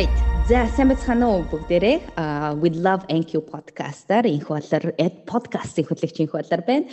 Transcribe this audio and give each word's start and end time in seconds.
Alright. 0.00 0.30
За 0.48 0.64
сайн 0.72 0.88
бацхан 0.88 1.20
уу 1.20 1.42
бүгдээрээ 1.52 2.16
We 2.56 2.72
Love 2.72 3.04
NQ 3.12 3.44
podcast-аар 3.52 4.24
инх 4.32 4.48
болор 4.48 4.96
Ed 4.96 5.28
podcast-ийн 5.28 5.84
хөтлөгч 5.84 6.24
инх 6.24 6.32
болор 6.32 6.64
байна. 6.64 6.88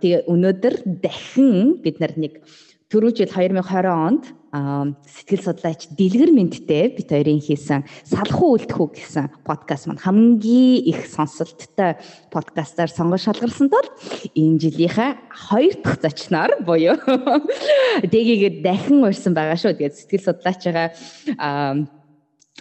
Тэгээ 0.00 0.24
өнөөдөр 0.32 0.74
дахин 1.04 1.84
бид 1.84 2.00
нар 2.00 2.16
нэг 2.16 2.40
түрүү 2.88 3.12
жил 3.20 3.28
2020 3.28 3.92
онд 3.92 4.24
сэтгэл 5.04 5.44
судлаач 5.44 5.84
Дэлгэр 5.92 6.32
Мэнттэй 6.32 6.96
бид 6.96 7.12
хоёрын 7.12 7.44
хийсэн 7.44 7.84
салхуу 8.08 8.56
үлдэхүү 8.56 8.88
гэсэн 8.96 9.44
подкаст 9.44 9.84
маань 9.84 10.00
хамгийн 10.00 10.80
их 10.80 11.04
сонсолттой 11.04 12.00
подкастаар 12.32 12.88
сонгож 12.88 13.28
шалгарсан 13.28 13.68
тул 13.68 13.88
энэ 14.32 14.62
жилийнхаа 14.64 15.20
хоёр 15.28 15.76
дахь 15.84 16.00
зочноор 16.00 16.64
буюу 16.64 16.96
дэгийг 18.14 18.64
дахин 18.64 19.04
урьсан 19.04 19.36
байгаа 19.36 19.60
шүү. 19.60 19.76
Тэгээд 19.76 19.98
сэтгэл 19.98 20.26
судлаачаа 20.32 20.88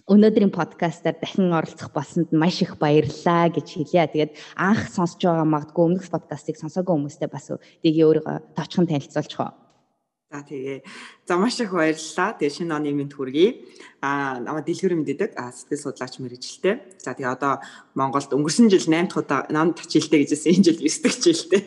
өнөөдрийн 0.09 0.49
подкастаар 0.49 1.15
дахин 1.21 1.53
оролцох 1.53 1.93
болсонд 1.93 2.33
маш 2.33 2.61
их 2.65 2.77
баярлалаа 2.81 3.53
гэж 3.53 3.67
хэлье. 3.77 4.09
Тэгээд 4.09 4.31
анх 4.57 4.89
сонсож 4.89 5.21
байгаа 5.21 5.45
магадгүй 5.45 5.83
өмнөх 5.85 6.09
подкастыг 6.09 6.57
сонсоогүй 6.57 6.97
хүмүүстээ 6.97 7.29
бас 7.29 7.53
тийг 7.53 7.95
өөрийгөө 8.01 8.57
тооцхон 8.57 8.89
танилцуулчих 8.89 9.39
уу. 9.39 9.53
За 10.33 10.41
тэгээ. 10.41 10.81
За 11.29 11.37
маш 11.37 11.61
их 11.61 11.69
баярлалаа. 11.69 12.33
Тэгээ 12.33 12.57
шинэ 12.57 12.73
оны 12.73 12.89
мэд 12.89 13.13
хүргэе. 13.13 13.49
Аа 14.01 14.41
намайг 14.41 14.65
дэлгэр 14.65 14.97
мэддэг 14.97 15.37
сэтгэл 15.37 15.85
судлаач 15.85 16.17
мэрэгчлээ. 16.17 16.97
За 16.97 17.13
тэгээ 17.13 17.29
одоо 17.29 17.61
Монголд 17.93 18.33
өнгөрсөн 18.33 18.73
жил 18.73 18.89
8 18.89 19.13
дахь 19.13 19.21
удаа 19.21 19.45
8 19.45 19.77
дахь 19.77 19.93
жилдээ 19.93 20.25
гэжсэн 20.25 20.57
энэ 20.57 20.65
жил 20.73 20.81
9 20.81 21.05
дахь 21.05 21.21
жилдээ. 21.21 21.61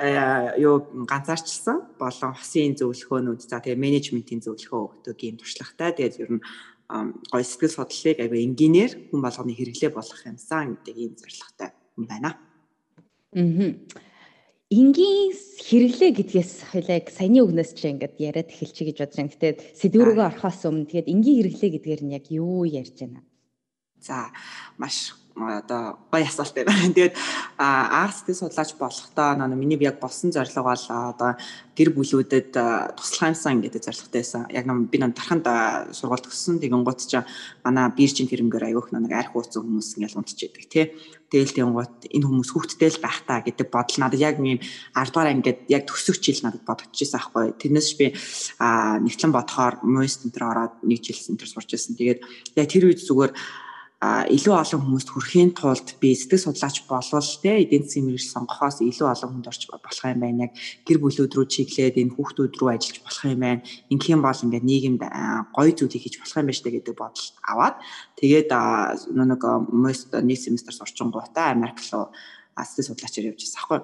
Аа 0.00 0.56
юу 0.56 0.88
ганцаарчилсан 1.04 2.00
болон 2.00 2.32
хосын 2.32 2.80
зөвлөхөөнүүд 2.80 3.44
за 3.44 3.60
тэгээ 3.60 3.76
менежментийн 3.76 4.40
зөвлөхөө 4.40 5.04
өгдөг 5.04 5.20
юм 5.28 5.36
туршлагатай. 5.36 5.92
Тэгээд 5.92 6.16
ер 6.24 6.30
нь 6.32 6.42
гой 6.88 7.44
сэтгэл 7.44 7.76
судлалыг 7.76 8.18
айгүй 8.24 8.40
энгийнээр 8.48 8.92
хүн 9.12 9.20
болгоны 9.20 9.52
хэрэглээ 9.52 9.92
болгох 9.92 10.22
юмсан 10.24 10.80
гэдэг 10.80 10.96
ийм 10.96 11.12
зорилготой 11.20 11.70
юм 12.00 12.04
байна. 12.08 12.30
Аа. 13.36 13.76
Энгийн 14.68 15.32
хэрэглээ 15.32 16.12
гэдгээс 16.12 16.52
хоёлаа 16.72 17.00
саяны 17.08 17.40
үгнээс 17.40 17.72
чи 17.72 17.88
ингээд 17.88 18.20
яриад 18.20 18.52
эхэлчих 18.52 18.92
гэж 18.92 18.96
бодож 19.00 19.16
байна. 19.16 19.32
Гэтэ 19.32 19.48
сэдвүүрөө 19.80 20.24
орохоос 20.28 20.60
өмнө 20.68 20.88
тэгээд 20.92 21.08
энгийн 21.08 21.36
хэрэглээ 21.40 21.70
гэдгээр 21.72 22.02
нь 22.04 22.12
яг 22.12 22.28
юу 22.28 22.68
ярьж 22.68 23.00
байна? 23.00 23.24
За 23.96 24.28
маш 24.76 25.16
одоо 25.46 25.98
гоё 26.10 26.26
асуулт 26.26 26.54
байна. 26.54 26.74
Тэгээд 26.94 27.14
арт 27.58 28.16
сэтгэл 28.26 28.50
судлаач 28.50 28.74
болохдоо 28.74 29.38
нөө 29.38 29.54
миний 29.54 29.78
яг 29.78 30.00
болсон 30.02 30.34
зорилго 30.34 30.62
бол 30.66 30.84
одоо 30.90 31.38
гэр 31.78 31.94
бүлүүдэд 31.94 32.50
туслах 32.98 33.30
юмсан 33.30 33.62
гэдэг 33.62 33.82
зорилготой 33.86 34.20
байсан. 34.20 34.42
Яг 34.50 34.66
нам 34.66 34.90
би 34.90 34.98
нэг 34.98 35.14
тарханд 35.14 35.46
сургууль 35.94 36.24
төгссөн. 36.26 36.58
Тэгэн 36.58 36.82
гут 36.82 37.06
ч 37.06 37.22
манай 37.62 37.86
биржийн 37.94 38.26
тэрнгээр 38.26 38.74
аявуух 38.74 38.90
нэг 38.90 39.14
арх 39.14 39.36
ууцсан 39.38 39.62
хүмүүс 39.62 39.94
ингээл 39.94 40.18
унтчихэдэг 40.18 40.66
тий. 40.66 40.84
Тэгэл 41.28 41.52
тэгэн 41.52 41.76
гут 41.76 42.08
энэ 42.08 42.24
хүмүүс 42.24 42.50
хүүхдтэй 42.56 42.88
л 42.88 43.04
байх 43.04 43.20
та 43.28 43.44
гэдэг 43.44 43.68
бодол 43.68 43.98
надад 44.00 44.16
яг 44.16 44.40
ийм 44.40 44.64
10 44.96 45.12
дугаар 45.12 45.28
ангид 45.28 45.60
яг 45.68 45.84
төсөх 45.84 46.18
жил 46.24 46.40
надад 46.40 46.64
бодогдчихсан 46.64 47.20
аахгүй. 47.20 47.52
Тэрнээс 47.52 47.90
би 48.00 48.16
нэгтлэн 49.04 49.36
бодохоор 49.36 49.84
мост 49.84 50.24
энэ 50.24 50.32
төр 50.32 50.44
ороод 50.48 50.74
нэг 50.88 51.04
жил 51.04 51.20
энэ 51.20 51.38
төр 51.44 51.50
сурч 51.52 51.68
байсан. 51.68 52.00
Тэгээд 52.00 52.20
яг 52.56 52.66
тэр 52.72 52.88
үед 52.88 53.04
зүгээр 53.04 53.32
илүү 53.98 54.54
олон 54.54 54.82
хүмүүст 54.86 55.10
хүрэхийн 55.10 55.50
тулд 55.58 55.98
би 55.98 56.14
сэтгэл 56.14 56.54
судлаач 56.54 56.86
болвол 56.86 57.30
те 57.42 57.66
эдийн 57.66 57.82
засгийн 57.82 58.06
мэрэгжил 58.06 58.30
сонгохоос 58.30 58.78
илүү 58.86 59.08
олон 59.10 59.30
хүнд 59.42 59.50
орч 59.50 59.62
болох 59.66 60.02
юм 60.06 60.22
байна. 60.22 60.46
Яг 60.46 60.52
гэр 60.86 60.98
бүлүүд 61.02 61.34
рүү 61.34 61.46
чиглээд 61.50 61.98
энэ 61.98 62.14
хүүхдүүд 62.14 62.54
рүү 62.62 62.70
ажиллаж 62.78 62.98
болох 63.02 63.24
юм 63.26 63.42
байна. 63.42 63.66
Ингэх 63.90 64.14
юм 64.14 64.22
бол 64.22 64.38
ингээд 64.38 64.68
нийгэмд 64.70 65.02
гоё 65.50 65.72
зүйлийг 65.74 66.02
хийж 66.06 66.14
болох 66.22 66.38
юм 66.38 66.46
байна 66.46 66.58
штэ 66.62 66.70
гэдэг 66.78 66.94
бодол 66.94 67.26
аваад 67.42 67.76
тэгээд 68.22 68.50
нэг 69.18 69.42
мост 69.74 70.14
нэг 70.14 70.38
семестр 70.38 70.74
сурчин 70.78 71.10
гутаа 71.10 71.50
Америк 71.50 71.82
руу 71.90 72.14
сэтгэл 72.54 72.94
судлаачаар 72.94 73.34
явж 73.34 73.42
байсан 73.42 73.58
аахгүй. 73.58 73.82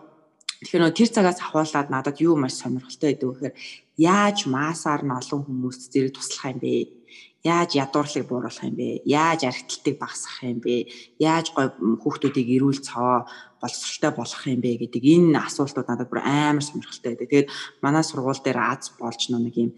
Тэгэхээр 0.63 0.95
тэр 0.95 1.11
цагаас 1.11 1.43
ахуулаад 1.43 1.89
надад 1.91 2.23
юу 2.23 2.39
маш 2.39 2.55
сонирхолтой 2.63 3.19
байдаг 3.19 3.29
вэ 3.29 3.35
гэхээр 3.35 3.55
яаж 3.99 4.39
маасаар 4.47 5.03
нь 5.03 5.11
олон 5.11 5.43
хүмүүст 5.43 5.91
зэрэг 5.91 6.15
туслах 6.15 6.55
юм 6.55 6.59
бэ? 6.63 7.04
Яаж 7.45 7.77
ядуурлыг 7.77 8.25
бууруулах 8.25 8.65
юм 8.65 8.77
бэ? 8.81 9.05
Яаж 9.05 9.45
архитектыг 9.45 10.01
багасгах 10.01 10.49
юм 10.49 10.65
бэ? 10.65 10.89
Яаж 11.21 11.53
гой 11.53 11.69
хүүхдүүдийг 12.01 12.49
эрүүл 12.57 12.81
цаваа 12.81 13.29
боловсралтай 13.61 14.13
болгох 14.17 14.45
юм 14.49 14.61
бэ 14.65 14.81
гэдэг 14.81 15.03
энэ 15.05 15.45
асуултууд 15.45 15.85
надад 15.85 16.09
бүр 16.09 16.25
амар 16.25 16.65
сонирхолтой 16.65 17.13
байдаг. 17.13 17.29
Тэгээд 17.29 17.53
манай 17.85 18.01
сургууль 18.01 18.41
дээр 18.41 18.59
аз 18.65 18.97
болж 18.97 19.29
нэг 19.29 19.57
юм 19.61 19.71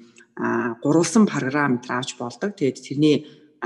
гурвалсан 0.79 1.27
програм 1.27 1.83
авч 1.83 2.15
болдог. 2.15 2.55
Тэгээд 2.55 2.79
тэрний 2.87 3.17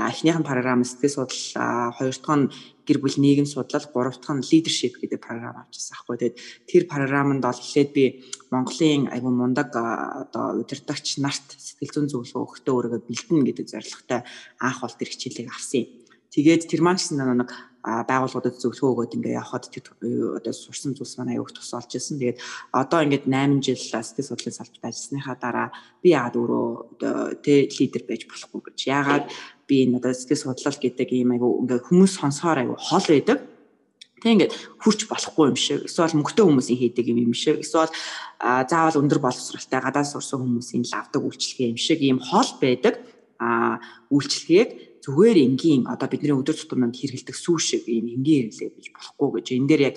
эхнийхэн 0.09 0.47
програм 0.47 0.81
сэтгэл 0.81 1.27
судлал, 1.27 1.93
хоёр 1.93 2.15
дахь 2.15 2.37
нь 2.39 2.49
гэр 2.87 2.97
бүл 2.97 3.17
нийгэм 3.21 3.45
судлал, 3.45 3.85
гурав 3.93 4.17
дахь 4.17 4.33
нь 4.33 4.47
leadership 4.49 4.97
гэдэг 4.97 5.21
програм 5.21 5.61
авчихсан 5.61 5.93
аахгүй. 5.99 6.17
Тэгээд 6.17 6.37
тэр 6.65 6.83
програмд 6.89 7.43
бол 7.43 7.61
эхлээд 7.61 7.89
би 7.93 8.05
Монголын 8.49 9.11
айгу 9.13 9.29
мундаг 9.29 9.69
одоо 9.75 10.57
удирдагч 10.57 11.21
нарт 11.21 11.47
сэтгэл 11.59 11.93
зүйн 11.93 12.09
зөвлөгөө 12.09 12.41
өгөхдөө 12.41 12.73
өөрийгөө 12.73 13.01
бэлдэнэ 13.05 13.45
гэдэг 13.47 13.67
зорилготой 13.69 14.21
анх 14.59 14.79
бол 14.81 14.95
тэр 14.97 15.09
хичээлийг 15.11 15.49
авсан 15.53 15.85
юм. 15.85 15.89
Тэгээд 16.31 16.67
тэр 16.71 16.81
маань 16.81 16.99
ч 16.99 17.11
нэг 17.11 17.51
байгууллагуудад 17.81 18.61
зөвлөгөө 18.61 18.91
өгөөд 18.93 19.15
ингээ 19.17 19.39
явхад 19.41 19.65
одоо 19.73 20.53
сурсан 20.53 20.93
зүйлс 20.93 21.17
маань 21.17 21.33
аяух 21.33 21.49
тус 21.49 21.73
олж 21.73 21.97
ирсэн. 21.97 22.21
Тэгээд 22.21 22.41
одоо 22.77 22.99
ингээд 23.01 23.25
8 23.25 23.65
жил 23.65 23.81
сэтгэл 23.81 24.29
судлалын 24.29 24.57
салбарт 24.57 24.85
ажилласныхаа 24.85 25.35
дараа 25.41 25.67
би 26.05 26.13
яагаад 26.13 26.37
өөрөө 26.37 26.67
тэ 27.41 27.73
лидер 27.73 28.03
байж 28.05 28.29
болохгүй 28.29 28.61
гэж. 28.69 28.77
Яагаад 28.85 29.25
би 29.65 29.75
энэ 29.89 29.97
одоо 29.97 30.13
сэтгэл 30.13 30.45
судлал 30.45 30.77
гэдэг 30.77 31.09
ийм 31.09 31.33
айгу 31.33 31.65
ингээ 31.65 31.81
хүмүүс 31.89 32.13
сонсохоор 32.21 32.59
айгу 32.61 32.75
хол 32.77 33.07
байдаг. 33.09 33.39
Тэг 34.21 34.31
ингээд 34.37 34.53
хурч 34.77 35.09
болохгүй 35.09 35.45
юм 35.49 35.57
шиг. 35.57 35.89
Эсвэл 35.89 36.13
мөнгөтэй 36.21 36.45
хүмүүсийн 36.45 36.77
хийдэг 36.77 37.05
юм 37.09 37.17
юм 37.25 37.33
шиг. 37.33 37.65
Эсвэл 37.65 37.89
заавал 38.37 39.01
өндөр 39.01 39.17
боловсралтай 39.17 39.81
гадаад 39.81 40.05
сурсан 40.05 40.45
хүмүүсийн 40.45 40.85
лавдаг 40.85 41.25
үйлчлэгээ 41.25 41.73
юм 41.73 41.81
шиг 41.81 41.99
ийм 42.05 42.21
хол 42.21 42.45
байдаг. 42.61 43.01
А 43.41 43.81
үйлчлэгийг 44.13 44.90
зүгээр 45.01 45.37
энгийн 45.41 45.81
одоо 45.89 46.07
бидний 46.07 46.31
өдөр 46.31 46.55
тутамд 46.55 46.93
хэрэгэлдэг 46.93 47.35
сүү 47.35 47.57
шиг 47.57 47.83
ийм 47.89 48.05
энгийн 48.07 48.53
хэрэглээ 48.53 48.69
гэж 48.77 48.87
болохгүй 48.93 49.29
гэж 49.41 49.47
энэ 49.57 49.67
дээр 49.69 49.81
яг 49.89 49.95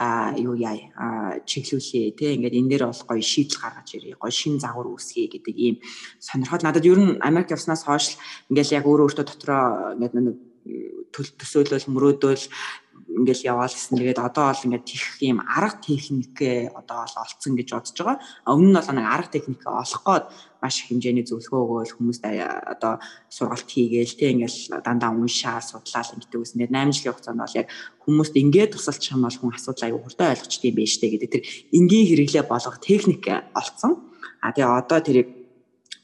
а 0.00 0.32
юу 0.40 0.56
яа 0.56 1.38
чиглүүлээ 1.44 2.16
тий 2.16 2.30
ингээд 2.36 2.58
энэ 2.58 2.70
дээр 2.72 2.84
бол 2.88 3.04
гоё 3.08 3.22
шийдэл 3.22 3.60
гаргаж 3.60 3.88
ирээ 3.94 4.16
гоё 4.16 4.32
шин 4.32 4.56
загвар 4.56 4.88
үүсгэе 4.88 5.26
гэдэг 5.28 5.56
ийм 5.56 5.76
сонирхол. 6.16 6.64
Надад 6.64 6.88
ер 6.88 6.98
нь 6.98 7.20
Америк 7.20 7.52
явснаас 7.52 7.84
хойш 7.84 8.16
ингээд 8.48 8.72
яг 8.78 8.84
өөрөө 8.88 9.06
өөртөө 9.06 9.26
дотроо 9.26 9.64
ингээд 10.00 10.48
төсөөлөл 11.12 11.86
мөрөөдөл 11.92 12.44
ингээл 13.18 13.50
яваал 13.50 13.74
гэсэн. 13.74 13.98
Тэгээд 13.98 14.22
одоо 14.22 14.54
бол 14.54 14.64
ингээд 14.64 14.86
тийх 14.86 15.04
юм 15.20 15.42
арга 15.42 15.82
техник 15.82 16.38
одоо 16.72 16.98
бол 17.02 17.16
олцсон 17.18 17.52
гэж 17.58 17.68
бодож 17.74 17.98
байгаа. 17.98 18.18
Өмнө 18.46 18.70
нь 18.70 18.78
бол 18.78 18.94
нэг 18.94 19.06
арга 19.10 19.30
техник 19.34 19.60
олох 19.66 20.02
гээд 20.06 20.24
маш 20.62 20.74
их 20.82 20.86
хэмжээний 20.90 21.26
зөвлөгөө 21.26 21.60
өгөөл 21.62 21.94
хүмүүст 21.98 22.24
одоо 22.24 22.98
сургалт 23.30 23.68
хийгээл 23.70 24.18
тэг 24.18 24.30
ингээл 24.34 24.82
дандаа 24.82 25.14
уншаа 25.14 25.62
судлаал 25.62 26.14
ингээд 26.14 26.34
үснээр 26.34 26.70
8 26.70 26.94
жилийн 26.94 27.14
хугацаанд 27.14 27.42
бол 27.42 27.58
яг 27.58 27.68
хүмүүст 28.02 28.34
ингээд 28.34 28.72
тусалчих 28.74 29.14
юм 29.14 29.22
бол 29.26 29.38
хүн 29.38 29.54
асуудал 29.54 29.86
аягүй 29.86 30.02
хурдан 30.02 30.32
ойлгочтой 30.34 30.68
юм 30.70 30.76
байна 30.78 30.94
штэ 30.94 31.06
гэдэг 31.14 31.30
тэр 31.30 31.42
энгийн 31.74 32.06
хэрэглээ 32.10 32.44
болгох 32.46 32.78
техник 32.82 33.22
олцсон. 33.54 33.92
А 34.42 34.50
тэгээ 34.50 34.78
одоо 34.82 34.98
тэрийг 35.02 35.28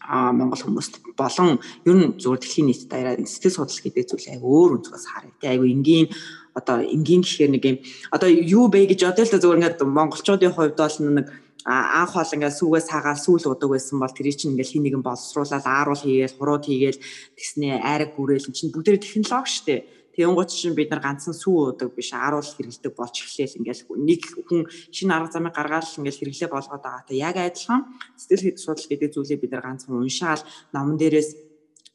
Монгол 0.05 0.61
хүмүүст 0.61 1.01
болон 1.17 1.59
ер 1.89 1.97
нь 1.97 2.13
зүгээр 2.21 2.41
дэлхийн 2.41 2.67
нийт 2.69 2.85
даяараа 2.93 3.25
сэтгэл 3.25 3.57
судлал 3.57 3.85
гэдэг 3.89 4.05
зүйл 4.05 4.29
аяг 4.37 4.45
өөр 4.45 4.71
өнцгөөс 4.77 5.07
харъя. 5.09 5.33
Тэ 5.41 5.49
аягүй 5.57 5.73
энгийн 5.73 6.07
одоо 6.55 6.81
энгийн 6.81 7.23
гэхээр 7.27 7.51
нэг 7.51 7.65
юм 7.67 7.79
одоо 8.15 8.31
юу 8.31 8.71
бэ 8.71 8.87
гэж 8.95 9.01
бодъё 9.05 9.25
л 9.27 9.35
зүгээр 9.43 9.59
ингээд 9.59 9.83
монголчуудын 9.83 10.55
хувьд 10.55 10.79
бол 10.79 10.99
нэг 11.19 11.27
анх 11.67 12.13
бол 12.15 12.35
ингээд 12.37 12.59
сүүгээс 12.61 12.87
саагаал 12.93 13.19
сүүл 13.19 13.51
удаг 13.57 13.71
байсан 13.73 13.99
бол 13.99 14.13
тэр 14.13 14.29
чинь 14.37 14.53
ингээд 14.53 14.71
хин 14.71 14.85
нэгэн 14.85 15.03
боловсруулаад 15.03 15.65
ааруул 15.65 16.05
хийгээл 16.05 16.37
хурууд 16.37 16.65
хийгээл 16.69 17.01
тэгснээ 17.41 17.75
айраг 17.81 18.11
гүрээл 18.15 18.53
чинь 18.53 18.73
бүгдээ 18.73 19.01
технологи 19.01 19.49
шүү 19.49 19.67
дээ. 19.67 19.81
Тэнгууд 20.15 20.47
чинь 20.47 20.79
бид 20.79 20.95
нар 20.95 21.03
ганцхан 21.03 21.35
сүү 21.35 21.75
удаг 21.75 21.91
биш 21.91 22.15
ааруул 22.15 22.47
хэрэгэлдэг 22.47 22.93
болж 22.95 23.17
эхлээл 23.19 23.59
ингээл 23.59 23.83
нэг 23.99 24.23
хүн 24.47 24.63
шинэ 24.95 25.11
арга 25.11 25.35
замыг 25.35 25.59
гаргаад 25.59 25.91
ингээл 25.91 26.21
хэрэглээ 26.23 26.51
болгоод 26.55 26.83
байгаа 26.87 27.03
та 27.03 27.19
яг 27.19 27.35
адилхан 27.35 27.83
сэтгэл 28.15 28.55
судлал 28.55 28.91
гэдэг 28.95 29.11
зүйлийг 29.11 29.43
бид 29.43 29.53
нар 29.59 29.67
ганцхан 29.67 29.99
уншаал 29.99 30.47
номон 30.71 30.95
дээрээс 31.03 31.44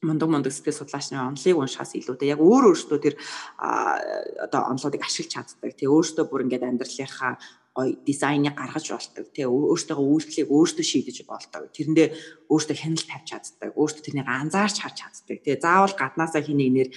мундаг 0.01 0.29
мундаг 0.31 0.53
сэтгэл 0.55 0.79
судлаачны 0.79 1.19
онолыг 1.19 1.57
уншихаас 1.59 1.99
илүүтэй 1.99 2.31
яг 2.31 2.39
өөр 2.39 2.71
өөртөө 2.71 2.99
тэр 3.03 3.15
одоо 3.59 4.61
онолуудыг 4.71 5.03
ашиглаж 5.03 5.59
чаддаг. 5.59 5.75
Тэгээ 5.75 5.91
өөртөө 5.91 6.25
бүр 6.31 6.43
ингээд 6.47 6.63
амьдралынхаа 6.63 7.35
гоё 7.75 7.99
дизайныг 8.07 8.55
гаргаж 8.55 8.85
болдог. 8.95 9.25
Тэгээ 9.35 9.51
өөртөө 9.51 9.99
үйлчлэгийг 9.99 10.49
өөртөө 10.55 10.85
шийдэж 10.87 11.17
болдог. 11.27 11.67
Тэрэндээ 11.75 12.07
өөртөө 12.47 12.75
хяналт 12.79 13.07
тавьж 13.11 13.27
чаддаг. 13.27 13.69
Өөртөө 13.75 14.03
тэрнийг 14.07 14.27
анзаарч 14.27 14.77
харж 14.79 14.95
чаддаг. 15.03 15.37
Тэгээ 15.43 15.63
заавал 15.63 15.95
гаднаасаа 15.99 16.41
хин 16.47 16.59
нэгнэр 16.63 16.89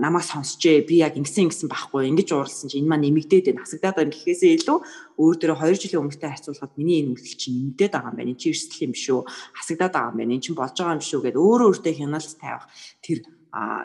намайг 0.00 0.24
сонсчээ 0.24 0.88
би 0.88 1.04
яг 1.04 1.16
ингэсэн 1.20 1.48
ингэсэн 1.48 1.68
байхгүй 1.68 2.08
ингэж 2.08 2.28
уурлсан 2.32 2.72
чи 2.72 2.80
энэ 2.80 2.88
маань 2.88 3.04
нэмэгдээд 3.04 3.52
байна. 3.52 3.64
Хасагдаад 3.64 3.96
байна 4.00 4.14
гэхээсээ 4.16 4.52
илүү 4.64 4.78
өөр 5.20 5.34
дөрөө 5.36 5.58
2 5.60 5.82
жилийн 5.84 6.02
өмнөтэй 6.08 6.30
харьцуулахад 6.32 6.72
миний 6.80 7.04
энэ 7.04 7.12
үйлдэл 7.12 7.36
чинь 7.36 7.56
нэмэгдээд 7.60 7.92
байгаа 7.92 8.10
юм 8.12 8.16
байна. 8.16 8.32
Энэ 8.32 8.40
чи 8.40 8.48
эрсдэл 8.48 8.86
юм 8.88 8.94
шүү 8.96 9.20
хасагдаад 9.60 9.92
байгаа 9.92 10.10
юм 10.12 10.18
байна. 10.24 10.34
Энэ 10.34 10.44
чинь 10.44 10.56
болж 10.56 10.76
байгаа 10.78 10.96
юм 10.96 11.04
шүү 11.04 11.20
гэдээ 11.20 11.44
өөрөө 11.44 11.68
өөртөө 11.68 11.94
хяналт 12.00 12.32
тавих 12.40 12.64
тэр 13.04 13.18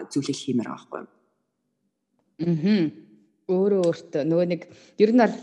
зүйлийг 0.08 0.40
хиймээр 0.40 0.70
байгаа 0.72 0.88
байхгүй. 0.88 1.04
Аа 2.48 3.09
өөрөө 3.50 3.82
өөртөө 3.90 4.24
нөгөө 4.30 4.48
нэг 4.54 4.62
ер 5.02 5.12
нь 5.12 5.22
бол 5.22 5.36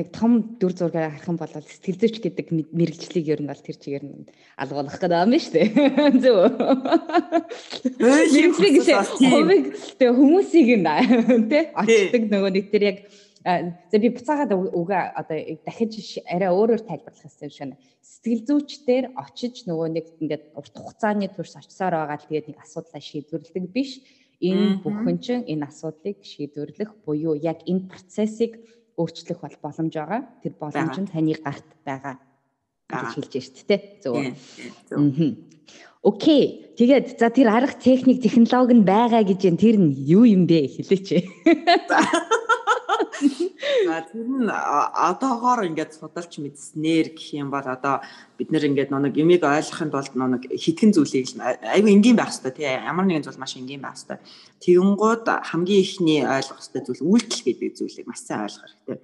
нэг 0.00 0.08
том 0.16 0.32
дүр 0.56 0.72
зургаар 0.72 1.12
харах 1.12 1.28
юм 1.28 1.36
бол 1.36 1.52
сэтгэл 1.52 2.00
зүйч 2.00 2.16
гэдэг 2.24 2.46
мэрэгчлийг 2.72 3.26
ер 3.28 3.40
нь 3.44 3.50
бол 3.52 3.60
тэр 3.60 3.76
чигээр 3.76 4.04
нь 4.08 4.26
алгуулах 4.56 4.96
гэдэг 4.96 5.20
юм 5.22 5.32
шүү 5.36 5.52
дээ. 5.52 5.68
Зөв. 6.24 6.38
Мэрэгчлийг 8.00 8.52
хувийг 9.20 9.64
тэгээ 10.00 10.16
хүмүүсийг 10.16 10.68
нь 10.80 10.88
тий 11.52 11.62
очдог 11.76 12.22
нөгөө 12.32 12.50
нэг 12.56 12.66
тэр 12.72 12.82
яг 12.88 12.98
за 13.44 13.98
би 13.98 14.08
буцаагаад 14.08 14.52
үгээ 14.54 15.02
одоо 15.18 15.38
дахиж 15.66 16.22
арай 16.30 16.50
өөрөөр 16.50 16.82
тайлбарлах 16.86 17.26
гэсэн 17.26 17.50
шиг 17.50 17.74
сэтгэл 18.02 18.46
зүйчдэр 18.46 19.04
очиж 19.18 19.66
нөгөө 19.66 19.88
нэг 19.98 20.06
ингээд 20.22 20.44
урт 20.54 20.74
хугацааны 20.78 21.26
турш 21.34 21.58
очисоор 21.58 21.94
байгаа 22.06 22.18
л 22.22 22.26
тэгээд 22.30 22.46
нэг 22.54 22.58
асуудлаа 22.62 23.02
шийдвэрлэдэг 23.02 23.66
биш 23.74 23.98
Энэ 24.42 24.82
бүхэн 24.82 25.22
чинь 25.22 25.46
энэ 25.46 25.70
асуудлыг 25.70 26.18
шийдвэрлэх 26.26 26.90
буюу 27.06 27.38
яг 27.38 27.62
энэ 27.62 27.86
процессыг 27.86 28.58
өөрчлөх 28.98 29.38
бол 29.38 29.54
боломж 29.62 29.94
байгаа. 29.94 30.26
Тэр 30.42 30.58
боломж 30.58 30.98
нь 30.98 31.06
таны 31.06 31.38
гарт 31.38 31.62
байгаа 31.86 32.18
гэж 32.90 33.14
хэлж 33.14 33.32
байна 33.32 33.46
шүү 33.46 33.66
дээ. 33.70 34.02
Зөв. 34.02 34.18
Окей. 36.02 36.74
Тэгээд 36.74 37.22
за 37.22 37.30
тэр 37.30 37.54
арга 37.54 37.78
техник 37.78 38.18
технологи 38.18 38.74
нь 38.74 38.82
байгаа 38.82 39.22
гэж 39.22 39.46
юм 39.46 39.56
тэр 39.56 39.78
нь 39.78 39.94
юу 39.94 40.26
юм 40.26 40.50
бэ 40.50 40.66
хэлээч. 40.74 41.08
За 43.86 44.00
тэр 44.06 44.26
нь 44.26 44.46
одоогоор 44.46 45.66
ингээд 45.66 45.98
судалж 45.98 46.38
мэдснээр 46.38 47.18
гэх 47.18 47.28
юм 47.34 47.50
бол 47.50 47.66
одоо 47.66 47.98
бид 48.38 48.54
нэр 48.54 48.70
ингээд 48.70 48.94
нэг 48.94 49.14
юмыг 49.18 49.42
ойлгохын 49.42 49.90
тулд 49.90 50.14
нэг 50.14 50.46
хитгэн 50.54 50.94
зүйлийг 50.94 51.26
айгүй 51.66 51.90
энгийн 51.90 52.14
байх 52.14 52.30
хэрэгтэй 52.30 52.54
тий 52.54 52.70
ямар 52.70 53.06
нэгэн 53.06 53.26
зүйл 53.26 53.42
маш 53.42 53.58
энгийн 53.58 53.82
байх 53.82 53.98
хэрэгтэй. 53.98 54.18
Тэгэнгუთ 54.62 55.26
хамгийн 55.50 55.82
ихний 55.82 56.20
ойлгох 56.22 56.62
хэрэгтэй 56.62 56.82
зүйл 56.86 57.02
үйлдэл 57.10 57.42
гэдэг 57.42 57.70
зүйлийг 57.74 58.06
маш 58.06 58.20
сайн 58.22 58.46
ойлгох 58.46 58.66
хэрэгтэй. 58.70 58.98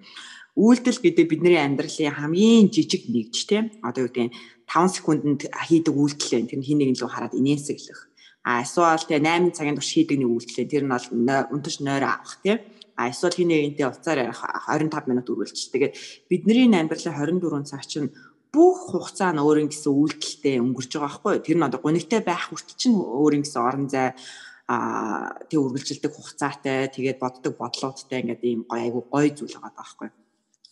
Үйлдэл 0.58 1.00
гэдэг 1.02 1.26
бидний 1.26 1.58
амьдралын 1.58 2.14
хамгийн 2.14 2.70
жижиг 2.70 3.02
нэгж 3.10 3.36
тий 3.50 3.62
одоо 3.82 4.06
юу 4.06 4.10
гэдэг 4.14 4.34
5 4.68 4.94
секундэд 4.94 5.40
хийдэг 5.54 5.94
үйлдэл 5.94 6.32
байна. 6.34 6.50
Тэр 6.50 6.62
хин 6.62 6.78
нэгэн 6.78 6.98
лөө 6.98 7.10
хараад 7.10 7.34
инээсэглэх. 7.34 8.00
А 8.46 8.62
эсвэл 8.62 9.06
тий 9.06 9.18
8 9.18 9.54
цагийн 9.54 9.78
турш 9.78 9.90
хийдэг 9.94 10.18
нэг 10.18 10.30
үйлдэл. 10.30 10.70
Тэр 10.70 10.84
нь 10.86 10.92
бол 10.92 11.06
унтаж 11.54 11.74
нойроо 11.82 12.10
авах 12.14 12.38
тий 12.42 12.58
а 12.98 13.06
эсвэл 13.06 13.38
хин 13.38 13.54
нэгэнтэй 13.54 13.86
ярих 13.86 14.42
25 14.42 15.06
минут 15.06 15.30
үргэлж. 15.30 15.70
Тэгээд 15.70 15.94
бидний 16.26 16.66
амьдралын 16.66 17.14
24 17.14 17.62
цаг 17.70 17.86
чинь 17.86 18.10
бүх 18.50 18.90
хугацаа 18.90 19.30
нь 19.30 19.38
өөрийн 19.38 19.70
гэсэн 19.70 19.94
үйлдэлтэй 19.94 20.58
өнгөрч 20.58 20.90
байгаа 20.98 21.06
байхгүй 21.06 21.32
юу? 21.38 21.46
Тэр 21.46 21.58
нь 21.62 21.66
одоо 21.70 21.78
гонигтай 21.78 22.20
байх 22.26 22.50
хүртэл 22.50 22.74
чинь 22.74 22.98
өөрийн 22.98 23.46
гэсэн 23.46 23.62
орон 23.62 23.86
зай 23.86 24.18
а 24.66 25.30
тэг 25.46 25.62
үргэлжилдэг 25.62 26.10
хугацаатай 26.10 26.90
тэгээд 26.90 27.22
боддог 27.22 27.54
бодлоодтай 27.54 28.18
ингээд 28.26 28.42
ийм 28.42 28.60
гоё 28.66 28.82
айгу 28.82 29.00
гоё 29.06 29.30
зүйл 29.30 29.54
байгаа 29.62 29.78
байхгүй 29.78 30.06
юу? 30.10 30.16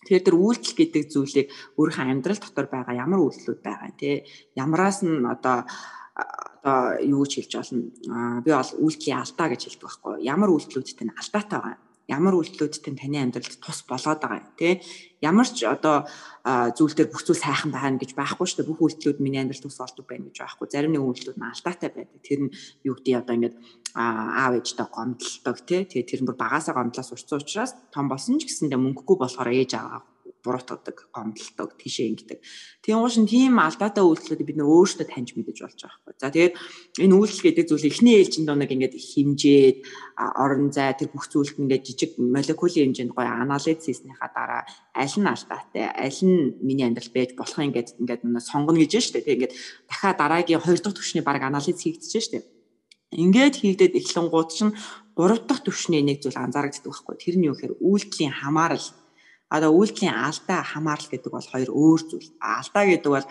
Тэгэхээр 0.03 0.27
тэр 0.27 0.37
үйлдэл 0.37 0.79
гэдэг 0.83 1.05
зүйлийг 1.15 1.49
өөрийнхөө 1.79 2.07
амьдрал 2.11 2.41
дотор 2.43 2.67
байгаа 2.67 2.95
ямар 3.07 3.21
үйлдэлүүд 3.23 3.61
байгаа 3.63 3.91
тий 3.95 4.27
ямараас 4.59 5.07
нь 5.07 5.23
одоо 5.25 5.69
одоо 6.17 6.99
юу 7.07 7.23
гэж 7.25 7.33
хэлж 7.39 7.53
болно 7.55 8.43
би 8.43 8.51
бол 8.51 8.73
үйлдэлийн 8.83 9.21
алдаа 9.21 9.47
гэж 9.53 9.61
хэлдэг 9.63 9.85
байхгүй 9.85 10.15
ямар 10.27 10.51
үйлдэлүүдтэй 10.53 11.07
нь 11.07 11.17
алдаатай 11.17 11.59
байгаа 11.61 11.87
ямар 12.07 12.39
үйлдэлүүдтэй 12.39 12.95
таны 12.95 13.19
амьдралд 13.19 13.59
тус 13.59 13.83
болоод 13.87 14.23
байгаа 14.23 14.39
юм 14.39 14.55
тий? 14.55 14.79
Ямар 15.23 15.47
ч 15.51 15.67
одоо 15.67 16.07
зүйл 16.47 16.95
дээр 16.95 17.11
бүх 17.11 17.27
зүйл 17.27 17.43
сайхан 17.43 17.75
байна 17.75 17.99
гэж 17.99 18.15
байхгүй 18.15 18.47
шүү 18.47 18.63
дээ. 18.63 18.71
Бүх 18.71 18.81
үйлдэлүүд 18.87 19.19
миний 19.19 19.43
амьдралд 19.43 19.67
тус 19.67 19.79
болдог 19.83 20.07
байна 20.07 20.31
гэж 20.31 20.39
байхгүй. 20.39 20.67
Зарим 20.71 20.95
нэг 20.95 21.03
үйлдэлүүд 21.03 21.39
нь 21.43 21.51
алдаатай 21.51 21.91
байдаг. 21.91 22.21
Тэр 22.23 22.41
нь 22.47 22.55
юу 22.87 22.95
гэдэг 22.95 23.15
одоо 23.19 23.35
ингээд 23.35 23.57
аав 23.99 24.53
ээжтэй 24.55 24.87
гомдлдог 24.87 25.57
тий? 25.67 25.83
Тэгээ 25.83 26.07
тэр 26.07 26.21
нь 26.23 26.29
бүр 26.31 26.39
багасаа 26.39 26.75
гомдлоо 26.79 27.03
сурцсан 27.03 27.43
учраас 27.43 27.75
том 27.91 28.07
болсон 28.07 28.39
ч 28.39 28.47
гэсэндээ 28.47 28.79
мөнгөгүй 28.79 29.17
болохоор 29.19 29.51
ээж 29.51 29.75
аваа 29.75 30.07
буруутгадаг, 30.47 31.11
гомдлдог, 31.11 31.75
тийшээ 31.75 32.07
ингэдэг. 32.15 32.39
Тийм 32.87 33.03
уушин 33.03 33.27
тийм 33.27 33.59
алдаатай 33.59 34.07
үйлдэлүүдийг 34.07 34.47
бид 34.47 34.59
нөр 34.63 34.71
өөрсдөө 34.71 35.07
таньж 35.11 35.35
мэдэж 35.35 35.59
болж 35.59 35.79
байгаа 35.83 35.99
байхгүй. 36.07 36.15
За 36.23 36.31
тэгээд 36.31 36.55
энэ 37.03 37.17
үйлдэл 37.19 37.45
гэдэг 37.51 37.67
зүйл 37.67 37.91
эхний 37.91 38.15
ээлжинд 38.23 38.49
нэг 38.55 38.71
ингээд 38.71 38.95
химжээд 38.95 39.79
орон 40.17 40.71
зай 40.71 40.95
тэр 40.95 41.11
бүх 41.11 41.27
зүйлд 41.27 41.59
ингээд 41.59 41.83
жижиг 41.83 42.11
молекулын 42.23 42.95
хэмжээнд 42.95 43.13
гоё 43.13 43.27
анализ 43.27 43.83
хийснийхаа 43.83 44.31
дараа 44.31 44.63
аль 44.95 45.17
нь 45.19 45.27
алдаатай, 45.27 45.91
аль 45.91 46.23
нь 46.23 46.55
миний 46.63 46.87
амьдрал 46.87 47.11
байж 47.11 47.35
болох 47.35 47.59
юм 47.59 47.75
ингээд 47.75 47.99
ингээд 47.99 48.23
сонгоно 48.47 48.79
гэж 48.79 48.93
дээ. 48.95 49.27
Тэгээд 49.27 49.37
ингээд 49.37 49.55
дахиад 49.91 50.17
дараагийн 50.23 50.63
хоёр 50.63 50.79
дахь 50.79 50.97
түвшний 50.97 51.27
баг 51.27 51.43
анализ 51.43 51.75
шүү 51.75 52.31
дээ. 52.33 52.45
Ингээд 53.15 53.55
хийгдээд 53.63 53.99
эхлэнгууд 53.99 54.51
чинь 54.51 54.73
гурав 55.17 55.47
дахь 55.47 55.63
түвшний 55.65 56.03
нэг 56.03 56.21
зүйл 56.21 56.37
анзаарэгддэг 56.37 56.91
байхгүй. 56.91 57.17
Тэр 57.17 57.37
нь 57.39 57.47
юу 57.49 57.55
гэхээр 57.55 57.79
үйлдэлийн 57.81 58.35
хамаарал 58.35 58.87
одоо 59.49 59.71
үйлдэлийн 59.71 60.15
алдаа 60.15 60.63
хамаарал 60.67 61.07
гэдэг 61.07 61.31
бол 61.31 61.47
хоёр 61.47 61.71
өөр 61.71 62.01
зүйл. 62.03 62.31
Алдаа 62.43 62.85
гэдэг 62.87 63.11
бол 63.11 63.27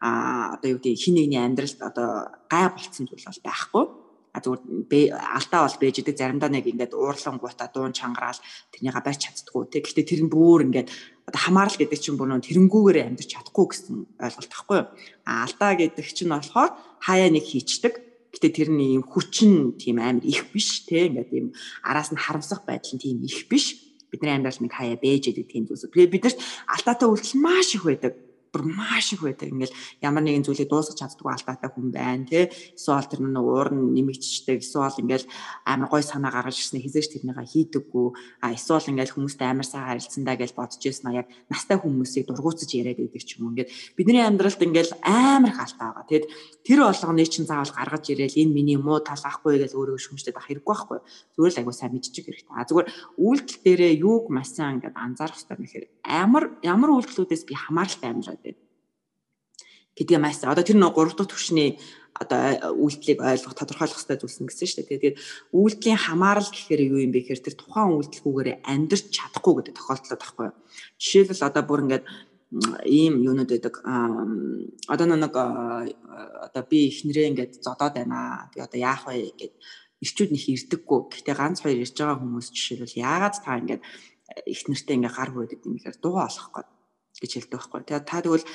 а 0.00 0.54
одоо 0.56 0.68
юу 0.72 0.80
гэдэг 0.80 0.96
хин 0.96 1.14
нэгний 1.18 1.40
амьдралд 1.42 1.78
одоо 1.82 2.32
гай 2.48 2.72
болцсон 2.72 3.04
зүйл 3.04 3.26
бол 3.28 3.44
байхгүй. 3.44 3.84
А 4.32 4.40
зүгээр 4.40 5.12
алдаа 5.12 5.60
бол 5.66 5.80
бэж 5.82 5.94
идэг 6.00 6.16
заримдаа 6.16 6.48
нэг 6.48 6.64
ингээд 6.68 6.94
уурлан 6.94 7.36
гутаа 7.36 7.68
дуун 7.68 7.92
чангараал 7.92 8.38
тэрнийга 8.72 9.02
барьж 9.02 9.28
чаддгүй 9.28 9.68
тий. 9.68 9.82
Гэхдээ 9.82 10.06
тэр 10.08 10.22
нь 10.24 10.32
бүр 10.32 10.64
ингээд 10.68 10.88
одоо 11.28 11.40
хамаарал 11.40 11.76
гэдэг 11.76 11.98
чинь 12.00 12.16
бүр 12.16 12.32
нөө 12.32 12.46
тэрэнгүүгээр 12.46 13.08
амьдарч 13.12 13.28
чадахгүй 13.34 13.66
гэсэн 13.68 13.96
ойлголт 14.20 14.52
тахгүй 14.52 14.76
юу. 14.78 14.88
А 15.26 15.44
алдаа 15.44 15.72
гэдэг 15.74 16.06
чинь 16.06 16.32
болохоор 16.32 16.70
хаяа 17.02 17.28
нэг 17.28 17.44
хийчдэг. 17.44 17.94
Гэтэ 18.32 18.48
тэр 18.52 18.68
нь 18.72 19.00
ийм 19.00 19.02
хүчин 19.02 19.74
тийм 19.80 19.98
амар 19.98 20.22
их 20.22 20.52
биш 20.52 20.86
тий. 20.86 21.08
Ингээд 21.08 21.32
ийм 21.32 21.46
араас 21.82 22.12
нь 22.12 22.20
харамсах 22.20 22.62
байдал 22.68 22.94
нь 22.94 23.02
тийм 23.02 23.24
их 23.24 23.48
биш 23.48 23.87
бидний 24.12 24.34
амьдрал 24.34 24.60
нэг 24.60 24.72
хаяа 24.72 24.98
бэж 25.00 25.32
идэг 25.32 25.46
тийм 25.48 25.64
зүйлс. 25.66 25.88
Тэгээд 25.90 26.14
бидэрт 26.14 26.38
алдаатай 26.68 27.08
үйлдэл 27.08 27.40
маш 27.40 27.74
их 27.74 27.84
байдаг 27.84 28.12
бүр 28.52 28.62
маш 28.64 29.12
их 29.12 29.22
байдаг. 29.22 29.48
Ингээл 29.52 29.76
ямар 30.02 30.22
нэгэн 30.24 30.44
зүйлийг 30.44 30.68
дуусгах 30.68 30.96
чаддгүй 30.96 31.32
алдаатай 31.32 31.70
хүн 31.70 31.88
байна 31.92 32.24
тий. 32.24 32.48
Эсвэл 32.76 33.08
тэр 33.08 33.20
нэг 33.24 33.44
уур 33.44 33.68
нь 33.74 33.92
нэмэгдчихдэг. 33.94 34.64
Эсвэл 34.64 35.00
ингээл 35.04 35.26
амар 35.68 35.88
гой 35.88 36.02
санаа 36.02 36.32
гаргаж 36.32 36.56
ирсэн 36.58 36.80
хизээш 36.80 37.08
тэрнийга 37.12 37.44
хийдэггүй. 37.44 38.08
А 38.42 38.52
эсвэл 38.56 38.90
ингээл 38.90 39.14
хүмүүстэй 39.14 39.48
амар 39.48 39.66
сайн 39.68 39.84
харилцсандаа 39.88 40.36
гэж 40.40 40.50
бодож 40.56 40.80
ирсэн 40.80 41.12
а 41.12 41.18
яг 41.20 41.26
настай 41.52 41.76
хүмүүсийг 41.76 42.26
дургуутсаж 42.26 42.70
яриад 42.72 42.98
байдаг 42.98 43.22
ч 43.22 43.36
юм 43.36 43.48
уу. 43.48 43.52
Ингээд 43.52 43.72
бидний 43.96 44.24
амьдралд 44.24 44.60
ингээл 44.60 44.92
амар 45.04 45.52
их 45.52 45.60
алдаа 45.60 45.88
байгаа. 45.92 46.08
Тэгэд 46.08 46.26
тэр 46.64 46.80
болгоны 46.84 47.24
чинь 47.28 47.48
заавал 47.48 47.72
гаргаж 47.72 48.04
ирээл 48.08 48.40
энэ 48.40 48.52
миний 48.52 48.78
муу 48.80 49.00
тал 49.00 49.20
ахгүй 49.20 49.60
гэж 49.60 49.72
өөрөө 49.76 49.98
шүмжтэй 49.98 50.32
байх 50.32 50.48
хэрэггүй 50.48 50.74
байхгүй. 50.74 50.98
Зүгээр 51.36 51.52
л 51.52 51.60
айгуу 51.60 51.74
сайн 51.74 51.92
мэдчих 51.92 52.24
хэрэгтэй. 52.24 52.54
А 52.54 52.66
зүгээр 52.68 52.88
үйлдэл 53.18 53.62
дээрээ 53.64 53.92
юуг 54.02 54.24
маш 54.30 54.54
сайн 54.54 54.80
ингээд 54.80 54.96
анзаарах 54.96 55.36
хэрэгтэй 55.36 55.68
хэрэг. 55.68 55.90
Амар 56.04 56.44
ямар 56.62 56.90
үйлдэлүүдээс 56.96 57.44
би 57.48 57.54
хамааралтай 57.54 58.08
амьдраад 58.10 58.42
гэдгийг 59.98 60.22
маш 60.22 60.38
одоо 60.46 60.62
тэр 60.62 60.78
нэг 60.78 60.94
3 60.94 61.18
дахь 61.18 61.26
түвшний 61.34 61.82
одоо 62.18 62.74
үйлдэлийг 62.74 63.18
ойлгох 63.22 63.54
тодорхойлох 63.54 63.98
хэрэгтэй 63.98 64.18
зүйлсэн 64.18 64.46
гэсэн 64.46 64.66
шүү 64.66 64.78
дээ. 64.86 64.90
Тэгээд 64.98 65.16
үйлдэлийн 65.54 65.98
хамаарал 65.98 66.50
гэхээр 66.50 66.82
юу 66.90 66.98
юм 67.02 67.12
бэ 67.14 67.22
гэхээр 67.22 67.46
тэр 67.46 67.56
тухайн 67.58 67.94
үйлдэлгүйгээр 67.94 68.48
амьдрч 68.66 69.04
чадахгүй 69.14 69.54
гэдэг 69.62 69.74
тохиолдол 69.78 70.18
байхгүй 70.18 70.46
юу. 70.50 70.56
Жишээлбэл 70.98 71.46
одоо 71.46 71.62
бүр 71.62 71.80
ингээд 71.86 72.04
ийм 72.90 73.14
юунууд 73.22 73.50
байдаг. 73.54 73.74
Одоо 74.90 75.06
нэг 75.06 75.34
одоо 75.36 76.62
би 76.66 76.78
ихнэрээ 76.90 77.30
ингээд 77.30 77.52
зодоод 77.62 77.94
байна. 77.94 78.50
Би 78.50 78.58
одоо 78.66 78.78
яах 78.78 79.06
вэ 79.06 79.34
гэд 79.38 79.54
ирчүүд 80.02 80.30
них 80.34 80.46
ирдэггүй. 80.48 81.00
Гэхдээ 81.12 81.36
ганц 81.38 81.62
хоёр 81.62 81.82
ирж 81.82 81.94
байгаа 81.94 82.18
хүмүүс 82.18 82.50
жишээлбэл 82.50 82.98
яагаад 82.98 83.36
та 83.42 83.58
ингээд 83.62 83.82
ихнэртэй 84.46 84.94
ингээд 84.96 85.14
гар 85.14 85.30
хөөдөд 85.34 85.66
юм 85.66 85.74
гэхээр 85.78 85.98
дуу 86.02 86.16
олох 86.18 86.48
гээд 86.54 86.68
гэж 87.20 87.30
хэлдэг 87.34 87.52
байхгүй. 87.58 87.80
Тэгээд 87.86 88.06
та 88.06 88.22
тэгвэл 88.22 88.46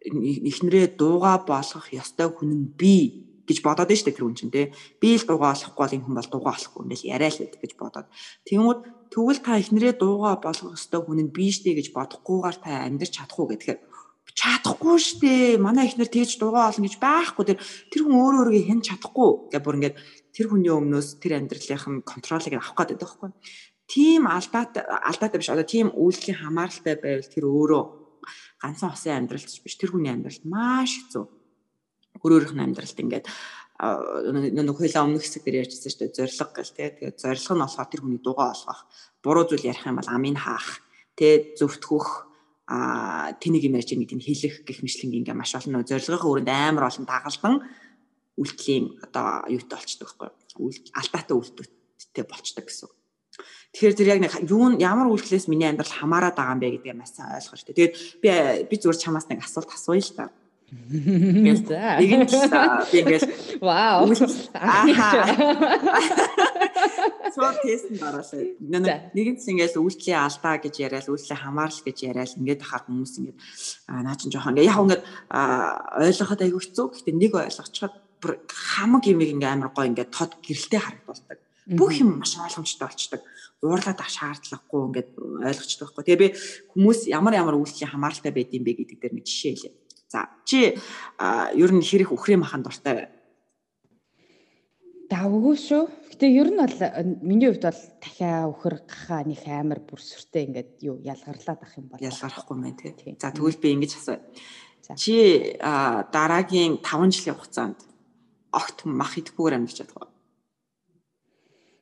эхнэрээ 0.00 0.96
дууга 0.96 1.44
болгох 1.44 1.92
ёстой 1.92 2.28
хүн 2.32 2.50
нь 2.56 2.66
би 2.76 3.30
гэж 3.50 3.60
бодоод 3.66 3.90
штэ 3.90 4.14
тэр 4.14 4.24
хүн 4.24 4.38
чинь 4.38 4.54
те 4.54 4.72
би 5.02 5.18
л 5.18 5.26
дууга 5.26 5.52
олохгүй 5.52 5.76
бол 5.76 5.94
энэ 5.98 6.04
хүн 6.06 6.16
бол 6.16 6.30
дууга 6.30 6.54
олохгүй 6.54 6.82
ингээл 6.86 7.10
яриа 7.18 7.30
л 7.34 7.40
байдаг 7.42 7.60
гэж 7.60 7.72
бодоод. 7.76 8.08
Тэгмүүд 8.46 8.80
тэгвэл 9.10 9.40
та 9.42 9.58
эхнэрээ 9.58 9.94
дууга 9.98 10.38
болгох 10.38 10.78
ёстой 10.78 11.00
хүн 11.02 11.18
нь 11.26 11.34
би 11.34 11.46
штэ 11.50 11.74
гэж 11.74 11.92
бодохгүйгээр 11.92 12.56
та 12.62 12.70
амьдрч 12.86 13.12
чадахгүй 13.18 13.46
гэхээр 13.50 13.78
чадахгүй 14.30 14.96
штэ 15.02 15.58
манай 15.58 15.90
эхнэр 15.90 16.08
тэгж 16.08 16.38
дууга 16.38 16.70
олно 16.70 16.86
гэж 16.86 16.96
байхгүй 17.02 17.44
тэр. 17.44 17.58
Тэр 17.90 18.02
хүн 18.06 18.14
өөрөө 18.14 18.40
өөрийгөө 18.46 18.68
хэн 18.70 18.80
чадахгүй 18.86 19.30
гэх 19.50 19.64
бүр 19.66 19.76
ингээд 19.82 19.96
тэр 20.30 20.46
хүний 20.48 20.70
өмнөөс 20.70 21.08
тэр 21.18 21.32
амьдралынх 21.42 21.86
нь 21.90 22.06
контролыг 22.06 22.54
авах 22.54 22.78
гэдэг 22.78 23.02
байхгүй. 23.02 23.30
Тийм 23.90 24.30
алдаатай 24.30 24.86
алдаатай 24.86 25.38
биш. 25.42 25.50
Одоо 25.50 25.66
тийм 25.66 25.90
үйлдэлийн 25.90 26.38
хамааралтай 26.46 26.94
байвал 26.94 27.26
тэр 27.26 27.44
өөрөө 27.50 27.82
ганцхан 28.60 28.92
хосын 28.92 29.16
амьдралч 29.24 29.62
биш 29.64 29.76
тэр 29.76 29.92
хүний 29.92 30.12
амьдралд 30.12 30.44
маш 30.44 31.00
хэцүү. 31.00 31.24
Өөр 32.20 32.32
өөрийнх 32.36 32.54
нь 32.56 32.64
амьдралд 32.64 32.98
ингээд 33.00 33.26
нэг 33.80 34.76
хойлоо 34.76 35.02
өмнөх 35.08 35.24
хэсэг 35.24 35.42
дээр 35.44 35.64
ярьжсэн 35.64 35.88
шүү 35.88 36.00
дээ 36.12 36.28
зориг 36.28 36.52
гэл 36.52 36.76
тий. 36.76 36.88
Тэгээд 36.92 37.16
зориг 37.16 37.48
нь 37.48 37.62
болохоор 37.64 37.88
тэр 37.88 38.02
хүний 38.04 38.20
дугаа 38.20 38.52
олгох. 38.52 38.80
Буруу 39.24 39.44
зүйл 39.48 39.68
ярих 39.72 39.88
юм 39.88 39.96
бол 39.96 40.10
амийг 40.12 40.36
хаах. 40.36 40.84
Тий 41.16 41.56
зөвтгөх 41.56 42.30
а 42.70 43.32
тэнийг 43.40 43.66
юм 43.66 43.80
ярьж 43.80 43.96
байгааг 43.96 44.22
хэлэх 44.22 44.56
гэх 44.68 44.78
мэтлэн 44.84 45.16
ингээ 45.24 45.34
маш 45.34 45.56
олон 45.58 45.82
зоригын 45.82 46.22
өрөөнд 46.22 46.50
амар 46.52 46.86
олон 46.86 47.06
дагалдан 47.08 47.54
үйлдэлийн 48.38 48.84
одоо 49.02 49.42
юутай 49.50 49.76
болчдөг 49.80 50.08
байхгүй 50.14 50.70
алдаатай 50.94 51.34
үйлдэлтэй 51.34 52.24
болчдөг 52.30 52.64
гэсэн. 52.70 52.99
Тэгэхээр 53.70 53.94
тэр 53.94 54.08
яг 54.10 54.20
нэг 54.20 54.32
юу 54.50 54.74
ямар 54.82 55.06
үйлдэлээс 55.14 55.46
миний 55.46 55.70
амьдрал 55.70 55.94
хамаарат 55.94 56.34
байгаа 56.34 56.58
юм 56.58 56.62
бэ 56.62 56.74
гэдгээ 56.82 56.98
маш 56.98 57.14
сайн 57.14 57.38
ойлгох 57.38 57.54
хэрэгтэй. 57.54 57.76
Тэгээд 57.78 57.94
би 58.18 58.30
би 58.66 58.74
зүгээр 58.82 58.98
чамаас 58.98 59.26
нэг 59.30 59.46
асуулт 59.46 59.70
асууя 59.70 60.02
л 60.02 60.16
та. 60.18 60.26
Нэг 60.70 61.66
нь 62.14 62.26
би 62.30 62.98
ингээл 63.02 63.26
вау. 63.58 64.06
Цоо 67.30 67.50
тест 67.62 67.90
дараалаа. 67.98 68.42
Нэг 69.14 69.26
нь 69.34 69.38
ингээл 69.38 69.82
үйлдэлийн 69.82 70.18
алдаа 70.18 70.62
гэж 70.62 70.74
яриад, 70.78 71.10
үйлдэлийн 71.10 71.42
хамаарал 71.42 71.82
гэж 71.82 71.98
яриад 72.06 72.38
ингээд 72.38 72.62
ахаар 72.62 72.86
хүмүүс 72.86 73.18
ингээд 73.18 73.38
наа 73.90 74.14
чин 74.14 74.30
жоохон 74.30 74.54
ингээд 74.54 74.70
яг 74.70 74.78
ингээд 74.78 75.02
ойлгоход 76.06 76.42
айгүй 76.42 76.62
хэцүү. 76.62 76.86
Гэхдээ 76.86 77.14
нэг 77.18 77.32
ойлгочиход 77.34 77.94
хамаг 78.46 79.02
юм 79.10 79.26
ингээ 79.26 79.50
амар 79.50 79.74
гоо 79.74 79.90
ингээ 79.90 80.06
тод 80.14 80.38
гэрэлтэй 80.38 80.78
харагдуулдаг. 80.78 81.38
Бүх 81.66 81.92
юм 81.98 82.22
маш 82.22 82.38
ойлгомжтой 82.38 82.86
болчдөг. 82.86 83.22
Уурлаад 83.60 84.00
ах 84.00 84.08
шаардлагагүй 84.08 84.80
ингээд 84.88 85.10
ойлгочтой 85.20 85.84
байхгүй. 85.84 86.04
Тэгээ 86.04 86.22
би 86.24 86.28
хүмүүс 86.72 87.00
ямар 87.12 87.36
ямар 87.36 87.60
үйлчлэлийн 87.60 87.92
хамааралтай 87.92 88.32
байд 88.32 88.56
юм 88.56 88.64
бэ 88.64 88.72
гэдэг 88.80 88.98
дээр 89.00 89.14
нэг 89.20 89.26
жишээ 89.28 89.52
хэлье. 89.52 89.72
За 90.08 90.32
чи 90.48 90.72
ер 90.72 91.70
нь 91.70 91.84
хэрэг 91.84 92.10
үхрийн 92.10 92.40
махан 92.40 92.64
дуртай 92.64 93.12
давгүй 95.10 95.56
шүү. 95.58 95.84
Гэтэ 96.14 96.26
ер 96.30 96.48
нь 96.54 96.60
бол 96.62 96.76
миний 97.26 97.50
хувьд 97.50 97.66
бол 97.66 97.82
дахиа 97.98 98.46
өхөр 98.46 98.74
гахаа 98.86 99.26
нэг 99.26 99.42
амар 99.44 99.82
бүр 99.82 99.98
сүртэй 99.98 100.46
ингээд 100.46 100.70
юу 100.86 101.02
ялгарлаад 101.02 101.60
ах 101.66 101.74
юм 101.74 101.90
бол 101.90 101.98
ялгарахгүй 101.98 102.56
мэн 102.56 102.76
тий. 102.78 102.94
За 103.18 103.34
тэгвэл 103.34 103.58
би 103.58 103.74
ингэж 103.74 103.92
асууя. 103.98 104.22
Чи 104.94 105.58
дараагийн 105.60 106.78
5 106.78 107.10
жилийн 107.10 107.34
хугацаанд 107.34 107.78
огт 108.54 108.86
мах 108.86 109.18
идэхгүйгээр 109.18 109.56
амьдарч 109.58 109.76
чадах 109.82 109.98
уу? 109.98 110.10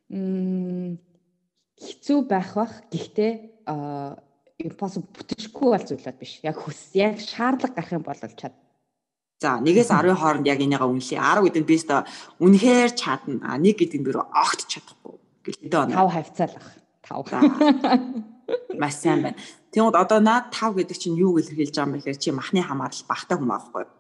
Мм 0.09 0.97
хэцүү 1.79 2.19
байх 2.29 2.51
бах. 2.59 2.75
Гэхдээ 2.91 3.33
impossible 4.59 5.07
бүтэхгүй 5.15 5.69
бол 5.71 5.87
зүйлүүд 5.87 6.19
биш. 6.19 6.41
Яг 6.43 6.59
хүс 6.59 6.95
яг 6.99 7.23
шаардлага 7.23 7.79
гарах 7.79 7.95
юм 7.95 8.03
бол 8.03 8.19
чад. 8.19 8.55
За 9.39 9.63
1-ээс 9.63 9.95
10-ын 9.95 10.19
хооронд 10.19 10.51
яг 10.51 10.59
энийгээ 10.59 10.83
үнэлээ. 10.83 11.23
10 11.23 11.47
гэдэг 11.47 11.63
нь 11.63 11.69
би 11.71 11.77
өстө 11.79 12.03
үнэхээр 12.43 12.91
чадна. 12.99 13.39
А 13.47 13.55
1 13.55 13.79
гэдэг 13.79 13.99
нь 14.03 14.07
би 14.07 14.11
огт 14.19 14.61
чадахгүй. 14.67 15.15
Гэлтэй 15.47 15.71
байна. 15.71 15.95
5 15.95 16.11
хавцаал 16.11 16.55
баг. 16.59 16.67
5. 17.07 18.79
Маш 18.83 18.95
сайн 18.99 19.23
байна. 19.23 19.39
Тэгвэл 19.71 19.95
одоо 19.95 20.19
наад 20.19 20.51
5 20.51 20.83
гэдэг 20.83 20.97
чинь 20.99 21.15
юу 21.15 21.39
илэрхийлж 21.39 21.71
байгаа 21.71 21.87
юм 21.87 21.95
бэ 21.95 21.99
гэхээр 22.03 22.19
чи 22.19 22.31
махны 22.35 22.61
хамаарал 22.67 23.05
багтаа 23.07 23.39
хүн 23.39 23.55
аахгүй 23.55 23.83
юу? 23.87 23.98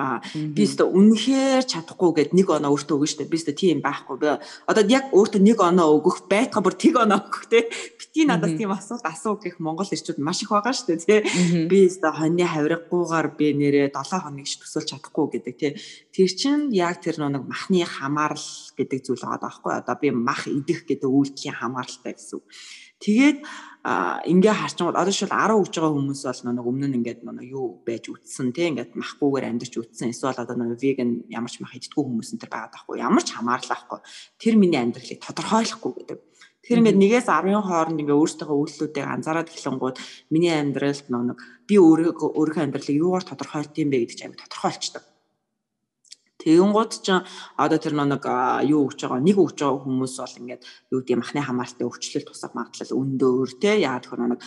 А 0.00 0.24
би 0.32 0.64
өстө 0.64 0.88
үнэхээр 0.88 1.68
чадахгүй 1.68 2.10
гэд 2.16 2.30
нэг 2.32 2.48
оноо 2.48 2.72
өөртөө 2.72 2.96
өгнө 2.96 3.12
штэ. 3.12 3.28
Би 3.28 3.36
өстө 3.36 3.52
тийм 3.52 3.84
байхгүй. 3.84 4.16
Би 4.16 4.28
одоо 4.64 4.84
яг 4.88 5.12
өөртөө 5.12 5.44
нэг 5.44 5.60
оноо 5.60 6.00
өгөх 6.00 6.24
байтга 6.24 6.64
бүр 6.64 6.72
тэг 6.72 6.96
оноо 6.96 7.20
өгөх 7.20 7.52
те. 7.52 7.68
Бити 7.68 8.24
надаас 8.24 8.56
тийм 8.56 8.72
асуулт 8.72 9.04
асуу 9.04 9.36
гэх 9.36 9.60
Монгол 9.60 9.92
ирчүүд 9.92 10.16
маш 10.24 10.40
их 10.40 10.48
байгаа 10.48 10.72
штэ 10.72 10.96
те. 11.04 11.20
Би 11.68 11.84
өстө 11.84 12.16
хоньны 12.16 12.48
хавраггүйгээр 12.48 13.28
би 13.36 13.46
нэрээ 13.60 13.92
7 13.92 14.24
хоног 14.24 14.48
ш 14.48 14.56
төсөөлж 14.64 14.88
чадахгүй 14.96 15.26
гэдэг 15.36 15.54
те. 15.60 15.68
Тэр 16.16 16.30
чин 16.32 16.72
яг 16.72 17.04
тэр 17.04 17.20
нэг 17.20 17.44
махны 17.44 17.84
хамаарал 17.84 18.48
гэдэг 18.80 19.04
зүйл 19.04 19.20
байгаа 19.20 19.52
байхгүй. 19.52 19.72
Одоо 19.76 19.96
би 20.00 20.08
мах 20.16 20.48
идэх 20.48 20.88
гэдэг 20.88 21.10
үйлдэлийн 21.12 21.60
хамааралтай 21.60 22.16
гэсэн. 22.16 22.40
Тэгээд 23.00 23.38
ингээ 23.80 24.52
харчингууд 24.52 25.00
одоо 25.00 25.14
шил 25.14 25.32
10 25.32 25.56
өгж 25.56 25.72
байгаа 25.80 25.96
хүмүүс 25.96 26.20
бол 26.28 26.52
нэг 26.52 26.66
өмнө 26.68 26.86
нь 26.92 26.96
ингээд 27.00 27.24
нэг 27.24 27.48
юу 27.48 27.80
байж 27.80 28.12
үтсэн 28.12 28.52
тий 28.52 28.68
ингээд 28.68 28.92
махгүйгээр 28.92 29.48
амьдарч 29.48 29.74
үтсэн. 29.80 30.12
Эсвэл 30.12 30.36
одоо 30.36 30.52
нэг 30.52 30.76
веган 30.76 31.24
ямар 31.32 31.48
ч 31.48 31.64
мах 31.64 31.72
иддэггүй 31.72 32.04
хүмүүс 32.04 32.36
энэ 32.36 32.42
төр 32.44 32.52
байгаад 32.52 32.74
байхгүй. 32.76 33.00
Ямар 33.00 33.24
ч 33.24 33.32
хамаарлахгүй 33.32 34.00
тэр 34.36 34.54
миний 34.60 34.76
амьдралыг 34.76 35.24
тодорхойлохгүй 35.24 35.92
гэдэг. 35.96 36.18
Тэр 36.60 36.76
ингээд 36.84 37.00
нэгээс 37.00 37.26
10-ын 37.32 37.64
хооронд 37.64 38.00
ингээ 38.04 38.20
өөртөө 38.20 38.52
үйлдэлүүдийг 38.52 39.06
анзаараад 39.08 39.48
эхлэнгууд 39.48 39.96
миний 40.28 40.52
амьдралд 40.52 41.08
нэг 41.08 41.40
би 41.64 41.74
өөрийнхөө 41.80 42.36
амьдралыг 42.68 43.00
юугаар 43.00 43.24
тодорхойлт 43.24 43.80
юм 43.80 43.88
бэ 43.88 44.04
гэдэг 44.04 44.16
чинь 44.20 44.28
аяг 44.28 44.44
тодорхойлчдаг 44.44 45.09
Тэгэнгუთ 46.40 46.92
ч 47.04 47.08
одоо 47.60 47.78
тэр 47.78 47.94
нэг 47.94 48.24
юу 48.64 48.88
өгч 48.88 49.04
байгаа 49.04 49.20
нэг 49.20 49.36
өгч 49.36 49.58
байгаа 49.60 49.84
хүмүүс 49.84 50.14
бол 50.16 50.38
ингээд 50.40 50.62
юу 50.92 51.00
гэдэг 51.04 51.20
махны 51.20 51.40
хамааралтай 51.44 51.84
өвчлөл 51.84 52.24
тусах 52.24 52.56
магадлал 52.56 52.96
өндөр 52.96 53.48
те 53.60 53.76
яа 53.76 54.00
тэгэхээр 54.00 54.32
нэг 54.32 54.40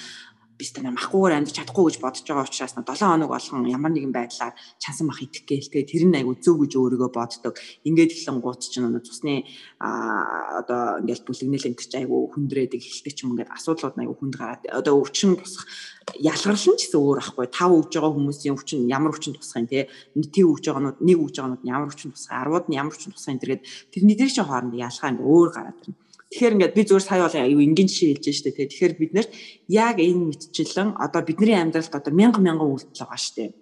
би 0.58 0.66
стана 0.66 0.94
махгүйгээр 0.94 1.38
амьд 1.38 1.52
чадахгүй 1.54 1.84
гэж 1.90 1.98
бодож 2.04 2.24
байгаа 2.24 2.46
учраас 2.46 2.74
7 2.78 2.86
хоног 2.86 3.30
болгон 3.34 3.66
ямар 3.66 3.92
нэгэн 3.94 4.14
байдлаар 4.14 4.54
чансан 4.78 5.10
мах 5.10 5.20
идэх 5.26 5.44
гээл 5.50 5.72
тэгээ 5.72 5.90
тэр 5.90 6.04
нь 6.06 6.18
айгу 6.22 6.38
зөв 6.38 6.62
гэж 6.62 6.74
өөрийгөө 6.78 7.10
боддог. 7.10 7.58
Ингээд 7.88 8.14
эхлэн 8.14 8.38
гут 8.38 8.62
ч 8.62 8.78
нэг 8.78 9.02
цусны 9.02 9.50
одоо 9.82 11.02
ингээд 11.02 11.26
бүлэгнэл 11.26 11.68
энэ 11.74 11.78
ч 11.82 11.94
айгу 11.98 12.30
хүндрээдэг 12.30 12.82
эхэлдэг 12.82 13.14
ч 13.14 13.20
юм 13.26 13.34
ингээд 13.34 13.50
асуудлууд 13.50 13.98
айгу 13.98 14.14
хүнд 14.14 14.36
гараад 14.38 14.62
одоо 14.70 14.94
өвчин 15.02 15.34
тусах 15.42 15.66
ялгарлан 16.20 16.78
ч 16.78 16.86
гэсэн 16.86 17.00
өөр 17.00 17.20
ахгүй. 17.24 17.48
Тав 17.50 17.72
өгж 17.74 17.92
байгаа 17.96 18.14
хүмүүсийн 18.14 18.54
өвчин 18.54 18.86
ямар 18.92 19.16
өвчин 19.16 19.34
тусах 19.34 19.64
юм 19.64 19.68
те. 19.72 19.88
Нийтийн 20.14 20.48
өгж 20.52 20.64
байгаанууд 20.68 21.00
нэг 21.00 21.18
өгж 21.18 21.36
байгаанууд 21.40 21.64
ямар 21.64 21.88
өвчин 21.90 22.12
тусах, 22.12 22.36
арвууд 22.36 22.68
нь 22.68 22.78
ямар 22.78 22.94
өвчин 22.94 23.16
тусах 23.16 23.32
энэ 23.34 23.42
төргээд 23.42 23.64
тэрний 23.92 24.18
дээр 24.20 24.32
чинь 24.32 24.48
хооронд 24.48 24.76
ялгаа 24.76 25.10
ингээд 25.10 25.32
өөр 25.32 25.50
гараад 25.56 25.80
ирнэ. 25.80 26.03
Тэгэхээр 26.34 26.58
ингээд 26.58 26.74
би 26.74 26.82
зүгээр 26.82 27.06
сая 27.06 27.22
бол 27.30 27.38
аюу 27.38 27.62
энгийн 27.62 27.86
жишээ 27.86 28.18
хэлж 28.18 28.26
штэ 28.34 28.58
тий. 28.58 28.66
Тэгэхээр 28.66 28.94
бид 28.98 29.12
нарт 29.14 29.32
яг 29.70 30.02
энэ 30.02 30.34
мэдчилэн 30.34 30.98
одоо 30.98 31.22
бидний 31.22 31.54
амьдралд 31.54 31.94
одоо 31.94 32.10
мянга 32.10 32.42
мянган 32.42 32.74
үйлдэл 32.74 33.06
байгаа 33.06 33.22
штэ. 33.22 33.54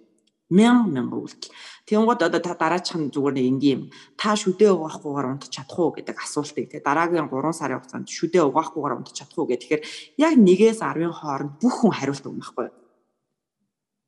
Мянга 0.48 0.88
мянган 0.88 1.20
үйлдэл. 1.20 1.52
Тэнгууд 1.84 2.24
одоо 2.24 2.40
та 2.40 2.56
дараачих 2.56 2.96
нь 2.96 3.12
зүгээр 3.12 3.36
нэг 3.36 3.46
энгийн 3.52 3.76
юм. 3.76 3.82
Та 4.16 4.32
шүдээ 4.40 4.72
угаахгүйгээр 4.72 5.28
унтах 5.36 5.52
чадах 5.52 5.76
уу 5.76 5.92
гэдэг 5.92 6.16
асуултыг 6.16 6.66
тий. 6.72 6.80
Дараагийн 6.80 7.28
3 7.28 7.52
сарын 7.52 7.76
хугацаанд 7.76 8.08
шүдээ 8.08 8.42
угаахгүйгээр 8.48 8.96
унтах 8.96 9.16
чадах 9.20 9.36
уу 9.36 9.48
гэх. 9.52 9.60
Тэгэхээр 9.60 9.82
яг 10.16 10.32
1-ээс 10.40 10.80
10-ын 10.80 11.12
хооронд 11.12 11.52
бүх 11.60 11.76
хүн 11.76 11.92
хариулт 11.92 12.24
өгнө 12.24 12.40
байхгүй 12.40 12.64
юу? 12.72 12.81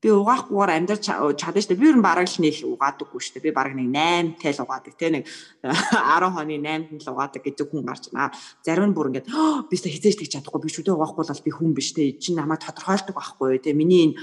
Би 0.05 0.13
угаахгүйгээр 0.13 0.73
амьдарч 0.77 1.05
чадна 1.41 1.61
шүү 1.65 1.73
дээ. 1.73 1.81
Би 1.81 1.89
ер 1.89 1.97
нь 1.97 2.05
бараг 2.05 2.29
л 2.29 2.37
нэг 2.45 2.61
угаадаггүй 2.61 3.21
шүү 3.25 3.41
дээ. 3.41 3.47
Би 3.49 3.57
бараг 3.57 3.73
нэг 3.73 3.89
8 3.89 4.37
тэл 4.37 4.61
угаадаг 4.61 4.95
те 5.01 5.09
нэг 5.09 5.25
10 5.65 6.29
хоны 6.29 6.61
8 6.61 7.01
тэл 7.01 7.13
угаадаг 7.17 7.41
гэдэг 7.41 7.67
хүн 7.73 7.89
гарч 7.89 8.13
байна. 8.13 8.29
Зарим 8.61 8.93
нь 8.93 8.97
бүр 8.97 9.09
ингээд 9.09 9.33
би 9.65 9.77
сая 9.81 9.93
хизээж 9.97 10.17
тэг 10.21 10.29
чадахгүй 10.29 10.61
би 10.61 10.69
шүдэ 10.69 10.93
угаахгүй 10.93 11.25
бол 11.25 11.47
би 11.49 11.53
хүн 11.57 11.73
биш 11.73 11.97
те. 11.97 12.13
Чи 12.21 12.37
намайг 12.37 12.61
тодорхойлдог 12.61 13.17
байхгүй 13.17 13.65
те. 13.65 13.73
Миний 13.73 14.13
энэ 14.13 14.21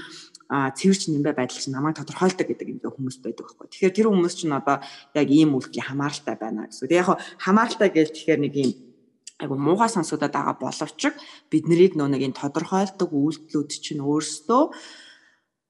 цэвэрч 0.78 1.10
нэмбэ 1.10 1.34
байдал 1.34 1.58
чинь 1.58 1.74
намайг 1.74 1.98
тодорхойлдог 1.98 2.46
гэдэг 2.46 2.68
ингээ 2.78 2.94
хүмүүс 2.94 3.18
байдаг 3.18 3.50
байхгүй. 3.50 3.66
Тэгэхээр 3.74 3.96
тэр 3.98 4.06
хүмүүс 4.06 4.34
чинь 4.38 4.54
одоо 4.54 4.78
яг 5.18 5.28
ийм 5.34 5.58
үйлдэлийн 5.58 5.88
хамааралтай 5.90 6.36
байна 6.38 6.70
гэсэн. 6.70 6.86
Тэгээ 6.86 7.02
яг 7.02 7.18
хамааралтай 7.42 7.90
гэж 7.90 8.08
тэгэхээр 8.14 8.40
нэг 8.46 8.54
ийм 8.54 8.70
айгу 9.42 9.58
муухай 9.58 9.90
сонсогдоод 9.90 10.30
байгаа 10.30 10.56
боловч 10.60 11.02
бид 11.50 11.64
нарыг 11.66 11.98
нөө 11.98 12.08
нэг 12.14 12.22
энэ 12.22 12.38
тодорхойлдог 12.38 13.10
үйлдэлүүд 13.10 13.70
чинь 13.74 14.04
өөрсдөө 14.04 14.62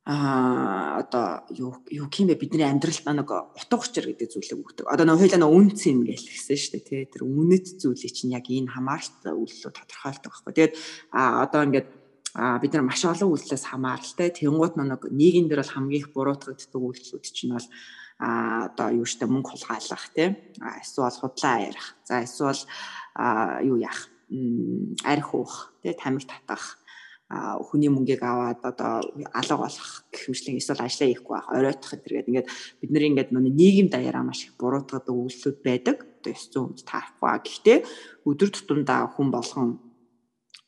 а 0.04 0.98
одоо 0.98 1.46
юу 1.54 1.78
юу 1.86 2.10
юм 2.10 2.26
бэ 2.26 2.34
бидний 2.34 2.66
амьдралд 2.66 3.06
нэг 3.06 3.30
утга 3.30 3.78
учир 3.78 4.10
гэдэг 4.10 4.34
зүйлийг 4.34 4.58
өгдөг. 4.58 4.86
Одоо 4.90 5.06
нөө 5.06 5.30
хоёлаа 5.30 5.40
нөө 5.46 5.54
үнц 5.54 5.86
юм 5.86 6.02
гээл 6.02 6.26
гисэн 6.26 6.58
шүү 6.58 6.72
дээ 6.74 6.82
тий. 6.82 7.02
Тэр 7.06 7.22
үнэт 7.22 7.78
зүйлийг 7.78 8.10
чинь 8.10 8.34
яг 8.34 8.50
энэ 8.50 8.74
хамааралтай 8.74 9.30
үйлдэлөө 9.30 9.72
тодорхойлдог 9.78 10.30
байхгүй. 10.34 10.54
Тэгээд 10.58 10.74
а 11.14 11.46
одоо 11.46 11.60
ингээд 11.70 11.88
бид 12.34 12.72
нар 12.74 12.82
маш 12.82 13.02
олон 13.06 13.30
үйлдэлээс 13.30 13.66
хамааралтай. 13.70 14.28
Тэнгуут 14.34 14.74
нэг 14.74 15.06
нийгэм 15.06 15.46
дээр 15.46 15.62
бол 15.62 15.74
хамгийн 15.78 16.02
их 16.02 16.10
буруутгагддаг 16.10 16.82
үйлдэлүүд 16.82 17.22
чинь 17.22 17.54
бол 17.54 17.68
а 18.18 18.66
одоо 18.74 18.90
юу 18.90 19.06
штэ 19.06 19.30
мөнгө 19.30 19.54
хулгайлах 19.54 20.04
тий. 20.18 20.34
Эсвэл 20.82 21.14
худлаа 21.14 21.62
ярих. 21.62 21.94
За 22.02 22.26
эсвэл 22.26 22.66
юу 23.62 23.78
яах? 23.78 24.10
арх 25.04 25.34
уух 25.34 25.72
тий 25.82 25.92
тамиг 25.92 26.24
татах 26.24 26.78
хүний 27.32 27.88
мөнгийг 27.88 28.22
аваад 28.22 28.60
одоо 28.60 29.00
алга 29.32 29.56
болох 29.56 30.04
гэх 30.12 30.28
мэтлэн 30.28 30.60
эсвэл 30.60 30.84
ажиллаа 30.84 31.08
хийхгүй 31.08 31.34
байх 31.36 31.48
оройтох 31.48 31.90
гэдэргээд 31.96 32.28
ингээд 32.28 32.48
бид 32.80 32.90
нар 32.92 33.04
ингээд 33.08 33.30
нөгөө 33.32 33.52
нийгэм 33.56 33.88
даяараа 33.88 34.24
маш 34.26 34.44
их 34.44 34.56
буруутгадаг 34.60 35.14
үйлслүүд 35.16 35.58
байдаг. 35.64 35.96
Одоо 36.20 36.32
ёс 36.32 36.44
зүйн 36.52 36.64
хүнд 36.76 36.84
таарахгүй. 36.84 37.30
Гэхдээ 37.40 37.78
өдөр 38.28 38.50
тутамдаа 38.52 39.00
хүн 39.16 39.28
болгон 39.32 39.68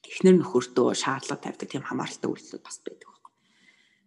эхнэр 0.08 0.36
нөхөртөө 0.40 0.88
шаардлага 0.96 1.44
тавьдаг 1.44 1.68
тийм 1.68 1.84
хамааралтай 1.84 2.28
үйлслүүд 2.32 2.62
бас 2.64 2.78
байдаг. 2.80 3.10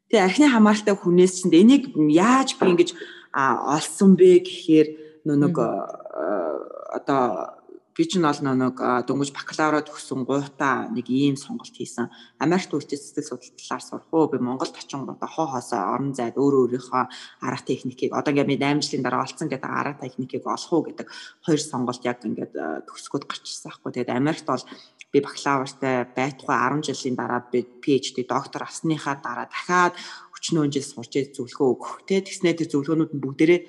Тэгээ 0.07 0.23
архины 0.23 0.47
хамааралтай 0.47 0.95
хүнээс 0.95 1.33
чинь 1.43 1.53
энийг 1.53 1.83
яаж 1.97 2.55
би 2.55 2.65
ингэж 2.71 2.89
олсон 3.35 4.15
бэ 4.15 4.39
гэхээр 4.47 4.87
нөгөө 5.27 5.71
одоо 6.95 7.56
би 7.97 8.05
ч 8.05 8.21
нь 8.21 8.29
ол 8.29 8.37
нэг 8.45 8.77
дөнгөж 8.77 9.33
бакалавра 9.33 9.81
төгссөн 9.81 10.21
гуйтаа 10.21 10.93
нэг 10.93 11.09
ийм 11.09 11.33
сонголт 11.33 11.73
хийсэн. 11.73 12.13
Америкт 12.37 12.69
үйлчлэл 12.69 13.01
сэтгэл 13.01 13.25
судлал 13.33 13.57
талаар 13.57 13.81
сурах 13.81 14.13
уу? 14.13 14.29
Би 14.29 14.37
Монголд 14.37 14.77
очин 14.77 15.09
одоо 15.09 15.25
хоо 15.25 15.49
хоосоо 15.49 15.97
орон 15.97 16.13
зайд 16.13 16.37
өөрөө 16.37 16.77
өөрийнхөө 16.77 17.03
арга 17.41 17.65
техникийг 17.65 18.13
одоо 18.13 18.29
ингээд 18.29 18.51
би 18.53 18.57
8 18.61 18.85
жилийн 18.85 19.01
дараа 19.01 19.25
олцсон 19.25 19.49
гэдэг 19.49 19.65
арга 19.65 20.05
техникийг 20.05 20.45
олох 20.45 20.73
уу 20.77 20.85
гэдэг 20.85 21.07
хоёр 21.41 21.57
сонголт 21.57 22.05
яг 22.05 22.21
ингээд 22.21 22.53
төгсгöd 22.85 23.25
гарчсан 23.25 23.65
байхгүй. 23.65 23.89
Тэгээд 23.97 24.13
Америкт 24.13 24.45
бол 24.45 24.61
би 25.09 25.17
бакалавртай 25.25 26.05
байтугай 26.13 26.57
10 26.69 26.85
жилийн 26.93 27.17
дараа 27.17 27.41
би 27.49 27.65
PhD 27.65 28.29
доктор 28.29 28.69
авсныхаа 28.69 29.17
дараа 29.25 29.49
дахиад 29.49 29.97
өчнөө 30.37 30.69
жил 30.69 30.85
сурч 30.85 31.33
зөвлөгөө 31.33 31.67
өгөх. 31.73 31.93
Тэгээд 32.05 32.27
тэгснээр 32.29 32.69
зөвлөгөөнүүд 32.69 33.11
нь 33.17 33.23
бүгдээрээ 33.25 33.61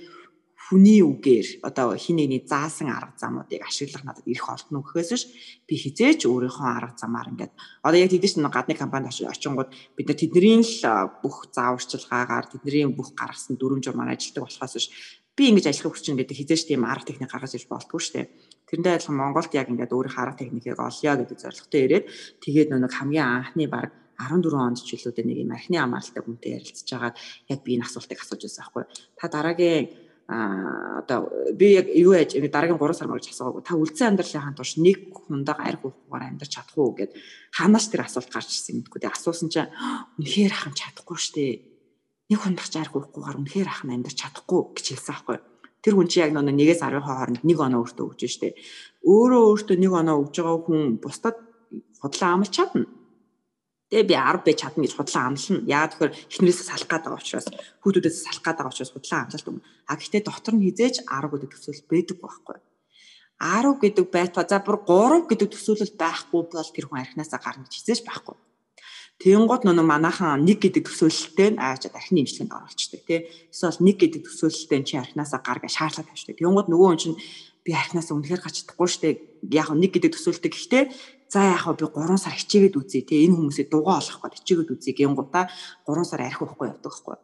хүний 0.68 1.00
үгээр 1.00 1.64
одоо 1.64 1.96
хин 1.96 2.20
нэгний 2.20 2.44
заасан 2.44 2.92
арга 2.92 3.16
замуудыг 3.16 3.64
ашиглах 3.64 4.04
надад 4.04 4.28
ирэх 4.28 4.52
олдно 4.52 4.84
гэхээс 4.84 5.10
биш 5.16 5.24
би 5.64 5.74
хизээч 5.80 6.28
өөрийнхөө 6.28 6.68
арга 6.68 6.92
замаар 7.00 7.32
ингээд 7.32 7.52
одоо 7.80 7.98
яг 7.98 8.12
тэдэс 8.12 8.36
нэг 8.36 8.52
гадны 8.52 8.76
компанид 8.76 9.08
очингууд 9.08 9.72
бид 9.96 10.06
нар 10.12 10.20
тэдний 10.20 10.60
л 10.60 11.08
бүх 11.24 11.48
зааварчилгаагаар 11.56 12.46
тэдний 12.52 12.84
бүх 12.92 13.16
гаргасан 13.16 13.56
дүрм 13.56 13.80
журмаар 13.80 14.12
ажилладаг 14.12 14.44
болохоос 14.44 14.76
биш 14.76 14.86
би 15.32 15.48
ингэж 15.48 15.72
ажиллах 15.72 15.96
хүчин 15.96 16.20
гэдэг 16.20 16.36
хизээч 16.36 16.62
тийм 16.68 16.84
арга 16.84 17.08
техник 17.08 17.32
гаргаж 17.32 17.56
иж 17.56 17.64
болтгүй 17.70 18.00
шүү 18.02 18.14
дээ. 18.18 18.26
Тэрнтэй 18.68 18.92
адилхан 18.98 19.16
Монголд 19.16 19.54
яг 19.54 19.70
ингээд 19.72 19.94
өөрийнхөө 19.94 20.20
арга 20.20 20.42
техникийг 20.42 20.76
олъё 20.76 21.14
гэдэг 21.16 21.38
зорилготой 21.38 21.80
ирээд 21.86 22.04
тэгээд 22.44 22.68
нэг 22.74 22.92
хамгийн 22.92 23.24
анхны 23.24 23.64
баг 23.70 23.94
14 24.18 24.50
онд 24.50 24.82
ч 24.82 24.98
үлүүдээ 24.98 25.24
нэг 25.30 25.38
юм 25.46 25.54
архины 25.54 25.78
амралтай 25.78 26.22
хүнтэй 26.26 26.58
ярилцж 26.58 26.90
байгаад 26.90 27.16
яг 27.54 27.60
би 27.62 27.78
энэ 27.78 27.86
асуултыг 27.86 28.18
асууж 28.18 28.42
байсан 28.42 28.62
байхгүй. 28.66 28.84
Та 29.14 29.24
дараагийн 29.30 30.07
а 30.28 31.00
одоо 31.00 31.32
би 31.56 31.72
яг 31.72 31.88
юу 31.88 32.12
яаж 32.12 32.36
дараагийн 32.36 32.76
3 32.76 32.92
сар 32.92 33.08
мөрөж 33.08 33.32
асуугаагүй 33.32 33.64
та 33.64 33.80
үлдсэн 33.80 34.12
амьдралынхаа 34.12 34.52
турш 34.60 34.76
нэг 34.76 35.08
хундаага 35.08 35.64
арх 35.64 35.82
уухгүйгээр 35.88 36.28
амьдарч 36.28 36.52
чадах 36.52 36.76
уу 36.76 36.92
гэд 36.92 37.16
хаанаас 37.56 37.88
тэр 37.88 38.04
асуулт 38.04 38.28
гарч 38.28 38.52
ирсэн 38.52 38.76
юм 38.76 38.80
гэдэггүй 38.84 39.00
тэгээ 39.08 39.16
асуусан 39.16 39.48
чинь 39.48 39.72
үнэхээр 40.20 40.52
ахын 40.52 40.76
чадахгүй 40.76 41.16
штэ. 41.16 41.44
Нэг 42.28 42.38
хундагч 42.44 42.74
арх 42.76 42.92
уухгүйгээр 42.92 43.40
үнэхээр 43.40 43.68
ахын 43.72 43.94
амьдарч 43.96 44.16
чадахгүй 44.20 44.60
гэж 44.76 44.86
хэлсэн 44.92 45.14
аахгүй. 45.16 45.38
Тэр 45.80 45.94
хүн 45.96 46.08
чи 46.12 46.20
яг 46.20 46.36
нэг 46.36 46.44
нэгээс 46.44 46.84
10 46.84 47.08
хооронд 47.08 47.40
нэг 47.48 47.58
оноо 47.64 47.88
өөртөө 47.88 48.06
өгч 48.12 48.20
штэ. 48.28 48.52
Өөрөө 49.08 49.42
өөртөө 49.48 49.76
нэг 49.80 49.92
оноо 49.96 50.28
өгж 50.28 50.36
байгаа 50.44 50.60
хүн 50.60 51.00
бусдад 51.00 51.40
худлаа 52.04 52.36
амлах 52.36 52.52
чадна 52.52 52.97
Тэгээ 53.88 54.04
би 54.04 54.14
10 54.20 54.44
байж 54.44 54.58
чадна 54.60 54.84
гэж 54.84 54.92
худлаа 55.00 55.24
амлана. 55.32 55.64
Яагаад 55.64 55.92
тэгэхээр 55.96 56.12
эхнэрээс 56.28 56.60
салах 56.68 56.88
гээд 56.92 57.04
байгаа 57.08 57.20
учраас 57.24 57.48
хүүхдүүдээс 57.80 58.18
салах 58.20 58.44
гээд 58.44 58.58
байгаа 58.60 58.72
учраас 58.76 58.92
худлаа 58.92 59.20
амлалт 59.24 59.48
юм. 59.48 59.58
А 59.88 59.92
гэхдээ 59.96 60.22
дотор 60.28 60.54
нь 60.60 60.64
хизээж 60.68 60.96
10 61.08 61.32
гэдэг 61.32 61.50
төсөөл 61.56 61.82
байдаг 61.88 62.16
байхгүй. 62.20 62.58
10 63.40 63.80
гэдэг 63.80 64.06
байтугай 64.12 64.44
за 64.44 64.58
бүр 64.60 64.76
3 64.84 65.30
гэдэг 65.30 65.48
төсөөлөл 65.56 65.94
байхгүй 65.96 66.42
бол 66.52 66.68
тэр 66.68 66.84
хүн 66.84 67.00
архинасаа 67.00 67.40
гарна 67.40 67.64
гэж 67.64 67.74
хизээж 67.80 68.00
байхгүй. 68.04 68.36
Тэнгууд 69.18 69.62
нөө 69.66 69.82
манайхан 69.82 70.46
1 70.46 70.62
гэдэг 70.62 70.84
төсөөлөлттэй 70.86 71.58
аачаад 71.58 71.96
архины 71.98 72.22
имчилгээнд 72.22 72.54
оруулцдаг 72.54 73.02
тий. 73.02 73.26
Эсвэл 73.50 73.82
1 73.82 73.98
гэдэг 73.98 74.22
төсөөлөлттэй 74.22 74.80
чи 74.86 74.94
архинасаа 74.94 75.42
гар 75.42 75.58
гэж 75.58 75.74
шаардлага 75.74 76.06
тавьчихдаг. 76.06 76.38
Тэнгууд 76.38 76.68
нөгөө 76.70 76.86
хүн 76.86 77.00
чинь 77.02 77.18
би 77.66 77.74
архинасаа 77.74 78.14
үнэхээр 78.14 78.42
гач 78.46 78.62
чадахгүй 78.62 78.86
штэ. 78.86 79.18
Яг 79.50 79.74
1 79.74 79.82
гэдэг 79.90 80.14
төсөөлөлтөд 80.14 80.54
гэхдээ 80.54 80.84
За 81.28 81.44
яг 81.44 81.64
би 81.76 81.84
3 81.84 82.16
сар 82.16 82.32
хичээгээд 82.32 82.76
үзье 82.80 83.04
те 83.04 83.24
энэ 83.24 83.36
хүмүүсийг 83.36 83.68
дугаа 83.68 84.00
олох 84.00 84.18
гээд 84.24 84.38
хичээгээд 84.40 84.72
үзье 84.72 84.92
гингуудаа 84.96 85.44
3 85.84 86.04
сар 86.08 86.20
архи 86.24 86.44
байхгүй 86.44 86.66
явдаг 86.72 86.88
байхгүй. 86.88 87.16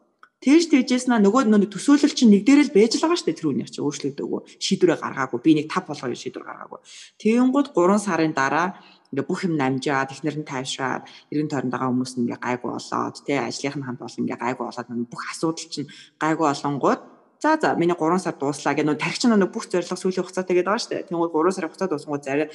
Тэгж 0.44 0.64
тэгжээс 0.68 1.08
наа 1.08 1.24
нөгөө 1.24 1.48
нөгөө 1.48 1.72
төсөөлөл 1.72 2.12
чинь 2.12 2.28
нэг 2.28 2.44
дээр 2.44 2.68
л 2.68 2.74
байж 2.76 3.00
л 3.00 3.00
байгаа 3.00 3.16
шүү 3.16 3.28
дээ 3.32 3.38
тэр 3.40 3.48
үнийг 3.48 3.72
чи 3.72 3.80
өөрчлөгдөөгүй 3.80 4.40
шийдвэрээ 4.60 4.98
гаргаагүй 5.00 5.40
би 5.40 5.50
нэг 5.56 5.72
5 5.72 5.88
болгоё 5.88 6.12
шийдвэр 6.12 6.44
гаргаагүй. 6.44 6.80
Тэгэнгүүт 7.16 7.68
3 7.72 7.96
сарын 8.04 8.36
дараа 8.36 8.76
ингээ 9.08 9.24
бүх 9.24 9.48
юм 9.48 9.56
намжаад 9.56 10.12
эхнэр 10.12 10.36
нь 10.36 10.44
тайвшаад 10.44 11.08
эргэн 11.32 11.48
тойронд 11.48 11.72
байгаа 11.72 11.88
хүмүүс 11.88 12.12
нь 12.12 12.28
ингээ 12.28 12.44
гайгүй 12.44 12.70
болоод 12.76 13.16
тий 13.24 13.40
ажлынх 13.40 13.76
нь 13.80 13.86
хамт 13.88 14.00
бол 14.04 14.20
ингээ 14.20 14.36
гайгүй 14.44 14.64
болоод 14.68 14.88
бүх 15.08 15.22
асуудал 15.32 15.68
чинь 15.72 15.88
гайгүй 16.20 16.44
болонгууд 16.44 17.00
За 17.40 17.56
за 17.60 17.76
миний 17.76 17.96
3 17.96 18.20
сар 18.20 18.36
дууслаа 18.36 18.72
гэх 18.76 18.84
нөө 18.84 19.00
тархич 19.00 19.28
нэг 19.28 19.52
бүх 19.52 19.68
зорилго 19.68 19.96
сүүлийн 20.00 20.24
хугацаатай 20.24 20.56
гэдэг 20.56 20.68
байгаа 20.68 20.80
шүү 20.80 20.92
дээ. 20.92 21.08
Тэнгууд 21.12 21.32
3 21.32 21.52
сарын 21.52 21.68
хугацаа 21.68 21.88
дуусангууд 21.92 22.24
зарим 22.24 22.48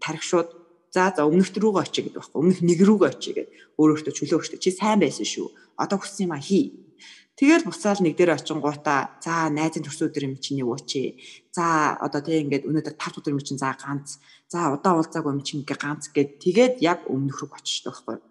тархи 0.00 0.24
шууд 0.24 0.48
За 0.94 1.12
за 1.14 1.26
өмнөхт 1.26 1.56
рүүгээ 1.58 1.82
очие 1.82 2.02
гэдэг 2.06 2.20
байхгүй. 2.20 2.40
Өмнөх 2.40 2.60
нэг 2.62 2.80
рүүгээ 2.82 3.10
очие 3.10 3.34
гэдэг. 3.34 3.54
Өөрөөртөө 3.76 4.14
чөлөө 4.16 4.38
өгчтэй. 4.40 4.62
Чи 4.62 4.70
сайн 4.72 5.00
байсан 5.02 5.26
шүү. 5.26 5.48
Одоо 5.76 5.98
хүссэн 6.00 6.30
юм 6.30 6.34
а 6.34 6.40
хий. 6.40 6.72
Тэгэл 7.36 7.68
буцаал 7.68 8.00
нэг 8.00 8.16
дээр 8.16 8.32
очингуудаа 8.32 9.20
за 9.20 9.52
найзын 9.52 9.84
төрсөн 9.84 10.08
өдөр 10.08 10.24
юм 10.24 10.40
чинь 10.40 10.64
юу 10.64 10.72
чи. 10.80 11.20
За 11.52 11.92
одоо 12.00 12.24
тэг 12.24 12.48
ингээд 12.48 12.64
өнөөдөр 12.64 12.96
5 12.96 13.20
өдөр 13.20 13.36
юм 13.36 13.44
чинь 13.44 13.60
за 13.60 13.76
ганц. 13.76 14.16
За 14.48 14.72
удаа 14.72 14.96
уулзаагүй 14.96 15.36
юм 15.36 15.44
чинь 15.44 15.60
ингээ 15.60 15.76
ганц 15.76 16.08
гэд 16.16 16.40
тэгээд 16.40 16.80
яг 16.80 17.04
өмнөх 17.12 17.44
рүү 17.44 17.60
очиж 17.60 17.84
байхгүй. 17.84 18.16
Аа. 18.16 18.24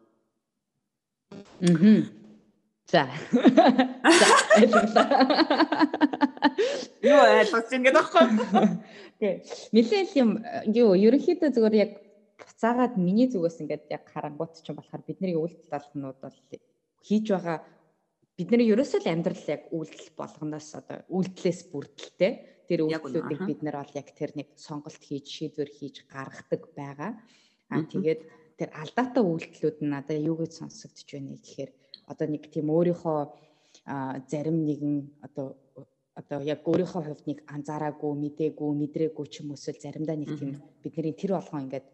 За. 2.90 3.14
Юу 7.06 7.22
ойлгож 7.22 7.70
ингээд 7.78 7.94
байхгүй. 7.94 8.26
Тэг. 9.22 9.46
Нилээл 9.70 10.18
юм 10.18 10.42
юу 10.74 10.98
ерөнхийдөө 10.98 11.54
зөвөр 11.54 11.78
яг 11.78 12.05
буцаагаад 12.56 12.96
миний 12.96 13.28
зүгээс 13.28 13.60
ингээд 13.62 13.86
яг 13.92 14.08
харангуут 14.08 14.64
ч 14.64 14.72
юм 14.72 14.80
болохоор 14.80 15.04
бидний 15.04 15.36
үйлдэл 15.36 15.76
болгонууд 15.76 16.20
бол 16.24 16.38
хийж 17.04 17.26
байгаа 17.36 17.58
бидний 18.40 18.72
ерөөсөө 18.72 19.00
л 19.04 19.12
амьдрал 19.12 19.46
яг 19.52 19.64
үйлдэл 19.76 20.12
болгоноос 20.16 20.70
одоо 20.80 20.98
үйлдэлээс 21.12 21.62
бүрдэлтэй 21.72 22.34
тэр 22.68 22.80
үйлдэлүүдийг 22.88 23.42
бид 23.44 23.60
нар 23.64 23.84
бол 23.84 24.00
яг 24.00 24.08
тэр 24.16 24.32
нэг 24.40 24.56
сонголт 24.56 25.04
хийж 25.04 25.26
шийдвэр 25.36 25.70
хийж 25.72 26.08
гаргадаг 26.08 26.64
байгаа. 26.80 27.12
Аа 27.76 27.84
тэгээд 27.84 28.22
тэр 28.56 28.70
алдаатай 28.72 29.24
үйлдэлүүд 29.24 29.78
нь 29.84 29.92
надад 29.92 30.20
юу 30.24 30.40
гэж 30.40 30.52
сонсогдож 30.56 31.08
байна 31.12 31.36
гэхээр 31.36 31.72
одоо 32.08 32.28
нэг 32.32 32.44
тийм 32.56 32.68
өөрийнхөө 32.72 33.20
зарим 34.32 34.58
нэгэн 34.64 34.96
одоо 35.28 35.60
одоо 36.16 36.40
яг 36.40 36.64
өөрийнхөө 36.64 37.04
хувьд 37.04 37.24
нэг 37.28 37.40
анзаараагүй, 37.52 38.12
мдээгүй, 38.16 38.72
мэдрээгүй 38.80 39.26
ч 39.28 39.44
юм 39.44 39.52
уусэл 39.52 39.76
заримдаа 39.76 40.16
нэг 40.16 40.32
тийм 40.40 40.64
бидний 40.80 41.12
тэр 41.12 41.36
болгон 41.36 41.68
ингээд 41.68 41.88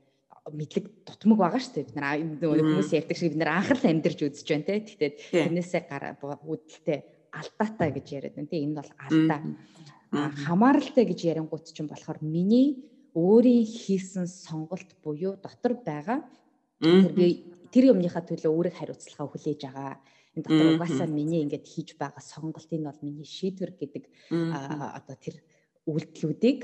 мэдлэг 0.49 0.85
дутмаг 1.05 1.37
байгаа 1.37 1.61
шүү 1.61 1.73
дээ. 1.77 1.85
Бид 1.85 1.97
нар 2.01 2.17
хүмүүс 2.65 2.91
ярьдаг 2.97 3.17
шиг 3.17 3.37
бид 3.37 3.41
нар 3.41 3.61
анхаарал 3.61 3.85
амьдарч 3.93 4.19
үзэж 4.25 4.47
байна 4.49 4.65
те. 4.65 4.81
Тэгтээ 4.81 5.11
тэрнээсээ 5.29 5.81
гараа 5.85 6.17
үүдэлтэй 6.17 6.99
алдаатай 7.29 7.89
гэж 7.93 8.07
яриад 8.17 8.35
байна 8.35 8.49
те. 8.49 8.57
Энэ 8.65 8.77
бол 8.81 8.91
алдаа. 8.97 9.39
Хамааралтай 10.49 11.05
гэж 11.05 11.19
ярингууд 11.29 11.65
чинь 11.69 11.85
болохоор 11.85 12.19
миний 12.25 12.81
өөрийн 13.13 13.67
хийсэн 13.69 14.25
сонголт 14.25 14.89
буюу 15.03 15.37
дотор 15.37 15.77
байгаа 15.77 16.25
тэр 16.81 17.13
би 17.13 17.45
тэр 17.69 17.93
юмныхаа 17.93 18.25
төлөө 18.25 18.51
өөрийг 18.51 18.75
хариуцлагаа 18.75 19.27
хүлээж 19.29 19.61
байгаа. 19.61 20.01
Энэ 20.35 20.45
дотор 20.47 20.67
угаасаа 20.75 21.07
миний 21.07 21.45
ингээд 21.45 21.65
хийж 21.69 21.89
байгаа 22.01 22.23
сонголт 22.23 22.71
энэ 22.71 22.87
бол 22.89 22.99
миний 23.05 23.27
шийдвэр 23.27 23.71
гэдэг 23.77 24.03
одоо 24.31 25.15
тэр 25.21 25.35
үйлдэлүүдийг 25.85 26.59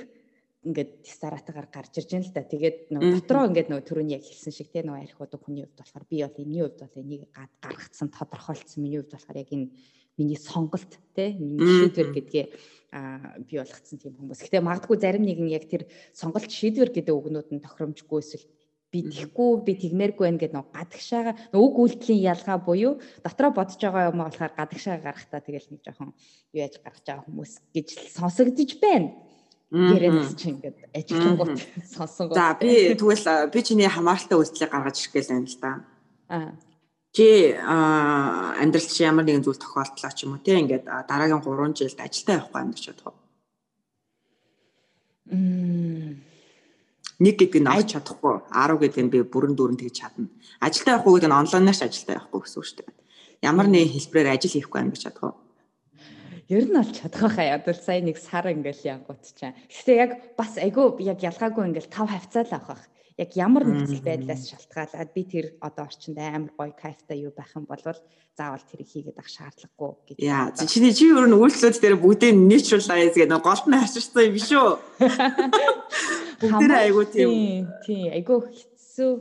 ингээд 0.68 0.92
дистаратагаар 1.08 1.68
гарч 1.72 1.94
ирж 1.98 2.12
байна 2.12 2.28
л 2.28 2.36
да. 2.36 2.44
Тэгээд 2.44 2.78
нөгөө 2.92 3.12
дотроо 3.24 3.48
ингээд 3.48 3.70
нөгөө 3.72 3.86
түрүүний 3.88 4.16
яг 4.20 4.24
хэлсэн 4.28 4.54
шиг 4.54 4.70
те 4.70 4.84
нөгөө 4.84 5.00
арх 5.08 5.22
удаг 5.24 5.42
хүний 5.42 5.64
хувьд 5.64 5.80
болохоор 5.80 6.06
би 6.12 6.18
бол 6.22 6.42
энэний 6.44 6.62
хувьд 6.68 6.80
бол 6.84 7.02
энийг 7.02 7.24
гаргацсан 7.64 8.08
тодорхойлцсон 8.12 8.80
миний 8.84 9.00
хувьд 9.00 9.16
болохоор 9.16 9.38
яг 9.40 9.50
энэ 9.56 9.72
миний 10.18 10.40
сонголт 10.40 10.92
те 11.16 11.34
миний 11.40 11.64
шийдвэр 11.64 12.10
гэдгээ 12.12 12.46
а 12.92 13.38
би 13.40 13.58
болгоцсон 13.58 13.98
тийм 14.00 14.14
хүмүүс. 14.18 14.44
Гэтэ 14.44 14.66
магадгүй 14.66 14.98
зарим 15.00 15.24
нэгэн 15.24 15.48
яг 15.52 15.70
тэр 15.72 15.88
сонголт 16.12 16.52
шийдвэр 16.52 16.92
гэдэг 16.92 17.14
үгнүүд 17.14 17.50
нь 17.54 17.64
тохиромжгүй 17.64 18.20
эсвэл 18.24 18.48
би 18.92 19.04
тийхгүй 19.12 19.68
би 19.68 19.74
тэгмээргүй 19.76 20.26
байх 20.32 20.40
гэдэг 20.40 20.56
нөгөө 20.56 20.76
гадагшаага 20.80 21.32
үг 21.52 21.74
үйлдэлийн 21.76 22.24
ялгаа 22.32 22.58
буюу 22.64 22.94
дотроо 23.20 23.52
бодож 23.52 23.76
байгаа 23.76 24.10
юм 24.10 24.24
болохоор 24.24 24.54
гадагшаага 24.56 25.04
гарахтаа 25.04 25.42
тэгэл 25.44 25.68
нэг 25.76 25.82
жоохон 25.84 26.16
юу 26.56 26.60
яаж 26.64 26.80
гаргаж 26.80 27.04
байгаа 27.04 27.26
хүмүүс 27.28 27.52
гэж 27.76 27.88
сонсогдож 28.16 28.72
байна 28.80 29.12
ярианаас 29.72 30.36
чи 30.40 30.50
ингээд 30.52 30.78
ажиллангууд 30.96 31.60
сонсон 31.96 32.28
гоо. 32.32 32.36
За 32.36 32.56
би 32.60 32.96
тэгвэл 32.96 33.52
би 33.52 33.60
чиний 33.64 33.90
хамааралтай 33.92 34.38
үйлдэлийг 34.40 34.72
гаргаж 34.72 34.96
ирэх 35.00 35.14
гээл 35.14 35.32
байна 35.32 35.48
л 35.48 35.60
да. 35.60 35.72
Аа. 36.32 36.52
Чи 37.12 37.28
амьдралд 37.58 38.92
чи 38.92 39.04
ямар 39.04 39.26
нэгэн 39.28 39.44
зүйл 39.44 39.60
тохиолдлоо 39.60 40.12
ч 40.16 40.24
юм 40.24 40.40
уу 40.40 40.46
те 40.46 40.56
ингээд 40.56 40.86
дараагийн 40.88 41.44
3 41.44 41.76
жилд 41.76 42.00
ажилдаа 42.00 42.36
явахгүй 42.40 42.62
амьдарч 42.62 42.84
чадах 42.88 43.08
уу? 43.12 43.18
Мм 45.28 46.24
нэг 47.20 47.36
гэдэг 47.42 47.62
нь 47.62 47.72
авч 47.72 47.98
чадахгүй 47.98 48.46
10 48.54 48.78
гэдэг 48.78 49.02
нь 49.04 49.14
би 49.14 49.20
бүрэн 49.26 49.58
дүүрэн 49.58 49.80
тэгж 49.82 49.96
чадна. 49.98 50.30
Ажилдаа 50.62 51.02
явахгүй 51.02 51.14
гэдэг 51.18 51.30
нь 51.34 51.40
онлайнаар 51.42 51.78
ч 51.78 51.82
ажилдаа 51.82 52.16
явахгүй 52.22 52.42
гэсэн 52.46 52.60
үг 52.62 52.68
шүү 52.68 52.78
дээ. 52.78 52.94
Ямар 53.50 53.68
нэгэн 53.68 53.94
хэлбэрээр 53.94 54.34
ажил 54.38 54.54
хийхгүй 54.54 54.80
амьдарч 54.82 55.02
чадах 55.02 55.24
уу? 55.26 55.36
Ер 56.48 56.64
нь 56.64 56.80
бол 56.80 56.92
чадах 56.96 57.36
байхаа 57.36 57.60
ядвал 57.60 57.76
сая 57.76 58.00
нэг 58.00 58.16
сар 58.16 58.48
ингээл 58.48 59.04
янгууд 59.04 59.20
чаа. 59.36 59.52
Гэхдээ 59.68 59.98
яг 60.00 60.12
бас 60.40 60.56
айгүй 60.56 60.96
яг 61.04 61.20
ялгаагүй 61.20 61.64
ингээл 61.68 61.92
тав 61.92 62.08
хавцаал 62.08 62.52
авах. 62.56 62.84
Яг 63.20 63.36
ямар 63.36 63.68
нөхцөл 63.68 64.00
байдлаас 64.00 64.48
шалтгаалаад 64.48 65.12
би 65.12 65.24
тэр 65.28 65.46
одоо 65.60 65.92
орчинд 65.92 66.16
амар 66.22 66.54
гоё 66.56 66.72
кайфтай 66.72 67.20
юу 67.28 67.36
байх 67.36 67.52
юм 67.52 67.68
бол 67.68 67.82
заавал 68.38 68.64
тэрийг 68.64 68.88
хийгээд 68.88 69.20
ах 69.20 69.28
шаардлагагүй 69.28 69.92
гэж. 70.08 70.18
Яа, 70.24 70.54
чиний 70.70 70.94
чи 70.94 71.10
ер 71.10 71.26
нь 71.28 71.36
үйлчлүүд 71.36 71.82
дээр 71.82 71.98
бүгдээ 71.98 72.32
neutralize 72.32 73.18
гэдэг 73.18 73.42
голд 73.42 73.66
нь 73.68 73.82
хаширсан 73.82 74.24
юм 74.30 74.34
биш 74.38 74.50
үү? 74.54 74.72
Бүгдээ 76.46 76.80
айгүй 76.86 77.06
тийм. 77.10 77.30
Тийм, 77.82 78.14
айгүй 78.14 78.38
хэцүү. 78.46 79.12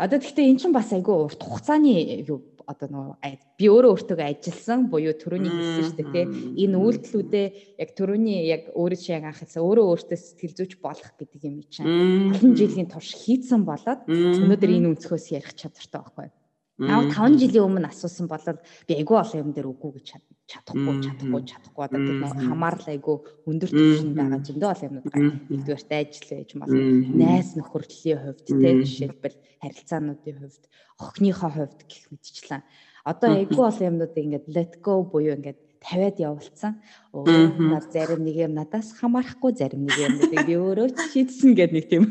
Одоо 0.00 0.18
тэгтээ 0.18 0.48
эн 0.48 0.56
чинь 0.56 0.72
бас 0.72 0.88
айгүй 0.96 1.28
урт 1.28 1.44
хугацааны 1.44 2.24
юу 2.24 2.40
одоо 2.66 2.88
нөгөө 2.92 3.16
би 3.58 3.66
өөрөө 3.70 3.90
өөртөө 3.94 4.18
ажилласан 4.22 4.86
буюу 4.92 5.14
төрөний 5.16 5.50
хэлсэн 5.50 5.84
шүү 5.86 5.96
дээ 5.98 6.10
тий. 6.12 6.24
Энэ 6.66 6.76
үйлдэлүүдээ 6.82 7.46
яг 7.82 7.90
төрөний 7.96 8.38
яг 8.50 8.62
өөрөө 8.74 8.98
чи 8.98 9.10
яг 9.14 9.24
анх 9.28 9.40
хэлсэн 9.40 9.62
өөрөө 9.62 9.86
өөртөө 9.92 10.18
сэтгэл 10.18 10.58
зүйч 10.58 10.72
болох 10.82 11.10
гэдэг 11.16 11.40
юм 11.46 11.62
чинь. 11.70 11.88
Олон 12.34 12.52
жилийн 12.58 12.88
турш 12.90 13.14
хийцэн 13.16 13.62
болоод 13.62 14.06
өнөөдөр 14.06 14.70
энэ 14.76 14.88
өнцгөөс 14.92 15.26
ярих 15.32 15.54
чадвартай 15.54 16.00
байхгүй 16.02 16.41
Наа 16.78 17.04
5 17.04 17.36
жилийн 17.36 17.68
өмнө 17.68 17.88
асуусан 17.92 18.26
бол 18.32 18.40
би 18.88 18.92
айгүй 18.96 19.16
олон 19.20 19.42
юм 19.44 19.50
дээр 19.52 19.68
үгүй 19.68 19.90
гэж 20.00 20.06
чадахгүй 20.48 21.04
чадахгүй 21.04 21.42
чадахгүй 21.44 21.82
одоо 21.84 22.00
тэр 22.00 22.18
нэг 22.24 22.32
хамаарл 22.48 22.86
айгүй 22.88 23.16
өндөр 23.44 23.70
түвшинд 23.70 24.16
байгаа 24.16 24.40
зөндөө 24.40 24.70
олон 24.72 24.88
юмнууд. 24.88 25.06
Нэгдүгээрт 25.52 25.92
ажил 25.92 26.28
байж 26.32 26.50
болно. 26.56 26.80
Найс 27.12 27.50
нөхөрлөлийн 27.60 28.20
хувьд 28.24 28.46
те 28.48 28.70
жишээлбэл 28.82 29.36
харилцаануудын 29.62 30.38
хувьд, 30.40 30.64
охиныхоо 30.96 31.50
хувьд 31.52 31.80
гэх 31.86 32.04
мэтчлэн 32.08 32.62
одоо 33.04 33.30
айгүй 33.34 33.64
олон 33.66 33.88
юмнуудыг 33.90 34.24
ингээд 34.24 34.46
let 34.56 34.72
go 34.82 35.02
буюу 35.02 35.34
ингээд 35.34 35.58
тавиад 35.82 36.16
явуулсан. 36.22 36.78
Над 37.12 37.90
зарим 37.92 38.22
нэг 38.22 38.36
юм 38.46 38.54
надаас 38.54 38.94
хамаарахгүй 38.96 39.52
зарим 39.58 39.84
нэг 39.84 39.98
юм 39.98 40.14
би 40.22 40.54
өөрөө 40.54 40.94
шийдсэн 41.10 41.52
гэдэг 41.58 41.74
нэг 41.74 41.86
тийм. 41.90 42.04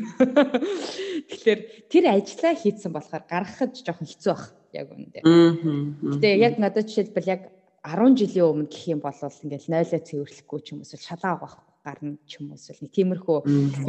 Тэгэхээр 1.32 1.60
тэр 1.88 2.04
ажлаа 2.12 2.54
хийцэн 2.54 2.92
болохоор 2.92 3.24
гаргахад 3.24 3.72
жоохон 3.80 4.06
хэцүү 4.06 4.32
баг 4.36 4.52
яг 4.76 4.88
үүндээ. 4.92 5.22
Гэтэ 5.24 6.28
яг 6.36 6.54
надад 6.60 6.86
жишээлбэл 6.88 7.32
яг 7.32 7.42
10 7.82 8.14
жилийн 8.14 8.46
өмнө 8.46 8.70
гэх 8.70 8.94
юм 8.94 9.00
бол 9.02 9.16
ингээл 9.16 9.72
0-оо 9.72 10.00
цэвэрлэхгүй 10.06 10.60
ч 10.62 10.66
юм 10.76 10.84
уу 10.84 10.86
шалаа 10.86 11.32
авах 11.34 11.54
гарна 11.82 12.14
ч 12.30 12.38
юм 12.38 12.54
уу 12.54 12.58
эсвэл 12.60 12.78
нэг 12.78 12.92
тиймэрхүү 12.94 13.38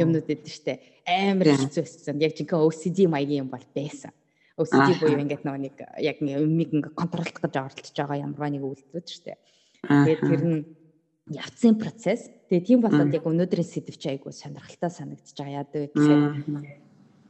юмнууд 0.02 0.26
эдэн 0.26 0.50
штэ 0.50 0.82
амар 1.06 1.54
хэцүү 1.54 1.82
байсан. 1.86 2.18
Яг 2.18 2.34
жинхэнэ 2.34 2.66
OCD 2.66 2.98
маягийн 3.06 3.46
юм 3.46 3.50
бол 3.54 3.66
байсан. 3.70 4.10
OCD 4.58 4.98
буюу 4.98 5.22
ингээд 5.22 5.46
нөгөө 5.46 5.62
нэг 5.62 5.76
яг 6.02 6.18
юмыг 6.18 6.70
ингээд 6.74 6.98
контролдох 6.98 7.42
гэж 7.42 7.54
оролдож 7.54 7.94
байгаа 7.94 8.18
ямар 8.18 8.50
нэг 8.50 8.62
үйлдэлүүд 8.66 9.06
штэ. 9.06 9.38
Тэгээд 9.88 10.22
тэр 10.24 10.42
нь 10.44 10.58
явцын 11.30 11.74
процесс. 11.80 12.28
Тэгээд 12.50 12.68
тийм 12.68 12.80
болоод 12.84 13.12
яг 13.14 13.24
өнөөдрийн 13.24 13.68
сэдв 13.68 13.96
чи 13.96 14.12
айгуу 14.12 14.32
сонирхолтой 14.32 14.90
санагдаж 14.92 15.32
байгаа. 15.36 15.64
Яа 15.64 15.66
гэвэл 15.68 16.68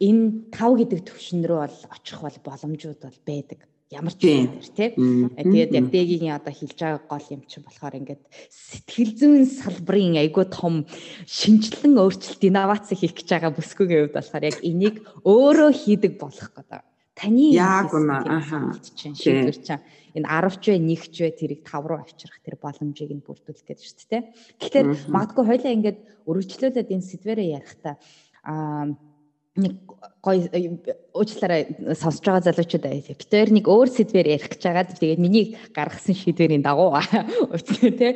энэ 0.02 0.24
5 0.50 0.80
гэдэг 0.80 1.00
төвшин 1.06 1.46
рүү 1.46 1.60
бол 1.62 1.78
очих 1.94 2.18
бол 2.18 2.38
боломжууд 2.42 3.00
бол 3.02 3.20
байдаг 3.22 3.60
ямар 3.94 4.14
ч 4.14 4.26
юм 4.26 4.58
тий. 4.74 4.90
Тэгээд 4.96 5.70
яг 5.70 5.86
дэгийн 5.92 6.34
одоо 6.34 6.50
хэлж 6.50 6.78
байгаа 6.78 7.02
гол 7.06 7.26
юм 7.30 7.42
чинь 7.46 7.64
болохоор 7.64 7.98
ингээд 8.00 8.22
сэтгэл 8.50 9.12
зүйн 9.14 9.44
салбарын 9.46 10.18
айгүй 10.18 10.46
том 10.50 10.88
шинжилэн 11.28 11.94
өөрчлөлт 12.02 12.42
инновац 12.42 12.90
хийх 12.90 13.14
гэж 13.14 13.28
байгаа 13.30 13.52
бүсгүйгийн 13.54 14.10
хувьд 14.10 14.18
болохоор 14.18 14.44
яг 14.50 14.58
энийг 14.66 14.96
өөрөө 15.22 15.70
хийдэг 15.70 16.12
болох 16.18 16.50
гэдэг. 16.56 16.82
Таны 17.14 17.54
яг 17.54 17.94
үнэ 17.94 18.26
аха. 18.26 18.74
шийдвэр 18.74 19.58
чинь 19.62 19.82
энэ 20.18 20.26
10 20.26 20.58
ч 20.58 20.64
вэ 20.74 20.78
1 20.82 21.14
ч 21.14 21.16
вэ 21.22 21.30
тэрийг 21.38 21.62
5 21.62 21.86
руу 21.86 22.02
авчрах 22.02 22.42
тэр 22.42 22.58
боломжийг 22.58 23.14
нь 23.14 23.22
бүрдүүлэх 23.22 23.62
гэдэг 23.62 23.86
шүү 23.86 24.08
дээ. 24.10 24.22
Тэгэхээр 24.58 24.88
магадгүй 25.14 25.44
хоёлаа 25.46 25.72
ингээд 25.78 25.98
өргөжлүүлээд 26.26 26.90
энэ 26.90 27.08
сэдвэрээ 27.14 27.48
ярихдаа 27.54 27.94
аа 28.42 28.98
нэг 29.54 29.74
гой 30.18 30.50
уучлаарай 31.14 31.94
сонсож 31.94 32.26
байгаа 32.26 32.50
залуучууд 32.50 32.86
аа 32.90 32.98
битээр 33.14 33.50
нэг 33.54 33.70
өөр 33.70 33.88
сэдвээр 33.94 34.34
ярих 34.34 34.50
гэж 34.50 34.62
байгаа. 34.66 34.90
Тэгээд 34.90 35.22
миний 35.22 35.54
гаргасан 35.70 36.18
шийдвэрийн 36.18 36.66
дагуу 36.66 36.98
уучлаарай 37.54 37.94
те 37.94 38.08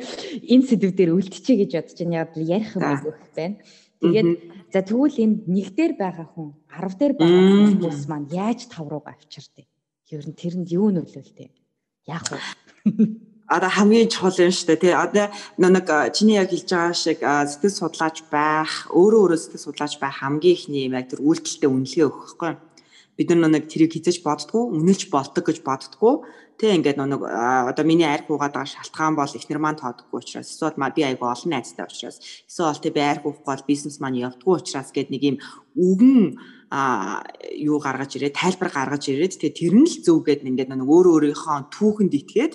энэ 0.51 0.67
сэдв 0.67 0.91
дээр 0.91 1.15
үлдчихье 1.15 1.63
гэж 1.63 1.71
бодож 1.79 1.95
байна. 2.03 2.19
Яг 2.27 2.31
ярих 2.35 2.75
юм 2.75 2.83
айгүйх 2.83 3.19
байна. 3.31 3.55
Тэгээд 4.03 4.29
за 4.73 4.79
тэгвэл 4.85 5.17
энэ 5.23 5.35
нэг 5.49 5.67
дээр 5.77 5.93
байгаа 5.97 6.27
хүн 6.33 6.53
10 6.69 6.99
дээр 6.99 7.13
байгаа 7.17 7.43
хүмүүс 7.73 8.01
маань 8.09 8.29
яаж 8.29 8.69
тав 8.69 8.85
руугаа 8.89 9.17
авчирдээ? 9.17 9.67
Ер 10.13 10.25
нь 10.25 10.37
тэрэнд 10.37 10.69
юу 10.73 10.89
нөлөөлтэй? 10.93 11.49
яах 12.09 12.25
вэ? 12.31 12.39
одоо 13.49 13.69
хамгийн 13.69 14.09
чухал 14.09 14.37
юм 14.37 14.53
шүү 14.53 14.67
дээ 14.67 14.81
тий. 14.81 14.93
Одоо 14.93 15.27
нэг 15.57 15.87
чиний 16.13 16.37
яг 16.37 16.49
хэлж 16.53 16.69
байгаа 16.69 16.93
шиг 16.93 17.19
сэтгэл 17.21 17.79
судлаач 17.81 18.17
байх, 18.29 18.73
өөрөө 18.93 19.21
өөрөө 19.25 19.39
сэтгэл 19.41 19.65
судлаач 19.65 19.93
байх 19.97 20.15
хамгийн 20.21 20.55
ихний 20.55 20.85
юм 20.85 20.97
яг 20.97 21.09
тэр 21.09 21.25
үйлдэлтэй 21.25 21.69
үнэлгээ 21.69 22.05
өгөх 22.05 22.37
байхгүй. 22.37 22.53
Бид 23.19 23.35
нар 23.35 23.51
нэг 23.51 23.67
тэрийг 23.67 23.91
хизэж 23.91 24.23
боддгоо, 24.23 24.71
үнэлж 24.71 25.11
болдог 25.11 25.43
гэж 25.43 25.59
боддгоо. 25.59 26.23
Тэ 26.55 26.71
ингээд 26.79 26.95
нэг 26.95 27.19
одоо 27.19 27.83
миний 27.83 28.07
арх 28.07 28.31
уугаад 28.31 28.55
байгаа 28.55 28.71
шалтгаан 28.79 29.19
бол 29.19 29.27
ихнэр 29.27 29.59
маань 29.59 29.75
тоодоггүй 29.75 30.23
учраас 30.23 30.47
эсвэл 30.47 30.79
би 30.95 31.03
айгу 31.03 31.27
олон 31.27 31.51
найзтай 31.51 31.83
учраас 31.83 32.23
эсвэл 32.47 32.79
тэ 32.79 32.95
би 32.95 33.03
арх 33.03 33.27
уухгүй 33.27 33.43
бол 33.43 33.63
бизнес 33.67 33.99
маань 33.99 34.23
явдггүй 34.23 34.55
учраас 34.59 34.91
гэд 34.95 35.11
нэг 35.11 35.23
юм 35.23 35.37
үгэн 35.75 36.39
а 36.71 37.23
юу 37.55 37.79
гаргаж 37.79 38.15
ирээд 38.15 38.39
тайлбар 38.39 38.71
гаргаж 38.71 39.03
ирээд 39.07 39.35
тэгээ 39.39 39.59
тэр 39.59 39.73
нь 39.75 39.87
л 39.87 39.95
зөв 40.03 40.19
гэд 40.23 40.47
ингээд 40.47 40.71
нэг 40.71 40.87
өөр 40.87 41.07
өөрийнхөө 41.31 41.75
түүхэнд 41.75 42.13
итгээд 42.19 42.53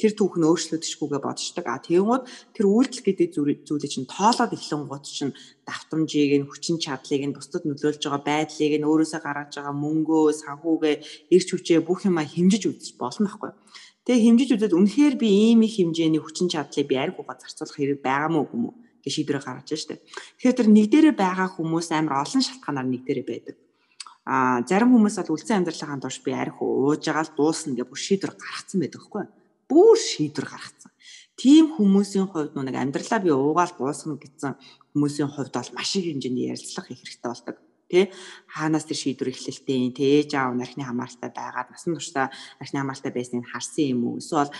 тэр 0.00 0.16
түүх 0.16 0.40
нь 0.40 0.48
өөрчлөгдөшгүйгээ 0.48 1.20
бодчихдаг. 1.20 1.66
А 1.68 1.84
тэгэнгүүт 1.84 2.24
тэр 2.56 2.66
үйлдэл 2.72 3.04
гэдэг 3.04 3.28
зүйлийг 3.68 3.92
чинь 3.92 4.08
тоолоод 4.08 4.56
эхлэнгууд 4.56 5.04
чинь 5.04 5.36
давтамжийг 5.68 6.40
нь 6.40 6.48
хүчин 6.48 6.80
чадлыг 6.80 7.22
нь 7.28 7.36
бусдад 7.36 7.68
нөлөөлж 7.68 8.00
байгаа 8.00 8.24
байдлыг 8.24 8.72
нь 8.80 8.88
өөрөөсөө 8.88 9.20
гаргаж 9.20 9.52
байгаа 9.60 9.76
мөнгөө, 9.76 10.24
санхүүгээ, 10.40 10.96
эрч 11.36 11.48
хүчээ 11.52 11.84
бүх 11.84 12.08
юма 12.08 12.24
хэмжиж 12.24 12.64
үзэж 12.64 12.96
болно 12.96 13.28
байхгүй. 13.28 13.52
Тэгээ 14.08 14.24
хэмжиж 14.24 14.48
үзээд 14.56 14.72
үнэхээр 14.72 15.14
би 15.20 15.28
ийм 15.28 15.60
их 15.68 15.76
хэмжээний 15.76 16.22
хүчин 16.24 16.48
чадлыг 16.48 16.88
би 16.88 16.96
ариг 16.96 17.20
угаа 17.20 17.36
зарцуулах 17.36 17.76
хэрэг 17.76 18.00
байгаа 18.00 18.32
мó 18.32 18.48
юм 18.48 18.72
уу 18.72 18.74
гэж 19.04 19.12
шийдвэрээ 19.12 19.44
гаргаж 19.44 19.68
штэ. 19.76 20.00
Тэгэхээр 20.40 20.56
тэр 20.56 20.68
нэг 20.72 20.86
дээрээ 20.88 21.14
байгаа 21.20 21.48
хүмүүс 21.52 21.92
амар 21.92 22.24
олон 22.24 22.40
шалтгаанаар 22.40 22.88
нэг 22.88 23.04
дээрээ 23.04 23.28
байдаг. 23.28 23.56
А 24.24 24.64
зарим 24.64 24.96
хүмүүс 24.96 25.20
бол 25.20 25.36
үлцэн 25.36 25.60
амьдралынхаа 25.60 26.00
турш 26.00 26.18
би 26.24 26.32
арх 26.32 26.56
ууж 26.64 27.04
байгаа 27.04 27.24
л 27.28 27.36
дуусна 27.36 27.76
гэж 27.76 27.88
бүр 27.88 28.00
шийдвэр 28.00 28.32
гаргацсан 28.40 28.80
байдаг 28.80 29.04
хгүй 29.04 29.24
бүр 29.70 29.94
шийдвэр 29.94 30.46
гаргацсан. 30.50 30.90
Тийм 31.38 31.72
хүмүүсийн 31.78 32.26
хувьд 32.28 32.58
нэг 32.58 32.76
амьдралаа 32.76 33.20
би 33.22 33.30
уугаал 33.30 33.72
дуусгана 33.78 34.18
гэсэн 34.18 34.52
хүмүүсийн 34.92 35.30
хувьд 35.30 35.54
бол 35.54 35.70
маш 35.78 35.90
их 35.96 36.10
хэмжээний 36.10 36.50
ярилцлага 36.52 36.90
хийх 36.90 37.06
хэрэгтэй 37.06 37.30
болдог 37.30 37.56
тий? 37.90 38.04
Хаанаас 38.46 38.86
тэр 38.86 38.98
шийдвэр 39.02 39.34
эхлэлтэй 39.34 39.90
тий 39.90 40.22
ээж 40.22 40.38
аав 40.38 40.54
нархны 40.54 40.86
хамааралтай 40.86 41.30
байгаад 41.34 41.68
насан 41.74 41.98
туршдаа 41.98 42.30
нархны 42.62 42.78
хамааралтай 42.78 43.12
байсныг 43.12 43.44
харсан 43.50 43.84
юм 43.90 44.00
уу? 44.06 44.22
Эсвэл 44.22 44.54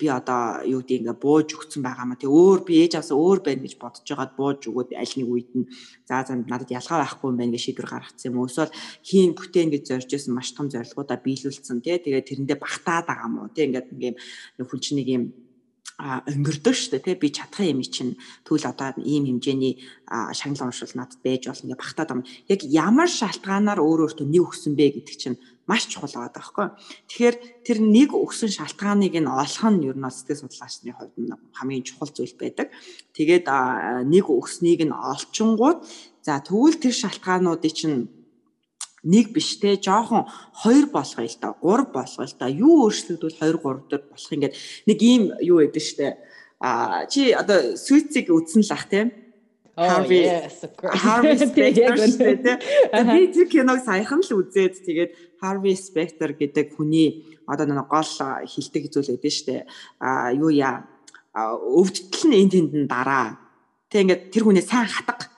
би 0.00 0.06
одоо 0.08 0.64
юу 0.64 0.80
гэдэг 0.80 1.00
ингээ 1.04 1.18
бууж 1.20 1.48
өгсөн 1.52 1.84
байгаа 1.84 2.08
маа? 2.08 2.16
Тий 2.16 2.28
өөр 2.32 2.60
би 2.64 2.80
ээж 2.80 2.96
авсаа 2.96 3.20
өөр 3.20 3.40
байна 3.44 3.62
гэж 3.62 3.74
бодож 3.76 4.08
байгаад 4.08 4.32
бууж 4.34 4.60
өгөөд 4.64 4.90
аль 4.96 5.14
нэг 5.20 5.28
үед 5.28 5.50
нь 5.52 5.68
за 6.08 6.24
за 6.24 6.34
надад 6.34 6.72
ялгаа 6.72 7.04
байхгүй 7.04 7.28
юм 7.28 7.38
байна 7.38 7.52
гэж 7.52 7.62
шийдвэр 7.68 7.88
гаргацсан 7.92 8.32
юм 8.32 8.40
уу? 8.40 8.48
Эсвэл 8.48 8.72
хийн 9.04 9.36
бүтээн 9.36 9.68
гэж 9.68 9.82
зорж 9.84 10.10
исэн 10.16 10.32
маш 10.32 10.56
том 10.56 10.72
зорилгоудаа 10.72 11.20
биелүүлсэн 11.20 11.84
тий 11.84 12.00
тэгээд 12.00 12.28
тэрэндээ 12.32 12.58
багтаад 12.58 13.04
байгаа 13.04 13.28
мó 13.28 13.52
тий 13.52 13.68
ингээд 13.68 13.92
ингээм 13.92 14.16
хүн 14.64 14.80
чинь 14.80 14.98
нэг 15.00 15.08
юм 15.12 15.24
өнгөрдөг 15.94 16.74
шүү 16.74 16.98
дээ 16.98 17.06
тий 17.06 17.16
би 17.22 17.28
чадах 17.30 17.62
юм 17.62 17.78
чинь 17.86 18.18
тэгвэл 18.42 18.66
одоо 18.66 18.98
ийм 18.98 19.30
хэмжээний 19.30 19.78
шагнал 20.34 20.66
уншвал 20.66 20.90
надад 20.98 21.22
байж 21.22 21.46
болно 21.46 21.70
гэж 21.70 21.78
багтаад 21.78 22.10
байгаа. 22.10 22.26
Яг 22.50 22.60
ямар 22.66 23.06
шалтгаанаар 23.06 23.78
өөр 23.78 24.10
өөртөө 24.10 24.26
нэг 24.26 24.42
өгсөн 24.42 24.74
бэ 24.74 24.90
гэдэг 24.90 25.14
чинь 25.14 25.38
маш 25.70 25.86
чухал 25.86 26.10
байгаа 26.10 26.34
байхгүй. 26.34 26.66
Тэгэхээр 27.06 27.36
тэр 27.62 27.78
нэг 27.78 28.10
өгсөн 28.10 28.50
шалтгааныг 28.50 29.14
нь 29.14 29.30
олох 29.30 29.64
нь 29.70 29.86
ер 29.86 29.94
нь 29.94 30.10
сэтгэл 30.10 30.42
судлаачны 30.50 30.90
хувьд 30.98 31.14
хамгийн 31.54 31.86
чухал 31.86 32.10
зүйл 32.10 32.34
байдаг. 32.42 32.74
Тэгээд 33.14 33.46
нэг 34.10 34.26
өгснийг 34.28 34.82
нь 34.82 34.90
олчингууд 34.90 35.78
за 36.26 36.42
тэгвэл 36.42 36.82
тэр 36.82 36.94
шалтгаануудыг 36.94 37.70
чинь 37.70 38.10
нэг 39.04 39.32
биш 39.36 39.60
те 39.60 39.76
жоохон 39.76 40.24
хоёр 40.64 40.88
болгоё 40.88 41.28
л 41.28 41.38
да 41.40 41.54
гурав 41.60 41.92
болгоё 41.92 42.24
л 42.24 42.36
да 42.40 42.48
юу 42.48 42.88
өөрчлөгдвөл 42.88 43.36
2 43.36 43.60
3 43.60 43.88
дээр 43.92 44.02
болох 44.08 44.30
юм 44.32 44.40
гээд 44.40 44.56
нэг 44.88 44.98
ийм 45.00 45.22
юу 45.44 45.60
өгдөө 45.60 45.84
штэ 45.84 46.08
а 46.64 47.06
чи 47.06 47.32
одоо 47.32 47.76
суициг 47.76 48.32
үзсэн 48.32 48.64
л 48.64 48.72
ах 48.72 48.88
те. 48.88 49.12
Harvey 49.76 50.24
Harvey 50.80 51.36
Specter 51.50 52.08
те. 52.40 52.52
Би 53.04 53.28
тэр 53.28 53.46
киног 53.52 53.84
саяхан 53.84 54.24
л 54.24 54.40
үзээд 54.40 54.80
тэгээд 54.80 55.10
Harvey 55.44 55.76
Specter 55.76 56.32
гэдэг 56.32 56.72
хүний 56.72 57.28
одоо 57.44 57.68
нэг 57.68 57.84
гол 57.84 58.12
хилдэг 58.48 58.88
зүйл 58.88 59.12
өгдөө 59.18 59.32
штэ 59.34 59.68
а 60.00 60.32
юу 60.32 60.48
яа? 60.48 60.88
Өвдөлт 61.36 62.24
нь 62.24 62.38
энд 62.40 62.52
тэнд 62.56 62.72
нь 62.72 62.88
дараа. 62.88 63.36
Тэг 63.92 64.08
ингээд 64.08 64.22
тэр 64.32 64.48
хүнээ 64.48 64.64
сайн 64.64 64.88
хатга. 64.88 65.28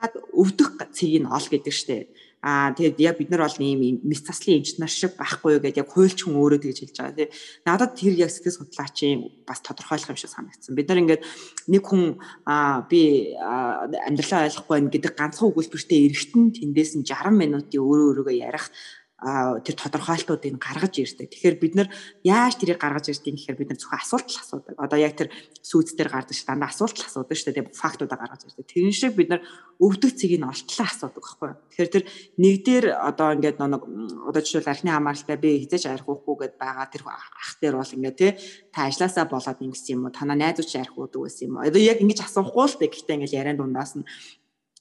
Хатгаад 0.00 0.26
өвдөх 0.34 0.74
цэгийг 0.90 1.22
нь 1.22 1.30
ол 1.30 1.46
гэдэг 1.46 1.74
штэ 1.74 1.96
Аа 2.38 2.70
тэгээд 2.70 3.02
яг 3.02 3.18
бид 3.18 3.30
нар 3.34 3.42
бол 3.42 3.58
ийм 3.58 3.98
мис 4.06 4.22
таслын 4.22 4.62
эмч 4.62 4.78
нар 4.78 4.86
шиг 4.86 5.18
байхгүй 5.18 5.58
гэдээ 5.58 5.82
яг 5.82 5.90
хуульч 5.90 6.22
хүн 6.22 6.38
өөрөө 6.38 6.60
тэгж 6.62 6.78
хэлж 6.86 6.96
байгаа 7.02 7.18
тий. 7.18 7.28
Надад 7.66 7.98
тэр 7.98 8.14
яг 8.14 8.30
сэтгэл 8.30 8.62
судлаачийн 8.62 9.18
бас 9.42 9.58
тодорхойлох 9.58 10.14
юм 10.14 10.18
шиг 10.22 10.30
санагдсан. 10.30 10.78
Бид 10.78 10.86
нар 10.86 11.02
ингээд 11.02 11.22
нэг 11.66 11.82
хүн 11.82 12.22
аа 12.46 12.86
би 12.86 13.34
амьдралаа 13.34 14.46
ойлгохгүй 14.46 14.74
байна 14.78 14.92
гэдэг 14.94 15.12
ганцхан 15.18 15.50
өгүүлбэртэй 15.50 15.98
эргэтэн 16.06 16.44
тэндээс 16.54 16.92
нь 16.94 17.02
60 17.02 17.34
минутын 17.34 17.82
өөрөө 17.82 18.06
өөрөөгөө 18.14 18.36
ярих 18.38 18.70
тэр 19.18 19.74
тодорхойлтуудыг 19.74 20.62
гаргаж 20.62 20.94
ирдэг. 21.02 21.26
Тэгэхээр 21.26 21.56
бид 21.58 21.74
нар 21.74 21.88
яаж 22.22 22.54
тэрийг 22.54 22.78
гаргаж 22.78 23.10
ирдэг 23.10 23.34
гэхээр 23.34 23.58
бид 23.58 23.68
нар 23.74 23.78
зөвхөн 23.82 23.98
асуулт 23.98 24.30
л 24.30 24.38
асуудаг. 24.38 24.74
Одоо 24.78 24.98
яг 25.02 25.18
тэр 25.18 25.34
сүйц 25.58 25.98
дээр 25.98 26.06
гардаг 26.06 26.38
ш 26.38 26.46
дандаа 26.46 26.70
асуулт 26.70 26.94
л 26.94 27.02
асуудаг 27.02 27.34
шүү 27.34 27.50
дээ. 27.50 27.74
Фактуудаа 27.74 28.14
гаргаж 28.14 28.46
ирдэг. 28.46 28.70
Тэрэн 28.70 28.94
шиг 28.94 29.18
бид 29.18 29.34
нар 29.34 29.42
өвдөг 29.82 30.14
цэгийг 30.14 30.38
нь 30.38 30.46
олтлоо 30.46 30.86
асуудаг 30.86 31.18
байхгүй 31.18 31.48
юу? 31.50 31.58
Тэгэхээр 31.66 31.90
тэр 31.98 32.04
нэг 32.38 32.56
дээр 32.62 32.84
одоо 32.94 33.28
ингээд 33.34 33.58
нэг 33.58 33.82
одоо 34.22 34.42
жишээл 34.46 34.70
архины 34.70 34.94
хамааралтай 34.94 35.34
би 35.34 35.50
хизээч 35.66 35.84
арих 35.90 36.06
уухгүй 36.06 36.36
гэд 36.46 36.54
байгаа 36.62 36.86
тэр 36.86 37.02
ах 37.10 37.52
дээр 37.58 37.74
бол 37.74 37.94
ингээд 37.98 38.18
тий 38.22 38.30
та 38.70 38.86
ажилласаа 38.86 39.26
болоод 39.26 39.58
ингэсэн 39.58 39.98
юм 39.98 40.06
уу? 40.06 40.14
Танаа 40.14 40.38
найзууч 40.38 40.78
арих 40.78 40.94
уудаг 40.94 41.26
байсан 41.26 41.50
юм 41.50 41.58
уу? 41.58 41.66
Одоо 41.66 41.82
яг 41.82 41.98
ингэж 41.98 42.22
асуухгүй 42.22 42.66
л 42.70 42.78
дээ. 42.78 42.90
Гэхдээ 42.94 43.16
ингээд 43.18 43.34
яриан 43.34 43.58
дундаас 43.58 43.98
нь 43.98 44.06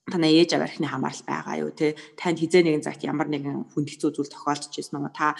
танаа 0.07 0.31
ээж 0.31 0.55
аваархны 0.55 0.87
хамаарал 0.87 1.23
байгаа 1.27 1.55
юу 1.61 1.71
те? 1.75 1.99
Танд 2.15 2.39
хизээ 2.39 2.63
нэгэн 2.63 2.85
цагт 2.87 3.03
ямар 3.03 3.27
нэгэн 3.27 3.67
хүнд 3.75 3.87
хэцүү 3.91 4.11
зүйл 4.15 4.31
тохиолдож 4.31 4.71
ирсэн 4.71 5.03
юм 5.03 5.11
та 5.11 5.35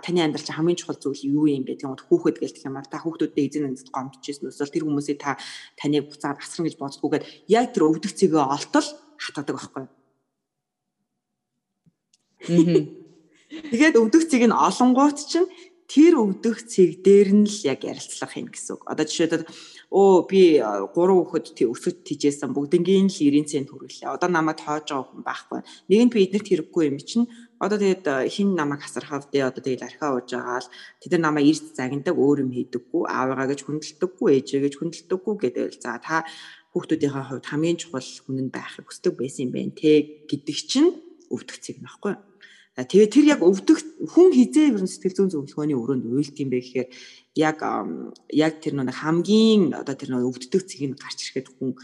таны 0.00 0.24
амьдрал 0.24 0.44
чинь 0.44 0.56
хамгийн 0.56 0.80
чухал 0.80 0.96
зүйл 0.96 1.28
юу 1.28 1.44
юм 1.44 1.68
гэдэг 1.68 1.84
юм 1.84 1.96
хүүхэд 1.96 2.40
гэлдэг 2.40 2.64
юм 2.64 2.80
аа. 2.80 2.88
Та 2.88 3.04
хүүхдүүдтэй 3.04 3.44
эзэн 3.44 3.68
нэмэд 3.68 3.92
гомдож 3.92 4.24
ирсэн 4.24 4.48
эсвэл 4.48 4.72
тэр 4.72 4.84
хүмүүсийг 4.88 5.20
та 5.20 5.36
таныг 5.76 6.08
буцаад 6.08 6.40
асран 6.40 6.64
гэж 6.64 6.80
бодсгүйгээд 6.80 7.24
яг 7.52 7.76
тэр 7.76 7.84
өвдөх 7.84 8.16
цэгээ 8.16 8.44
олтол 8.48 8.88
хатгадаг 9.20 9.54
байхгүй 9.60 9.84
Тэгээд 12.46 13.98
өвдөх 13.98 14.24
цэг 14.30 14.46
нь 14.46 14.54
олонгууд 14.54 15.18
чинь 15.18 15.50
тэр 15.90 16.20
өвдөх 16.22 16.68
цэг 16.68 17.02
дээр 17.02 17.32
нь 17.34 17.48
л 17.48 17.60
яг 17.66 17.82
ярилцлага 17.82 18.32
хийнэ 18.36 18.52
гэсэн 18.52 18.72
үг. 18.78 18.82
Одоо 18.86 19.04
жишээлбэл 19.08 19.48
өө 19.88 20.28
би 20.28 20.60
3 20.60 20.92
хүүхэд 20.92 21.46
тий 21.56 21.64
өсөд 21.64 22.04
тижээсэн 22.04 22.52
бүгднгийн 22.52 23.08
л 23.08 23.16
90 23.16 23.48
цент 23.48 23.72
хүргэлээ. 23.72 24.12
Одоо 24.12 24.28
намайг 24.28 24.60
тоож 24.60 24.84
байгаа 24.84 25.08
хүн 25.08 25.24
байхгүй. 25.24 25.60
Нэгэнд 25.88 26.12
би 26.12 26.20
эднэрт 26.28 26.48
хэрэггүй 26.48 26.84
юм 26.92 26.98
чинь 27.00 27.24
одоо 27.56 27.80
тэгээд 27.80 28.28
хин 28.28 28.52
намайг 28.52 28.84
хасархав 28.84 29.32
дээ 29.32 29.48
одоо 29.48 29.64
тэгээд 29.64 29.88
архиа 29.88 30.12
ууж 30.12 30.28
байгаа 30.28 30.60
л 30.60 30.68
тэд 31.00 31.12
нар 31.16 31.32
намайг 31.32 31.48
эрт 31.48 31.66
загнадаг 31.72 32.16
өөр 32.20 32.44
юм 32.44 32.52
хийдэггүй 32.52 33.02
аавыгаа 33.08 33.48
гэж 33.48 33.60
хүндэлдэггүй 33.64 34.28
ээжээ 34.36 34.60
гэж 34.68 34.74
хүндэлдэггүй 34.76 35.34
гэдэг 35.40 35.64
л 35.72 35.80
за 35.80 35.96
та 36.04 36.16
хүүхдүүдийнхээ 36.76 37.24
хувьд 37.32 37.48
хамгийн 37.48 37.80
чухал 37.80 38.10
хүн 38.28 38.36
нь 38.44 38.52
байхыг 38.52 38.92
хүсдэг 38.92 39.16
байсан 39.16 39.48
юм 39.48 39.52
байна 39.56 39.72
те 39.72 40.04
гэдэг 40.28 40.56
чинь 40.68 40.92
өвдөх 41.32 41.56
цэг 41.64 41.80
нөхгүй. 41.80 42.27
Тэгээ 42.78 43.10
тэр 43.10 43.26
яг 43.26 43.40
өвдөх 43.42 43.82
хүн 44.06 44.30
хизээ 44.30 44.70
ер 44.70 44.78
нь 44.78 44.86
сэтгэл 44.86 45.26
зүйн 45.26 45.32
зөвлөгөөний 45.34 45.74
өрөөнд 45.74 46.06
уйлт 46.06 46.36
юм 46.38 46.50
бэ 46.54 46.62
гэхээр 46.62 46.88
яг 47.34 47.58
яг 48.30 48.54
тэр 48.62 48.74
нэг 48.78 48.94
хамгийн 48.94 49.74
одоо 49.74 49.98
тэр 49.98 50.14
нэг 50.14 50.22
өвддөг 50.22 50.62
цэг 50.62 50.86
нь 50.86 50.94
гарч 50.94 51.18
ирэхэд 51.26 51.58
хүн 51.58 51.74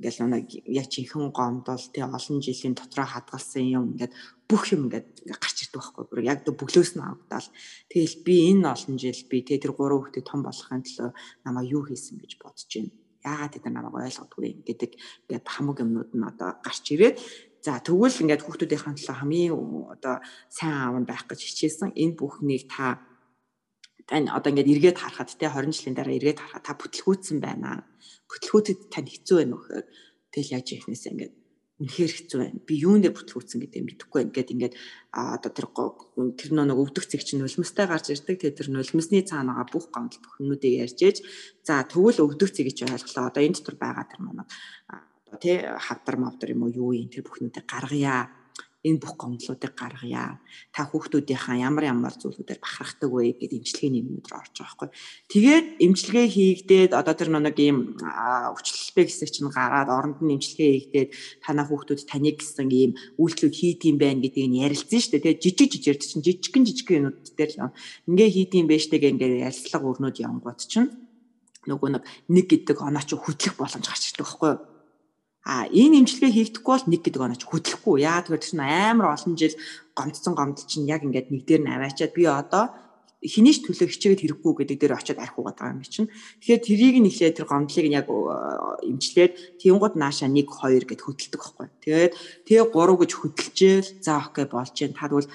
ингээл 0.00 0.30
нэг 0.30 0.48
яг 0.64 0.86
чихэн 0.88 1.34
гомдол 1.36 1.84
тий 1.92 2.00
олон 2.00 2.40
жилийн 2.40 2.72
дотроо 2.72 3.04
хадгалсан 3.04 3.66
юм 3.66 3.84
ингээд 3.92 4.14
бүх 4.48 4.72
юм 4.72 4.86
ингээд 4.86 5.26
гарч 5.26 5.68
ирдэг 5.68 5.84
байхгүй. 5.84 6.04
Бүр 6.08 6.20
яг 6.24 6.38
бөглөөс 6.46 6.96
нь 6.96 7.04
авдаал 7.04 7.48
тэгэл 7.90 8.16
би 8.24 8.34
энэ 8.54 8.72
олон 8.72 8.94
жил 8.96 9.20
би 9.28 9.44
тий 9.44 9.58
тэр 9.58 9.76
гурван 9.76 10.06
хүүхдээ 10.06 10.24
том 10.24 10.46
болохын 10.46 10.80
төлөө 10.86 11.10
намайг 11.44 11.68
юу 11.68 11.82
хийсэн 11.84 12.22
гэж 12.22 12.32
бодож 12.38 12.70
байна? 12.72 12.94
Яагаад 13.26 13.52
тэд 13.58 13.66
намайг 13.68 14.06
ойлгодгүй 14.06 14.48
гэдэг 14.64 14.90
ингээд 15.26 15.44
хамаг 15.50 15.76
юмнууд 15.82 16.10
нь 16.14 16.28
одоо 16.30 16.50
гарч 16.62 16.84
ирээд 16.94 17.16
За 17.68 17.76
тэгвэл 17.84 18.24
ингээд 18.24 18.48
хүүхдүүдийн 18.48 18.96
төлөө 18.96 19.16
хамгийн 19.20 19.52
одоо 19.92 20.24
сайн 20.48 20.72
аав 20.72 20.96
нь 21.04 21.04
байх 21.04 21.28
гэж 21.28 21.40
хичээсэн 21.44 21.92
энэ 21.92 22.16
бүхнийг 22.16 22.64
та 22.64 23.04
тань 24.08 24.32
одоо 24.32 24.48
ингээд 24.48 24.72
эргээд 24.72 24.96
харахад 24.96 25.36
те 25.36 25.52
20 25.52 25.76
жилийн 25.76 25.96
дараа 26.00 26.16
эргээд 26.16 26.40
харахад 26.40 26.64
та 26.64 26.72
бүтлгүүцсэн 26.80 27.44
байна. 27.44 27.84
Бүтлгүүтэд 28.24 28.88
тань 28.88 29.12
хэцүү 29.12 29.36
байна 29.36 29.52
уу 29.52 29.60
гэхээр 29.60 29.86
тэгэл 30.32 30.54
яаж 30.56 30.68
ихнээсээ 30.80 31.12
ингээд 31.12 31.34
үнэхээр 31.84 32.12
хэцүү 32.16 32.38
байна. 32.40 32.58
Би 32.64 32.74
юун 32.80 33.00
дээр 33.04 33.16
бүтлгүүцсэн 33.20 33.60
гэдэг 33.60 33.82
мэдэхгүй 33.84 34.20
ингээд 34.32 34.48
ингээд 34.56 34.74
одоо 35.12 35.50
тэр 35.52 35.68
тэр 36.40 36.50
нэг 36.56 36.72
өвдөх 36.72 37.04
зэг 37.04 37.20
чинь 37.20 37.44
нулимстай 37.44 37.84
гарч 37.84 38.16
ирдэг. 38.16 38.40
Тэгээ 38.40 38.56
тэр 38.64 38.68
нулимсны 38.72 39.20
цаанаага 39.28 39.68
бүх 39.68 39.92
гомдол 39.92 40.24
бүхнүүдийг 40.24 40.88
ярьж 40.88 40.98
ээж 41.04 41.16
за 41.68 41.84
тэгвэл 41.84 42.24
өвдөх 42.24 42.48
зэг 42.48 42.72
гэж 42.72 42.88
ойлголоо. 42.88 43.28
Одоо 43.28 43.44
энэ 43.44 43.60
дотор 43.60 43.76
байгаа 43.76 44.08
тэр 44.08 44.24
манай 44.24 44.48
тий 45.36 45.60
хавдар 45.60 46.16
мавдар 46.16 46.50
юм 46.56 46.64
уу 46.64 46.72
юу 46.72 46.90
юм 46.96 47.08
тэр 47.12 47.24
бүхнүүдийг 47.28 47.66
гаргая 47.68 48.32
энэ 48.88 49.02
бүх 49.02 49.18
гомдлуудыг 49.18 49.74
гаргая. 49.74 50.38
Та 50.70 50.86
хүүхдүүдийнхаа 50.86 51.58
ямар 51.58 51.90
ямар 51.90 52.14
зүйлүүдээр 52.14 52.62
бахархдаг 52.62 53.10
вэ 53.10 53.34
гэдэг 53.34 53.58
эмчилгээний 53.58 54.02
юмнууд 54.06 54.26
руу 54.30 54.38
орж 54.38 54.54
байгаа 54.54 54.70
байхгүй. 54.70 54.88
Тэгээд 55.34 55.66
эмчилгээ 55.82 56.26
хийгдээд 56.30 56.92
одоо 56.94 57.14
тэр 57.18 57.30
нэг 57.34 57.58
ийм 57.58 57.98
өвчлөлтэй 57.98 59.04
хэсэг 59.10 59.30
чинь 59.34 59.50
гараад 59.50 59.90
оронд 59.90 60.22
нь 60.22 60.38
эмчилгээ 60.38 60.70
хийгдээд 60.78 61.10
танаа 61.42 61.66
хүүхдүүд 61.66 62.06
таныг 62.06 62.38
гэсэн 62.38 62.70
ийм 62.70 62.92
үйлчлүүд 63.18 63.54
хийдийм 63.58 63.96
байх 63.98 64.22
гэдгийг 64.22 64.46
нь 64.46 64.62
ярилцсан 64.62 65.00
шүү 65.02 65.10
дээ. 65.18 65.22
Тэгээд 65.26 65.42
жижиг 65.42 65.70
жижиг 65.74 65.98
чинь 66.06 66.22
жижигхэн 66.22 66.64
жижигхэн 66.70 66.98
юмнууд 67.02 67.34
дээр 67.34 67.50
л 67.58 67.74
ингээ 68.06 68.30
хийдийм 68.30 68.66
байж 68.70 68.86
тэгэ 68.86 69.10
ингээ 69.10 69.42
ярилцлага 69.42 69.90
өрнөд 69.90 70.16
явгууд 70.22 70.60
чинь 70.62 70.88
нөгөө 71.66 71.98
нэг 71.98 72.04
нэг 72.30 72.46
гэдэг 72.46 72.78
оноо 72.78 73.02
чи 73.02 73.18
хөдлөх 73.18 73.58
боломж 73.58 73.84
гарч 73.84 74.14
ирдэг 74.14 74.22
байхгүй 74.22 74.50
юу? 74.54 74.77
А 75.44 75.64
энэ 75.70 76.02
имчилгээ 76.02 76.32
хийгдэхгүй 76.34 76.72
бол 76.74 76.90
нэг 76.90 77.00
гэдэг 77.04 77.22
онооч 77.22 77.42
хөдлөхгүй. 77.46 78.04
Яагаад 78.04 78.26
гэвэл 78.28 78.46
чинь 78.46 78.64
амар 78.64 79.14
олон 79.14 79.34
жил 79.38 79.54
гомдсон 79.96 80.34
гомдол 80.34 80.66
чинь 80.66 80.90
яг 80.90 81.02
ингээд 81.06 81.30
нэг 81.30 81.42
дээр 81.46 81.62
нь 81.62 81.72
аваачаад 81.72 82.12
би 82.14 82.24
одоо 82.26 82.64
хинийч 83.18 83.66
төлөө 83.66 83.90
хичээгээд 83.90 84.22
хэрэггүй 84.22 84.52
гэдэг 84.62 84.78
дээр 84.78 84.94
очиод 84.94 85.18
архиугаад 85.18 85.58
байгаа 85.58 85.74
юм 85.74 85.82
чинь. 85.82 86.06
Тэгэхээр 86.38 86.62
трийг 86.62 86.96
нь 87.02 87.10
ихлээр 87.10 87.34
тэр 87.34 87.46
гомдлыг 87.50 87.86
нь 87.90 87.98
яг 87.98 88.06
эмчлээд 88.06 89.58
тэнгууд 89.58 89.98
нааша 89.98 90.30
1 90.30 90.46
2 90.46 90.86
гэд 90.86 91.02
хөдөлдөг 91.02 91.42
байхгүй. 91.42 91.66
Тэгээд 91.82 92.12
тэгээ 92.46 92.66
3 92.70 93.00
гэж 93.02 93.10
хөдөлжээл 93.18 93.90
за 93.98 94.12
окей 94.22 94.46
болж 94.46 94.70
जैन. 94.70 94.94
Та 94.94 95.10
тэгвэл 95.10 95.26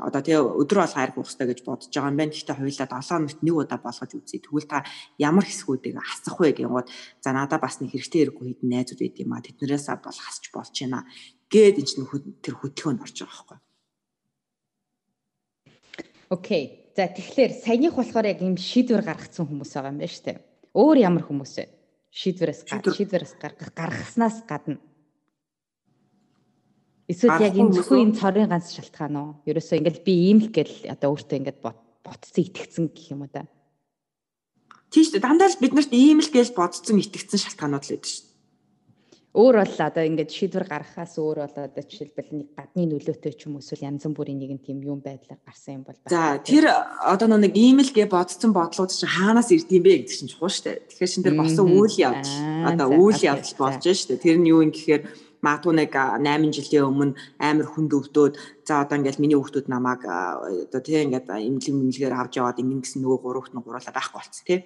одоо 0.00 0.20
тэгээ 0.24 0.40
өдөр 0.40 0.78
болго 0.80 0.96
арх 0.96 1.16
уухстай 1.20 1.46
гэж 1.52 1.60
бодож 1.60 1.92
байгаа 1.92 2.08
юм 2.08 2.16
байна. 2.16 2.32
Гэхдээ 2.32 2.56
хоёулаа 2.56 2.88
7 2.88 3.04
хоногт 3.04 3.40
нэг 3.44 3.54
удаа 3.60 3.78
болгож 3.84 4.12
үзье. 4.16 4.40
Тэгвэл 4.40 4.64
та 4.72 4.88
ямар 5.20 5.44
хэсгүүдийг 5.44 6.00
хасах 6.00 6.40
вэ 6.40 6.56
гэнгүүт 6.56 6.88
за 7.20 7.30
надаа 7.36 7.60
бас 7.60 7.84
нэг 7.84 7.92
хэрэгтэй 7.92 8.32
хэрэггүй 8.32 8.64
хэдэн 8.64 8.72
найзууд 8.72 9.00
байд 9.04 9.20
юм 9.20 9.36
а. 9.36 9.44
Тэднэрээс 9.44 9.92
бол 9.92 10.16
хасч 10.24 10.48
болж 10.56 10.72
байна. 10.72 11.04
Гээд 11.52 11.84
энэ 11.84 11.88
чинь 11.88 12.08
тэр 12.40 12.56
хөдөлгөөнд 12.56 13.04
орж 13.04 13.16
байгаа 13.20 13.36
байхгүй. 13.36 13.60
Окей. 16.28 16.77
За 16.98 17.06
тэгэхээр 17.06 17.52
саяных 17.62 17.94
болохоор 17.94 18.26
яг 18.26 18.42
юм 18.42 18.58
шийдвэр 18.58 19.06
гаргацсан 19.06 19.46
хүмүүс 19.46 19.70
байгаа 19.70 19.94
юм 19.94 20.02
байна 20.02 20.10
шүү 20.10 20.24
дээ. 20.34 20.38
Өөр 20.74 20.96
ямар 20.98 21.22
хүмүүс 21.30 21.54
вэ? 21.62 21.66
Шийдвэрээс 22.10 22.60
шийдвэрээс 22.66 23.34
гаргах 23.38 23.70
гаргаснаас 23.70 24.42
гадна. 24.42 24.82
Эсвэл 27.06 27.38
яг 27.38 27.54
энэ 27.54 27.70
зөвхөн 27.78 28.02
энэ 28.02 28.18
цорын 28.18 28.50
ганц 28.50 28.74
шалтгаан 28.74 29.14
уу? 29.14 29.30
Ерөөсөө 29.46 29.78
ингээл 29.78 30.02
би 30.02 30.14
ийм 30.26 30.38
л 30.42 30.50
гэл 30.50 30.90
одоо 30.90 31.14
өөртөө 31.14 31.38
ингээд 31.38 31.62
ботцсон 31.62 32.42
итгэцэн 32.42 32.90
гэх 32.90 33.14
юм 33.14 33.22
уу 33.22 33.30
та. 33.30 33.46
Тийм 34.90 35.06
шүү 35.06 35.22
дээ. 35.22 35.22
Дандаа 35.22 35.54
л 35.54 35.62
бид 35.62 35.78
нарт 35.78 35.94
ийм 35.94 36.18
л 36.18 36.34
гэл 36.34 36.50
бодцсон 36.50 36.98
итгэцэн 36.98 37.38
шалтгаанууд 37.46 37.86
л 37.86 37.94
байдаг 37.94 38.10
шүү 38.10 38.27
өөр 39.36 39.54
бол 39.60 39.76
одоо 39.84 40.04
ингээд 40.08 40.32
шийдвэр 40.32 40.64
гаргахаас 40.64 41.20
өөр 41.20 41.44
бол 41.44 41.56
одоо 41.60 41.84
жишээлбэл 41.84 42.32
нэг 42.32 42.48
гадны 42.56 42.84
нөлөөтэй 42.88 43.32
ч 43.36 43.44
юм 43.44 43.60
уу 43.60 43.62
эсвэл 43.62 43.84
янз 43.84 44.08
бүрийн 44.08 44.40
нэгэн 44.40 44.60
тийм 44.64 44.80
юм 44.80 45.04
байдлаар 45.04 45.36
гарсан 45.44 45.80
юм 45.80 45.84
бол 45.84 46.00
За 46.08 46.40
тэр 46.40 46.72
одоо 47.04 47.28
нэг 47.36 47.52
ийм 47.52 47.84
л 47.84 47.92
гэ 47.92 48.08
бодсон 48.08 48.56
бодлууд 48.56 48.88
чинь 48.88 49.12
хаанаас 49.12 49.52
ирд 49.52 49.68
юм 49.68 49.84
бэ 49.84 50.08
гэдэг 50.08 50.16
чинь 50.16 50.32
чухал 50.32 50.48
шүү 50.48 50.64
дээ. 50.64 50.80
Тэгэхээр 50.88 51.12
шин 51.12 51.24
тэр 51.28 51.36
босон 51.36 51.66
үйл 51.68 51.96
явдал 52.00 52.34
одоо 52.72 52.88
үйл 52.88 53.20
явдал 53.20 53.54
болж 53.60 53.84
шүү 53.84 54.08
дээ. 54.16 54.24
Тэр 54.24 54.36
нь 54.40 54.48
юу 54.48 54.64
юм 54.64 54.72
гэхээр 54.72 55.02
магадгүй 55.44 55.74
нэг 55.76 55.92
8 55.92 56.50
жилийн 56.50 56.88
өмнө 56.88 57.14
амар 57.38 57.68
хүнд 57.68 57.92
өвдөөд 57.94 58.34
за 58.66 58.82
одоо 58.82 58.96
ингээл 58.98 59.22
миний 59.22 59.38
хүүхдүүд 59.38 59.68
намайг 59.70 60.02
одоо 60.02 60.80
тийм 60.82 61.14
ингээд 61.14 61.30
эмнэлэг 61.30 61.74
мэмлэгээр 61.76 62.14
авч 62.16 62.42
яваад 62.42 62.58
ингэн 62.58 62.82
гэсэн 62.82 63.04
нөгөө 63.04 63.20
гурвт 63.22 63.52
нь 63.54 63.62
гуруулаа 63.62 63.94
байхгүй 63.94 64.18
болц 64.18 64.36
тий. 64.42 64.58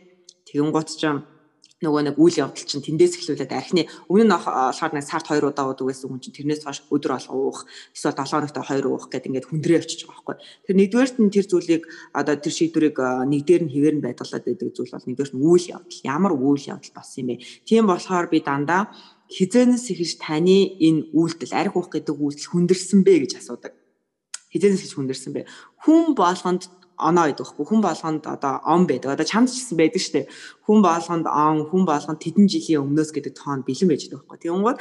Тэгэн 0.49 0.73
гут 0.73 0.89
ч 0.97 1.05
юм 1.05 1.29
нөгөө 1.83 2.03
нэг 2.09 2.17
үйл 2.17 2.47
явдал 2.47 2.65
чинь 2.65 2.83
тэндээс 2.87 3.19
эхлүүлээд 3.19 3.53
архины 3.53 3.91
өмнө 4.07 4.25
нь 4.25 4.33
болохоор 4.33 4.93
нэг 4.95 5.05
сард 5.05 5.27
2 5.27 5.43
удаа 5.43 5.67
уудаг 5.69 5.87
байсан 5.91 6.09
хүн 6.09 6.23
чинь 6.23 6.37
тэрнээс 6.39 6.63
хойш 6.63 6.87
өдөр 6.89 7.13
болго 7.19 7.35
уух 7.35 7.61
эсвэл 7.91 8.15
7 8.15 8.31
хоногт 8.31 8.57
2 8.57 8.87
уух 8.87 9.11
гэдэг 9.11 9.29
ингээд 9.29 9.49
хүндрээ 9.51 9.83
очиж 9.83 10.07
байгаа 10.07 10.23
байхгүй. 10.23 10.37
Тэр 10.67 10.77
нэгдүгээрт 10.79 11.17
нь 11.19 11.35
тэр 11.35 11.47
зүйлийг 11.51 11.83
одоо 12.15 12.35
тэр 12.39 12.55
шийдвэрийг 12.55 12.99
нэг 13.27 13.43
дээр 13.43 13.63
нь 13.67 13.73
хэвээр 13.75 13.97
нь 13.99 14.05
байдлаад 14.07 14.45
байдаг 14.47 14.69
зүйл 14.71 14.95
бол 14.95 15.07
нэгдүгээрт 15.11 15.35
нь 15.35 15.43
үйл 15.43 15.67
явдал. 15.75 16.07
Ямар 16.07 16.33
үйл 16.39 16.65
явдал 16.71 16.95
болсон 16.95 17.19
юм 17.21 17.29
бэ? 17.35 17.45
Тийм 17.67 17.85
болохоор 17.91 18.27
би 18.31 18.39
дандаа 18.41 18.83
хизэнээс 19.33 19.87
ихэж 19.97 20.13
таны 20.21 20.77
энэ 20.77 21.11
үйлдэл 21.17 21.57
арх 21.57 21.75
уух 21.77 21.89
гэдэг 21.89 22.15
үйлдэл 22.15 22.51
хүндэрсэн 22.53 23.01
бэ 23.01 23.15
гэж 23.25 23.33
асуудаг. 23.41 23.73
Хизэнээс 24.53 24.85
ихэж 24.85 24.95
хүндэрсэн 25.01 25.33
бэ? 25.33 25.49
Хүн 25.83 26.13
болгонд 26.13 26.69
оноо 27.09 27.27
гэдэг 27.29 27.43
байхгүй 27.43 27.67
хүн 27.67 27.83
болгонд 27.83 28.23
одоо 28.31 28.55
он 28.63 28.87
байдаг. 28.87 29.13
Одоо 29.19 29.27
чамд 29.27 29.51
ч 29.51 29.59
гэсэн 29.59 29.77
байдаг 29.79 30.01
шүү 30.03 30.15
дээ. 30.15 30.27
Хүн 30.67 30.79
болгонд 30.87 31.27
он, 31.27 31.57
хүн 31.67 31.83
болгонд 31.85 32.23
тэдэн 32.23 32.47
жилийн 32.47 32.85
өмнөөс 32.87 33.11
гэдэг 33.11 33.35
тоон 33.35 33.61
бэлэн 33.67 33.91
байж 33.91 34.03
байгаа 34.07 34.23
байхгүй. 34.23 34.39
Тэгэнгүүт 34.43 34.79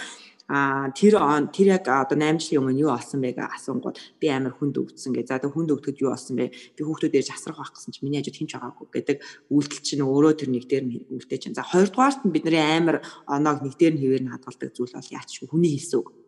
а 0.51 0.91
тэр 0.91 1.15
он 1.15 1.47
тэр 1.47 1.79
яг 1.79 1.87
одоо 1.87 2.17
8 2.19 2.43
жилийн 2.43 2.59
өмнө 2.59 2.83
юу 2.83 2.91
болсон 2.91 3.23
бэ 3.23 3.39
гэж 3.39 3.55
асуунгууд 3.55 3.97
би 4.19 4.27
амар 4.27 4.51
хүнд 4.51 4.83
өвдсөн 4.83 5.15
гэ. 5.15 5.23
За 5.23 5.39
тэг 5.39 5.55
хүнд 5.55 5.71
өвдөд 5.71 6.03
юу 6.03 6.11
болсон 6.11 6.35
бэ? 6.35 6.51
Би 6.75 6.81
хүүхдүүдээр 6.83 7.23
жасрах 7.23 7.55
байх 7.55 7.71
гэсэн 7.71 7.95
чинь 7.95 8.03
миний 8.03 8.19
хажууд 8.19 8.35
хинч 8.35 8.51
байгаагүй 8.59 8.87
гэдэг 8.91 9.17
үйлдэл 9.47 9.79
чинь 9.79 10.03
өөрөө 10.03 10.33
тэр 10.35 10.49
нэг 10.51 10.67
дээр 10.67 10.83
нь 10.91 11.07
үлдээ 11.07 11.39
чинь. 11.39 11.55
За 11.55 11.63
хоёрдугаарт 11.63 12.27
нь 12.27 12.35
бидний 12.35 12.59
амар 12.59 12.99
оноог 13.31 13.63
нэг 13.63 13.79
дээр 13.79 13.95
нь 13.95 14.01
хэвээр 14.03 14.23
нь 14.27 14.33
хадгалдаг 14.35 14.75
зүйл 14.75 14.91
бол 14.91 15.15
яач 15.15 15.39
хүний 15.47 15.71
хэлсэн 15.71 16.03
үг 16.03 16.20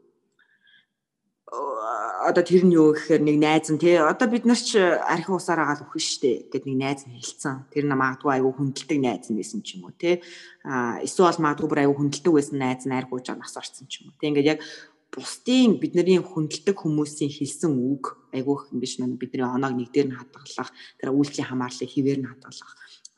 одоо 2.24 2.44
тэр 2.44 2.64
нь 2.64 2.74
юу 2.74 2.96
гэхээр 2.96 3.22
нэг 3.22 3.38
найз 3.38 3.68
нь 3.68 3.82
тий 3.82 4.00
одоо 4.00 4.28
бид 4.32 4.48
нар 4.48 4.58
ч 4.58 4.80
архи 4.80 5.32
усаар 5.32 5.68
агаал 5.68 5.84
өгөх 5.84 6.00
штэ 6.00 6.48
гэд 6.48 6.64
нэг 6.64 6.78
найз 6.80 7.02
нь 7.04 7.20
хэлсэн. 7.20 7.68
Тэр 7.70 7.86
нь 7.86 7.94
магадгүй 7.94 8.32
айгүй 8.40 8.54
хүндэлдэг 8.56 9.00
найз 9.04 9.28
нь 9.28 9.38
байсан 9.38 9.60
ч 9.62 9.76
юм 9.76 9.86
уу 9.88 9.94
тий. 9.94 10.24
А 10.64 11.04
эсвэл 11.04 11.36
магадгүй 11.44 11.68
бүр 11.68 11.82
айгүй 11.84 11.98
хүндэлдэг 12.00 12.34
байсан 12.34 12.58
найз 12.58 12.84
нь 12.88 12.96
архи 12.96 13.12
ууж 13.12 13.28
нас 13.36 13.54
орсон 13.60 13.86
ч 13.92 14.02
юм 14.02 14.10
уу. 14.10 14.18
Тий 14.18 14.32
ингээд 14.32 14.52
яг 14.56 14.60
бусдын 15.14 15.78
бидний 15.78 16.18
хүндэлдэг 16.18 16.78
хүмүүсийн 16.80 17.30
хэлсэн 17.30 17.72
үг 17.78 18.18
айгүй 18.34 18.56
их 18.58 18.66
юм 18.74 18.80
биш 18.82 18.98
мэн 18.98 19.20
бидний 19.22 19.46
оноог 19.46 19.78
нэг 19.78 19.94
дээр 19.94 20.10
нь 20.10 20.18
хадгалах 20.18 20.74
тэр 20.98 21.14
үйлчлэлийн 21.14 21.50
хамаарлыг 21.54 21.90
хിവэр 21.92 22.20
нь 22.24 22.30
хадгалах 22.32 22.72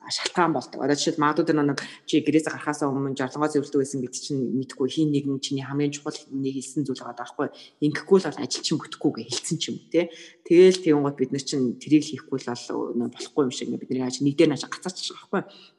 шалтгаан 0.09 0.53
болдог. 0.53 0.79
Одоо 0.81 0.95
жишээл 0.95 1.21
магадгүй 1.21 1.55
нэг 1.55 1.81
чи 2.05 2.21
гэрээс 2.21 2.49
гарахаас 2.49 2.85
өмнө 2.85 3.17
жарлангоо 3.17 3.49
зөвлөдөг 3.49 3.81
байсан 3.81 4.01
гэдэг 4.05 4.21
чинь 4.21 4.41
мэдхгүй 4.57 4.87
хин 4.89 5.09
нэгэн 5.11 5.39
чиний 5.41 5.65
хамгийн 5.65 5.93
чухал 5.93 6.17
нэг 6.29 6.53
хэлсэн 6.55 6.85
зүйл 6.85 7.01
байгаа 7.01 7.21
байхгүй. 7.21 7.47
Ингэхгүй 7.85 8.17
л 8.21 8.27
бол 8.29 8.41
ажил 8.43 8.63
чинь 8.65 8.79
бүтэхгүй 8.79 9.11
гэж 9.15 9.27
хэлсэн 9.33 9.57
ч 9.57 9.63
юм 9.73 9.77
уу 9.81 9.89
те. 9.89 10.01
Тэгэл 10.45 10.81
тийм 10.83 11.01
гот 11.01 11.17
бид 11.17 11.31
нар 11.33 11.43
чинь 11.43 11.77
тэрийг 11.81 12.05
хийхгүй 12.05 12.37
л 12.41 12.49
бол 12.49 13.09
болохгүй 13.09 13.43
юм 13.45 13.53
шиг 13.53 13.69
бидний 13.73 14.03
яаж 14.03 14.21
нэг 14.21 14.37
дээр 14.37 14.53
нааш 14.53 14.69
гацаач 14.69 15.13
байгаа 15.13 15.45
байхгүй. 15.45 15.75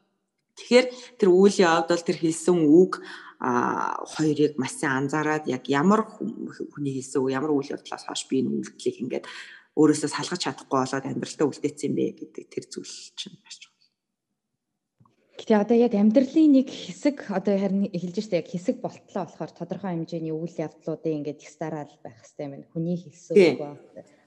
Тэгэхээр 0.57 0.87
тэр 1.21 1.29
үйл 1.29 1.57
явдал 1.61 2.01
тэр 2.01 2.17
хэлсэн 2.17 2.57
үг 2.65 3.05
а 3.39 4.01
хоёрыг 4.17 4.57
маш 4.57 4.81
сайн 4.81 5.05
анзаараад 5.05 5.45
яг 5.45 5.69
ямар 5.69 6.09
хүний 6.09 6.97
хэлсэн 6.97 7.21
үг 7.21 7.37
ямар 7.37 7.53
үйл 7.53 7.69
явдлаас 7.69 8.09
хойш 8.09 8.25
би 8.33 8.41
энэ 8.41 8.65
үйлдэлийг 8.65 8.97
ингээд 9.05 9.27
өөрөөсөө 9.77 10.09
салгаж 10.09 10.41
чадахгүй 10.41 10.79
болоод 10.81 11.05
амьдралтаа 11.05 11.47
үлдээсэн 11.53 11.93
юм 11.93 11.95
бэ 12.01 12.05
гэдэг 12.17 12.45
тэр 12.49 12.65
зүйл 12.73 12.95
чинь 13.13 13.37
маш 13.45 13.61
чухал. 13.61 13.76
Гэтэ 15.37 15.53
одоо 15.53 15.77
яг 15.77 15.93
амьдралын 15.93 16.49
нэг 16.57 16.69
хэсэг 16.73 17.29
одоо 17.29 17.61
харин 17.61 17.93
хэлж 17.93 18.17
штэ 18.25 18.41
яг 18.41 18.49
хэсэг 18.49 18.81
болтлоо 18.81 19.29
болохоор 19.29 19.53
тодорхой 19.53 19.93
хэмжээний 19.93 20.33
үйл 20.33 20.57
явдлуудын 20.57 21.21
ингээд 21.21 21.45
тестараад 21.45 21.93
байх 22.01 22.17
хэрэгтэй 22.25 22.45
юм 22.49 22.53
байна. 22.57 22.71
Хүний 22.73 22.97
хэлсэн 22.97 23.37
үг 23.37 23.61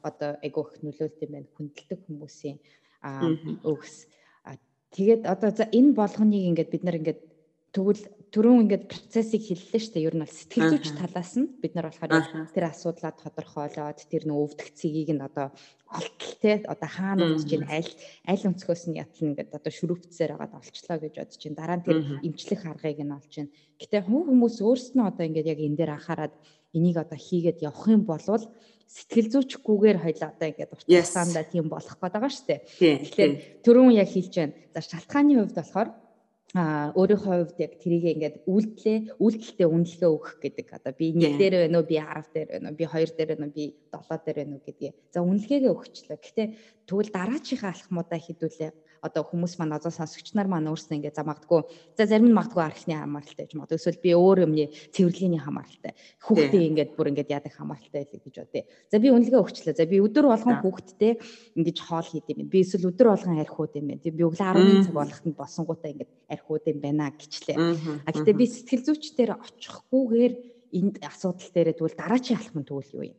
одоо 0.05 0.29
айгүйх 0.45 0.69
нөлөөлт 0.85 1.19
юм 1.25 1.31
байна. 1.33 1.49
Хүндэлдэг 1.57 1.99
хүмүүсийн 2.05 2.57
өгс. 3.65 4.05
Тэгээд 4.93 5.23
одоо 5.25 5.49
за 5.49 5.65
энэ 5.73 5.97
болгоныг 5.97 6.43
ингээд 6.53 6.69
бид 6.69 6.83
нар 6.85 6.97
ингээд 7.01 7.21
тэгвэл 7.73 8.03
түрүүн 8.29 8.61
ингээд 8.69 8.85
процессыг 8.85 9.41
хэллээ 9.41 9.81
шүү 9.81 9.93
дээ. 9.97 10.05
Ер 10.05 10.15
нь 10.15 10.23
бол 10.23 10.37
сэтгэл 10.37 10.69
зүйч 10.77 10.87
талаас 10.93 11.33
нь 11.37 11.49
бид 11.57 11.73
нар 11.73 11.89
болохоор 11.89 12.53
тэр 12.53 12.65
асуудлаа 12.69 13.13
тодорхойлоод 13.17 13.99
тэр 14.05 14.23
нөө 14.29 14.39
өвдөх 14.45 14.69
цэгийг 14.77 15.17
нь 15.17 15.25
одоо 15.25 15.49
олтол 15.89 16.33
те 16.37 16.61
одоо 16.69 16.89
хаана 16.89 17.25
өвдөж 17.25 17.49
чинь 17.49 17.65
аль 17.65 17.89
аль 18.29 18.45
өнцгөөс 18.45 18.83
нь 18.93 19.01
ятна 19.01 19.33
ингээд 19.33 19.57
одоо 19.57 19.71
шүрүүпцээр 19.73 20.31
агаад 20.37 20.61
олчлоо 20.61 20.97
гэж 21.01 21.13
бодож 21.17 21.37
чинь 21.41 21.57
дараа 21.57 21.77
нь 21.81 21.85
тэр 21.85 21.97
эмчлэх 22.21 22.61
аргыг 22.69 23.01
нь 23.01 23.15
олж 23.17 23.29
чинь. 23.33 23.49
Гэтэ 23.81 24.05
хүмүүс 24.05 24.61
өөрснөө 24.61 25.05
одоо 25.09 25.25
ингээд 25.25 25.49
яг 25.49 25.59
энэ 25.65 25.77
дээр 25.81 25.91
анхаарад 25.97 26.33
энийг 26.77 26.97
одоо 27.01 27.17
хийгээд 27.17 27.65
явах 27.65 27.89
юм 27.89 28.05
бол 28.05 28.21
сэтгэл 28.89 29.29
зүйчгүйгээр 29.33 29.97
хоёлаа 30.01 30.29
одоо 30.33 30.47
ингээд 30.49 30.73
уртасаандаа 30.73 31.45
тийм 31.45 31.65
болох 31.69 31.97
гээд 31.97 32.13
байгаа 32.13 32.33
шүү 32.33 32.45
дээ. 32.49 32.59
Тэгэхээр 32.77 33.31
түрүүн 33.65 33.93
яг 34.01 34.09
хэлж 34.09 34.33
байна. 34.33 34.53
За 34.73 34.81
шалтгааны 34.81 35.33
хувьд 35.37 35.57
болохоор 35.57 35.89
а 36.57 36.89
өөрийнхөө 36.97 37.45
хувьд 37.45 37.61
яг 37.61 37.73
тэрийг 37.77 38.05
ингээд 38.09 38.35
үйлдэлээ 38.49 39.21
үйлдэлтэй 39.21 39.67
үнэлгээ 39.69 40.09
өгөх 40.09 40.33
гэдэг. 40.41 40.67
Одоо 40.81 40.93
би 40.97 41.13
нэг 41.13 41.37
дээр 41.37 41.69
байна 41.69 41.77
уу 41.77 41.85
би 41.85 41.97
10 42.01 42.33
дээр 42.33 42.49
байна 42.57 42.67
уу 42.73 42.77
би 42.79 42.85
2 42.89 43.13
дээр 43.13 43.29
байна 43.37 43.45
уу 43.45 43.53
би 43.53 43.65
7 43.93 44.25
дээр 44.25 44.37
байна 44.41 44.55
уу 44.57 44.65
гэдгийг. 44.65 44.95
За 45.13 45.19
үнэлгээгээ 45.21 45.73
өгчлөө. 45.77 46.17
Гэтэ 46.17 46.43
тэгвэл 46.89 47.13
дараачихаа 47.13 47.69
алхмуудаа 47.69 48.17
хідүүлээ 48.17 48.71
одоо 49.01 49.23
хүмүүс 49.23 49.57
маань 49.59 49.75
одоо 49.75 49.91
сонсогч 49.91 50.33
нар 50.35 50.47
маань 50.47 50.69
өөрснөө 50.69 50.97
ингээд 50.99 51.17
за 51.17 51.23
магадгүй 51.23 51.61
за 51.97 52.03
зарим 52.05 52.29
нь 52.29 52.37
магадгүй 52.37 52.63
архины 52.63 52.95
хамааралтай 52.99 53.45
гэж 53.47 53.53
магадгүй 53.55 53.79
эсвэл 53.79 54.03
би 54.03 54.11
өөр 54.15 54.37
юмны 54.45 54.65
цэвэрлэгийн 54.95 55.43
хамааралтай 55.43 55.93
хүүхдээ 56.23 56.63
ингээд 56.69 56.91
бүр 56.95 57.09
ингээд 57.11 57.33
яадаг 57.33 57.53
хамааралтай 57.55 58.03
л 58.05 58.23
гэж 58.23 58.35
бодъё. 58.39 58.63
За 58.91 58.97
би 58.99 59.07
үнэлгээ 59.09 59.39
өгчлээ. 59.39 59.75
За 59.79 59.85
би 59.87 59.97
өдөр 60.03 60.25
болгон 60.29 60.57
хүүхдтэй 60.59 61.13
ингэж 61.55 61.77
хоол 61.79 62.07
хийд 62.07 62.27
юм. 62.29 62.49
Би 62.51 62.59
эсвэл 62.63 62.91
өдөр 62.91 63.07
болгон 63.15 63.39
архиуд 63.39 63.73
юм 63.79 63.87
байна. 63.89 64.03
Би 64.03 64.23
өглөө 64.23 64.47
10 64.55 64.85
цаг 64.85 64.95
болгоход 64.95 65.35
босонгуудаа 65.39 65.89
ингээд 65.89 66.11
архиуд 66.27 66.65
юм 66.67 66.79
байна 66.83 67.11
гэчлээ. 67.15 67.57
А 68.05 68.11
гэтээ 68.11 68.35
би 68.35 68.45
сэтгэл 68.45 68.85
зүйчдэр 68.85 69.31
очихгүйгээр 69.39 70.33
энд 70.75 70.95
асуудал 71.01 71.49
дээрээ 71.49 71.75
тэгвэл 71.79 71.97
дараачийн 71.97 72.37
алхам 72.37 72.63
тэгвэл 72.67 72.93
юу 72.93 73.05
юм? 73.09 73.17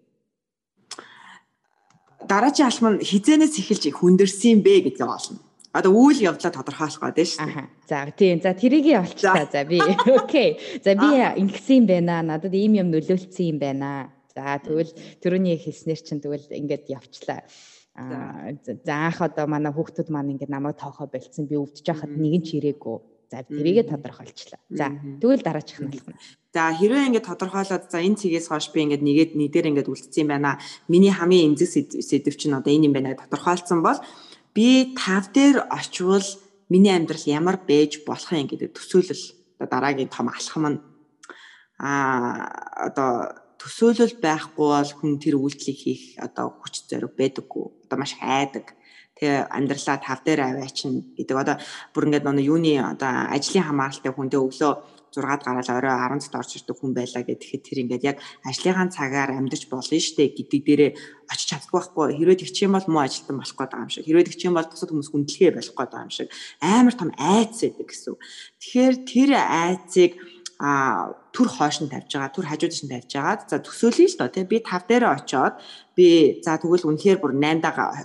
дараачийн 2.29 2.69
алхам 2.69 2.95
нь 2.95 3.05
хизэнээс 3.05 3.59
эхэлж 3.59 3.85
хүндэрсэн 3.97 4.61
бэ 4.63 4.87
гэдгийг 4.87 5.09
олно 5.09 5.41
одоо 5.73 5.93
үйл 5.95 6.19
явдлаа 6.19 6.51
тодорхойлох 6.51 7.15
гэдэг 7.15 7.27
шүү 7.31 7.47
дээ. 7.47 7.67
За 7.87 7.99
тийм. 8.11 8.43
За 8.43 8.55
тэрийг 8.55 8.87
олчлаа. 8.99 9.47
За 9.47 9.63
би 9.63 9.79
окей. 9.79 10.59
За 10.83 10.99
би 10.99 11.09
ингэсэн 11.15 11.83
юм 11.83 11.87
байна. 11.87 12.23
Надад 12.27 12.55
ийм 12.55 12.75
юм 12.75 12.91
нөлөөлсөн 12.91 13.55
юм 13.55 13.59
байна. 13.63 14.11
За 14.35 14.59
тэгвэл 14.59 14.91
төрөний 15.23 15.59
хэлснээр 15.59 16.01
чинь 16.03 16.23
тэгвэл 16.23 16.51
ингээд 16.51 16.91
явчлаа. 16.91 17.47
Аа 17.95 18.55
за 18.67 18.95
анх 19.07 19.23
одоо 19.23 19.47
манай 19.47 19.71
хүүхдүүд 19.71 20.11
маань 20.11 20.35
ингээд 20.35 20.51
намайг 20.51 20.75
тоохоо 20.75 21.07
болцсон. 21.07 21.47
Би 21.47 21.55
өвдөж 21.55 21.87
байхад 21.87 22.11
нэгэн 22.19 22.43
ч 22.43 22.59
ирээгүй. 22.59 22.99
За 23.31 23.47
тэрийгэ 23.47 23.87
тодорхойлчлаа. 23.87 24.59
За 24.75 24.91
тэгвэл 25.23 25.47
дараачих 25.47 25.79
нь 25.79 25.87
болох 25.87 26.11
нь. 26.11 26.19
За 26.51 26.75
хэрвээ 26.75 27.15
ингээд 27.15 27.31
тодорхойлоод 27.31 27.87
за 27.87 28.03
энэ 28.03 28.19
цэгээс 28.19 28.51
хойш 28.51 28.75
би 28.75 28.83
ингээд 28.91 29.07
нэгээд 29.07 29.33
нэгдэр 29.39 29.71
ингээд 29.71 29.91
үлдсэн 29.91 30.27
юм 30.27 30.31
байна. 30.35 30.59
Миний 30.91 31.15
хамгийн 31.15 31.55
эмзэг 31.55 31.95
сэдв 32.03 32.35
чинь 32.35 32.59
одоо 32.59 32.75
энэ 32.75 32.91
юм 32.91 32.95
байна 32.95 33.15
тодорхойлцсон 33.15 33.87
бол 33.87 34.03
би 34.55 34.95
тав 34.97 35.33
дээр 35.33 35.67
очивол 35.71 36.27
миний 36.69 36.95
амьдрал 36.95 37.25
ямар 37.27 37.57
байж 37.57 38.03
болох 38.07 38.33
юм 38.33 38.47
гэдэг 38.47 38.75
төсөөлөл 38.75 39.25
одоо 39.59 39.69
дараагийн 39.69 40.09
том 40.09 40.29
алхам 40.29 40.65
нь. 40.71 40.81
А 41.79 41.91
одоо 42.89 43.13
төсөөлөл 43.61 44.17
байхгүй 44.23 44.67
бол 44.73 44.93
хүн 44.99 45.21
тэр 45.21 45.37
үйлдэлийг 45.37 45.79
хийх 45.79 46.03
одоо 46.19 46.57
хүч 46.61 46.89
зориг 46.89 47.13
байдаггүй. 47.19 47.67
Одоо 47.85 47.99
маш 47.99 48.17
хайдаг. 48.17 48.77
Тэгээ 49.19 49.53
амьдралаа 49.53 49.99
тав 50.01 50.21
дээр 50.25 50.41
аваачин 50.41 51.13
гэдэг. 51.17 51.37
Одоо 51.37 51.57
бүр 51.93 52.07
ингээд 52.09 52.25
нөгөө 52.25 52.49
юуны 52.49 52.73
одоо 52.81 53.13
ажлын 53.37 53.67
хамааралтай 53.69 54.13
хүндээ 54.17 54.41
өглөө 54.41 54.73
6-ад 55.17 55.43
гараад 55.43 55.69
орой 55.71 55.95
10-д 56.21 56.35
орж 56.39 56.51
ирдэг 56.57 56.77
хүн 56.79 56.93
байлаа 56.95 57.23
гэхэд 57.27 57.63
тэр 57.67 57.79
ингээд 57.83 58.07
яг 58.07 58.17
ажлынхаа 58.47 58.89
цагаар 58.91 59.31
амьдарч 59.35 59.67
болно 59.67 59.99
штэ 59.99 60.31
гэдэг 60.37 60.61
дээрээ 60.63 60.91
очиж 61.31 61.47
чаддаг 61.51 61.73
байхгүй 61.75 62.07
хэрвээ 62.15 62.41
тэгчих 62.43 62.67
юм 62.67 62.75
бол 62.79 62.89
муу 62.91 63.03
ажилтан 63.03 63.37
болох 63.39 63.57
гээд 63.59 63.71
байгаа 63.71 63.87
юм 63.87 63.93
шиг 63.95 64.05
хэрвээ 64.07 64.27
тэгчих 64.29 64.49
юм 64.51 64.57
бол 64.59 64.71
бусад 64.71 64.91
хүмүүс 64.91 65.11
хүндлэгээ 65.11 65.57
болох 65.57 65.75
гээд 65.79 65.91
байгаа 65.91 66.07
юм 66.07 66.15
шиг 66.15 66.29
амар 66.61 66.95
том 66.95 67.11
айц 67.19 67.57
байдаг 67.63 67.87
гэсэн. 67.91 68.15
Тэгэхээр 68.61 68.95
тэр 69.09 69.31
айцыг 69.39 70.13
а 70.61 71.17
түр 71.33 71.49
хойш 71.49 71.81
нь 71.81 71.89
тавьж 71.89 72.13
байгаа 72.13 72.37
түр 72.37 72.47
хажууд 72.53 72.75
нь 72.85 72.93
тавьж 72.93 73.11
байгаа 73.17 73.49
за 73.49 73.57
төсөөлье 73.65 74.13
л 74.13 74.19
доо 74.21 74.29
тий 74.29 74.45
би 74.45 74.61
5 74.61 74.93
дээр 74.93 75.05
очоод 75.09 75.55
би 75.97 76.37
за 76.45 76.61
тэгвэл 76.61 76.85
үнэхээр 76.85 77.17
бүр 77.17 77.33
8 77.33 77.65
даа 77.65 77.97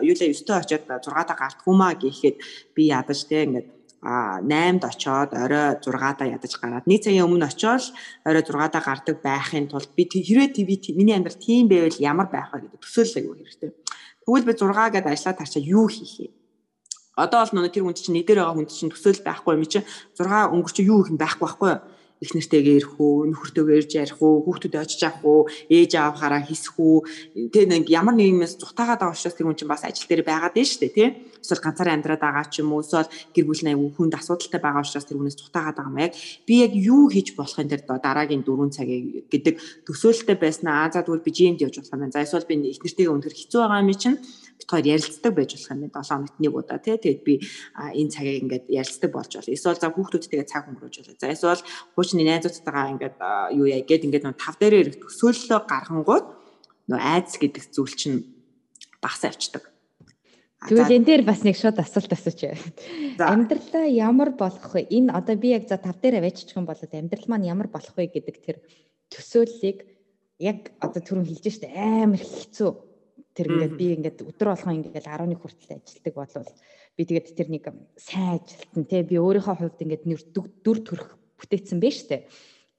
юу 0.00 0.16
лээ 0.16 0.32
9 0.32 0.48
даа 0.48 0.64
очоод 0.64 0.88
6 0.88 1.28
даа 1.28 1.36
гартгүй 1.36 1.74
маа 1.76 1.92
гэхэд 2.00 2.36
би 2.72 2.82
ядаж 2.88 3.20
тий 3.28 3.44
ингээд 3.44 3.68
8-д 4.00 4.80
очоод 4.88 5.30
орой 5.36 5.76
6-даа 5.76 6.28
ядаж 6.32 6.52
гараад 6.56 6.88
нэг 6.88 7.04
цагийн 7.04 7.28
өмнө 7.28 7.52
очоод 7.52 7.92
орой 8.24 8.40
6-даа 8.40 8.80
гардаг 8.80 9.16
байхын 9.20 9.68
тулд 9.68 9.92
би 9.92 10.08
хэрвээ 10.08 10.56
TV 10.56 10.96
миний 10.96 11.12
амьдрал 11.12 11.36
тийм 11.36 11.68
байвал 11.68 12.00
ямар 12.00 12.32
байх 12.32 12.48
вэ 12.48 12.64
гэдэг 12.64 12.80
төсөөлөл 12.80 13.18
аягүй 13.20 13.36
хэрэгтэй. 13.44 13.70
Тэгвэл 14.24 14.48
би 14.48 14.52
6 14.56 14.92
гээд 14.96 15.04
ажиллаа 15.04 15.36
тарчаа 15.36 15.60
юу 15.60 15.86
хийх 15.92 16.16
вэ? 16.16 16.28
Одоо 17.20 17.44
бол 17.44 17.52
нөгөө 17.60 17.72
тэр 17.76 17.84
хүнд 17.84 18.00
чинь 18.00 18.16
нэгдэр 18.16 18.40
байгаа 18.40 18.56
хүнд 18.56 18.72
чинь 18.72 18.88
төсөөлөл 18.88 19.28
байхгүй 19.28 19.52
юм 19.60 19.68
чи 19.68 19.84
6 20.16 20.48
өнгөрч 20.56 20.76
юу 20.80 21.04
хийх 21.04 21.12
юм 21.12 21.20
байхгүй 21.20 21.44
байхгүй 21.44 21.68
юу? 21.68 21.80
Их 22.20 22.36
нэртэйгээ 22.36 22.76
ирэх 22.84 22.94
үү, 23.00 23.32
нөхөртөөгөө 23.32 23.76
ирж 23.80 23.92
ярих 23.96 24.20
уу, 24.20 24.44
хүүхдүүд 24.44 24.76
очиж 24.76 25.00
авах 25.08 25.24
уу, 25.24 25.42
ээж 25.72 25.96
аавхаараа 25.96 26.44
хийсэх 26.44 26.76
үү. 26.76 27.48
Тэ 27.48 27.64
нэг 27.64 27.88
ямар 27.88 28.12
нэг 28.12 28.28
юмээс 28.36 28.60
зутаагаад 28.60 29.00
байгаа 29.00 29.16
учраас 29.16 29.36
тэр 29.40 29.48
хүн 29.48 29.56
чинь 29.56 29.72
бас 29.72 29.88
ажил 29.88 30.04
дээр 30.04 30.28
байгаад 30.28 30.52
байна 30.52 30.68
шүү 30.68 30.80
дээ, 30.84 30.92
тий. 30.92 31.08
Эсвэл 31.40 31.64
ганцаараа 31.64 31.96
амьдраад 31.96 32.20
байгаа 32.20 32.44
ч 32.52 32.60
юм 32.60 32.76
уу, 32.76 32.84
эсвэл 32.84 33.08
гэр 33.32 33.46
бүл 33.48 33.64
нэг 33.64 33.76
хүнд 33.96 34.14
асуудалтай 34.20 34.60
байгаа 34.60 34.84
учраас 34.84 35.08
тэр 35.08 35.16
хүнээс 35.16 35.40
зутаагаад 35.40 35.76
байгаа 35.80 35.92
юм 35.96 36.04
яг. 36.04 36.12
Би 36.44 36.54
яг 36.60 36.72
юу 36.76 37.08
хийж 37.08 37.32
болохын 37.32 37.72
тэр 37.72 37.82
дараагийн 37.88 38.44
4 38.44 38.68
цагийг 38.68 39.24
гэдэг 39.32 39.54
төсөөлөлтэй 39.88 40.36
байснаа. 40.36 40.84
Аа 40.84 40.92
за 40.92 41.00
тэгвэл 41.00 41.24
би 41.24 41.32
жимд 41.32 41.64
явж 41.64 41.80
болох 41.80 41.96
юм 41.96 42.00
байна. 42.04 42.12
За 42.12 42.20
эсвэл 42.20 42.44
би 42.44 42.60
их 42.68 42.84
нэртэйгээ 42.84 43.14
өндөр 43.16 43.32
хэцүү 43.32 43.60
байгаа 43.64 43.80
юм 43.80 43.96
чинь 43.96 44.20
бит 44.60 44.68
хоёр 44.68 44.84
ярилцдаг 44.84 45.32
байж 45.32 45.56
болох 45.56 45.72
юм 45.72 45.80
байна. 45.88 46.04
7 46.04 46.12
хоногт 46.12 46.36
нэг 46.36 46.52
удаа 46.52 46.78
тий. 46.78 46.96
Тэгээд 47.00 47.22
би 47.24 47.34
энэ 47.80 48.12
цагийг 48.12 48.42
ингээд 48.44 48.64
ярилцдаг 48.68 49.10
болж 49.10 49.32
болно. 49.32 49.54
Эсвэл 49.56 49.80
за 49.80 49.88
хүүхдүүдтэйгээ 49.88 50.44
цаг 50.44 50.68
өнгөрөөж 50.68 50.96
болно. 51.00 51.16
За 51.16 51.32
эсвэл 51.32 51.64
хуучны 51.96 52.22
найзуудтайгаа 52.28 52.92
ингээд 52.92 53.16
юу 53.56 53.66
яа 53.66 53.80
гээд 53.80 54.04
ингээд 54.04 54.24
нөө 54.28 54.36
тав 54.36 54.54
дээрээ 54.60 54.80
ирэх 54.84 54.96
төсөөллөө 55.00 55.60
гаргангууд 55.64 56.26
нөө 56.92 57.00
айц 57.00 57.40
гэдэг 57.40 57.64
зүйл 57.72 57.94
чинь 57.96 58.18
багс 59.00 59.24
авчдаг. 59.24 59.64
Тэгвэл 60.60 61.00
энэ 61.00 61.08
дээр 61.08 61.22
бас 61.24 61.40
нэг 61.40 61.56
шууд 61.56 61.80
асуулт 61.80 62.12
асууч. 62.12 62.52
Амьдралаа 63.16 63.88
ямар 63.88 64.36
болох 64.36 64.76
вэ? 64.76 64.92
Энэ 64.92 65.08
одоо 65.08 65.40
би 65.40 65.56
яг 65.56 65.64
за 65.64 65.80
тав 65.80 65.96
дээр 66.04 66.20
аваачих 66.20 66.52
юм 66.52 66.68
бол 66.68 66.76
амьдрал 66.76 67.26
маань 67.32 67.48
ямар 67.48 67.72
болох 67.72 67.96
вэ 67.96 68.12
гэдэг 68.12 68.36
тэр 68.44 68.56
төсөөллийг 69.08 69.88
яг 70.36 70.76
одоо 70.84 71.00
түрүүн 71.00 71.32
хэлж 71.32 71.48
штэ 71.48 71.72
амар 71.72 72.20
хэцүү 72.20 72.89
тэр 73.34 73.46
ингээд 73.50 73.74
би 73.78 73.86
ингээд 73.94 74.18
өдөр 74.26 74.48
болгон 74.50 74.76
ингээд 74.80 75.06
11 75.06 75.38
хүртэл 75.38 75.76
ажилладаг 75.78 76.14
болвол 76.14 76.52
би 76.96 77.02
тэгээд 77.06 77.28
тэр 77.38 77.48
нэг 77.48 77.64
сайн 77.96 78.40
ажилтан 78.42 78.84
те. 78.84 79.02
Би 79.06 79.16
өөрийнхөө 79.22 79.56
хувьд 79.56 79.82
ингээд 79.84 80.04
нэр 80.06 80.22
дүр 80.34 80.78
төрх 80.82 81.08
бүтээсэн 81.38 81.78
байж 81.78 81.96
штэ. 82.02 82.26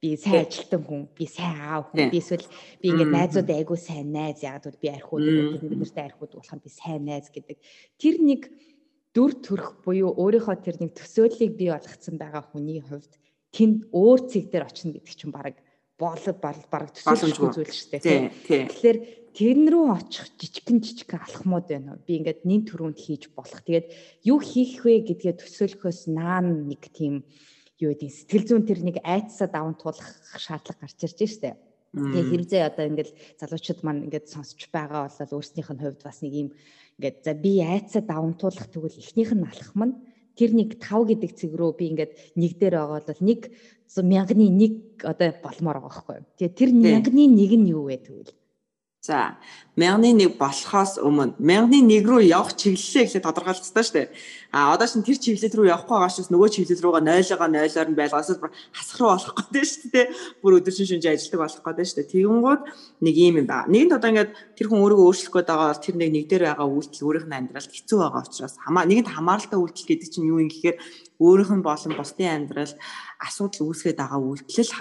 Би 0.02 0.18
сайн 0.20 0.46
ажилтан 0.46 0.82
хүн 0.84 1.02
би 1.16 1.26
сайн 1.26 1.56
аав 1.62 1.90
хүн. 1.90 2.12
Би 2.12 2.20
эсвэл 2.20 2.48
би 2.84 2.88
ингээд 2.92 3.16
найзууд 3.16 3.50
айгуу 3.50 3.80
сайн 3.80 4.12
найз 4.12 4.44
яг 4.44 4.68
бол 4.68 4.78
би 4.82 4.88
архиуд 4.92 5.24
бид 5.64 5.80
нартай 5.80 6.06
архиуд 6.12 6.32
болох 6.36 6.60
би 6.60 6.70
сайн 6.70 7.02
найз 7.08 7.32
гэдэг. 7.32 7.58
Тэр 7.96 8.16
нэг 8.20 8.52
дүр 9.16 9.32
төрх 9.40 9.80
буюу 9.84 10.12
өөрийнхөө 10.16 10.58
тэр 10.64 10.76
нэг 10.84 10.96
төсөөллийг 10.96 11.56
бий 11.56 11.70
болгоцсон 11.72 12.16
байгаа 12.16 12.44
хүний 12.52 12.80
хувьд 12.80 13.12
тэнд 13.52 13.92
өөр 13.92 14.20
цэг 14.32 14.48
дээр 14.52 14.68
очино 14.68 14.96
гэдэг 14.96 15.16
чинь 15.16 15.36
баг 15.36 15.60
бол 16.02 16.26
баг 16.74 16.90
төсөөлөхгүй 16.98 17.50
зүйл 17.54 17.70
шүү 17.70 17.90
дээ. 18.02 18.34
Тэгэхээр 18.66 18.98
тэрн 19.38 19.66
рүү 19.70 19.86
очих 19.94 20.28
жижигэн 20.42 20.82
жижигэн 20.82 21.22
алхмууд 21.22 21.66
байна 21.70 21.94
уу? 21.96 22.04
Би 22.04 22.20
ингээд 22.20 22.42
нин 22.44 22.66
төрөнд 22.66 22.98
хийж 22.98 23.30
болох. 23.38 23.62
Тэгээд 23.64 23.88
юу 24.26 24.40
хийх 24.42 24.82
вэ 24.84 25.06
гэдгээ 25.08 25.40
төсөөлөхөөс 25.40 26.10
наан 26.10 26.68
нэг 26.68 26.90
тийм 26.92 27.24
юу 27.80 27.94
гэдэг 27.94 28.10
сэтгэл 28.12 28.48
зүйн 28.50 28.66
тэр 28.68 28.80
нэг 28.84 28.98
айцсаа 29.06 29.48
даван 29.48 29.78
туулах 29.80 30.10
шаардлага 30.36 30.84
гарч 30.84 31.00
ирж 31.06 31.20
штэ. 31.22 31.56
Тэгээ 31.92 32.26
хэрвээ 32.32 32.64
одоо 32.72 32.86
ингээд 32.88 33.12
залуучууд 33.40 33.80
маань 33.84 34.06
ингээд 34.08 34.32
сонсч 34.32 34.72
байгаа 34.72 35.12
бол 35.12 35.36
өөрснийх 35.36 35.70
нь 35.76 35.82
хувьд 35.84 36.02
бас 36.04 36.24
нэг 36.24 36.34
юм 36.34 36.50
ингээд 37.00 37.18
за 37.24 37.34
би 37.36 37.60
айцсаа 37.60 38.04
даван 38.04 38.36
туулах 38.40 38.68
тэгвэл 38.72 38.96
эхнийх 38.96 39.32
нь 39.36 39.44
алхам 39.44 39.82
нь 39.92 39.96
тэр 40.40 40.56
нэг 40.56 40.80
5 40.80 41.12
гэдэг 41.12 41.32
цэг 41.36 41.52
рүү 41.52 41.72
би 41.76 41.92
ингээд 41.92 42.14
нэг 42.40 42.52
дээр 42.56 42.76
байгаа 42.80 43.04
бол 43.04 43.24
нэг 43.28 43.42
мянганы 44.00 44.48
нэг 44.48 45.04
одоо 45.04 45.36
болмоор 45.44 45.84
байгаа 45.84 45.92
байхгүй. 45.92 46.18
Тэгээ 46.40 46.56
тэр 46.56 46.70
мянганы 46.72 47.28
нэг 47.28 47.52
нь 47.60 47.72
юу 47.76 47.92
вэ 47.92 48.00
тэгвэл 48.00 48.32
За, 49.02 49.42
мянганы 49.82 50.14
нэг 50.14 50.36
болохоос 50.38 51.00
өмнө 51.02 51.34
мянганы 51.42 51.82
нэг 51.82 52.06
рүү 52.06 52.22
явах 52.30 52.54
чиглэлээ 52.54 53.10
гэхлээр 53.10 53.26
тодорхойлох 53.26 53.66
хэрэгтэй 53.66 53.82
шүү 53.82 53.98
дээ. 53.98 54.08
А 54.54 54.78
одоо 54.78 54.86
шин 54.86 55.02
тэр 55.02 55.18
чиглэл 55.18 55.58
рүү 55.58 55.74
явахгүй 55.74 55.98
байгаа 55.98 56.14
шээс 56.14 56.30
нөгөө 56.30 56.50
чиглэл 56.54 56.84
рүүгээ 56.86 57.06
0-оо 57.10 57.50
0-оор 57.50 57.90
нь 57.90 57.98
байлгаас 57.98 58.30
бүр 58.38 58.54
хасах 58.54 58.98
руу 59.02 59.10
болох 59.18 59.34
гэдэг 59.42 59.66
шүү 59.66 59.90
дээ. 59.90 60.06
Бүр 60.46 60.54
өдөршин 60.62 60.86
шүнж 60.86 61.06
ажилтдаг 61.10 61.42
болох 61.42 61.64
гэдэг 61.66 61.86
шүү 61.90 61.98
дээ. 61.98 62.12
Тэгэнгүүт 62.14 62.62
нэг 63.02 63.16
юм 63.18 63.36
юм 63.42 63.48
байна. 63.50 63.74
Нэгэнт 63.74 63.96
одоо 63.98 64.10
ингээд 64.14 64.32
тэр 64.54 64.68
хүн 64.70 64.82
өөрийгөө 64.86 65.08
өөрчлөх 65.10 65.34
гээд 65.34 65.50
байгаа 65.50 65.70
бол 65.74 65.82
тэр 65.82 65.96
нэг 65.98 66.10
нэг 66.14 66.26
дээр 66.30 66.44
байгаа 66.46 66.68
үйлдэл 66.70 67.06
өөрийнх 67.10 67.26
нь 67.26 67.38
амьдралд 67.42 67.72
хэцүү 67.74 67.98
байгаа 68.06 68.22
учраас 68.22 68.56
хамаа 68.62 68.86
нэгэнт 68.86 69.10
хамааралтай 69.18 69.58
үйлдэл 69.58 69.90
гэдэг 69.90 70.10
чинь 70.14 70.30
юу 70.30 70.46
юм 70.46 70.50
гэхээр 70.54 70.78
өөрийнх 71.18 71.54
нь 71.58 71.66
болон 71.66 71.94
бусдын 71.98 72.30
амьдралд 72.38 72.78
асуудал 73.22 73.70
үүсгээд 73.70 73.98
байгаа 74.02 74.20
үйлдэл 74.20 74.72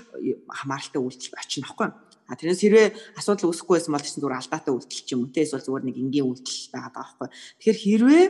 хамааралтай 0.48 1.00
үйлдэл 1.00 1.36
очно 1.36 1.64
аахгүй 1.68 1.86
юу? 1.86 1.96
А 2.30 2.38
тэрнээс 2.38 2.62
хэрвээ 2.62 2.88
асуудал 3.18 3.50
үүсэхгүй 3.50 3.74
байсан 3.76 3.92
бол 3.92 4.06
чинь 4.06 4.22
зүгээр 4.22 4.38
алдаатай 4.38 4.72
үйлдэл 4.72 5.02
ч 5.02 5.08
юм 5.12 5.20
уу 5.26 5.34
те 5.34 5.42
эсвэл 5.44 5.66
зүгээр 5.66 5.84
нэг 5.84 5.96
энгийн 5.98 6.26
үйлдэл 6.30 6.72
байгаа 6.72 6.92
байхгүй. 6.94 7.28
Тэгэхээр 7.58 7.78
хэрвээ 7.84 8.24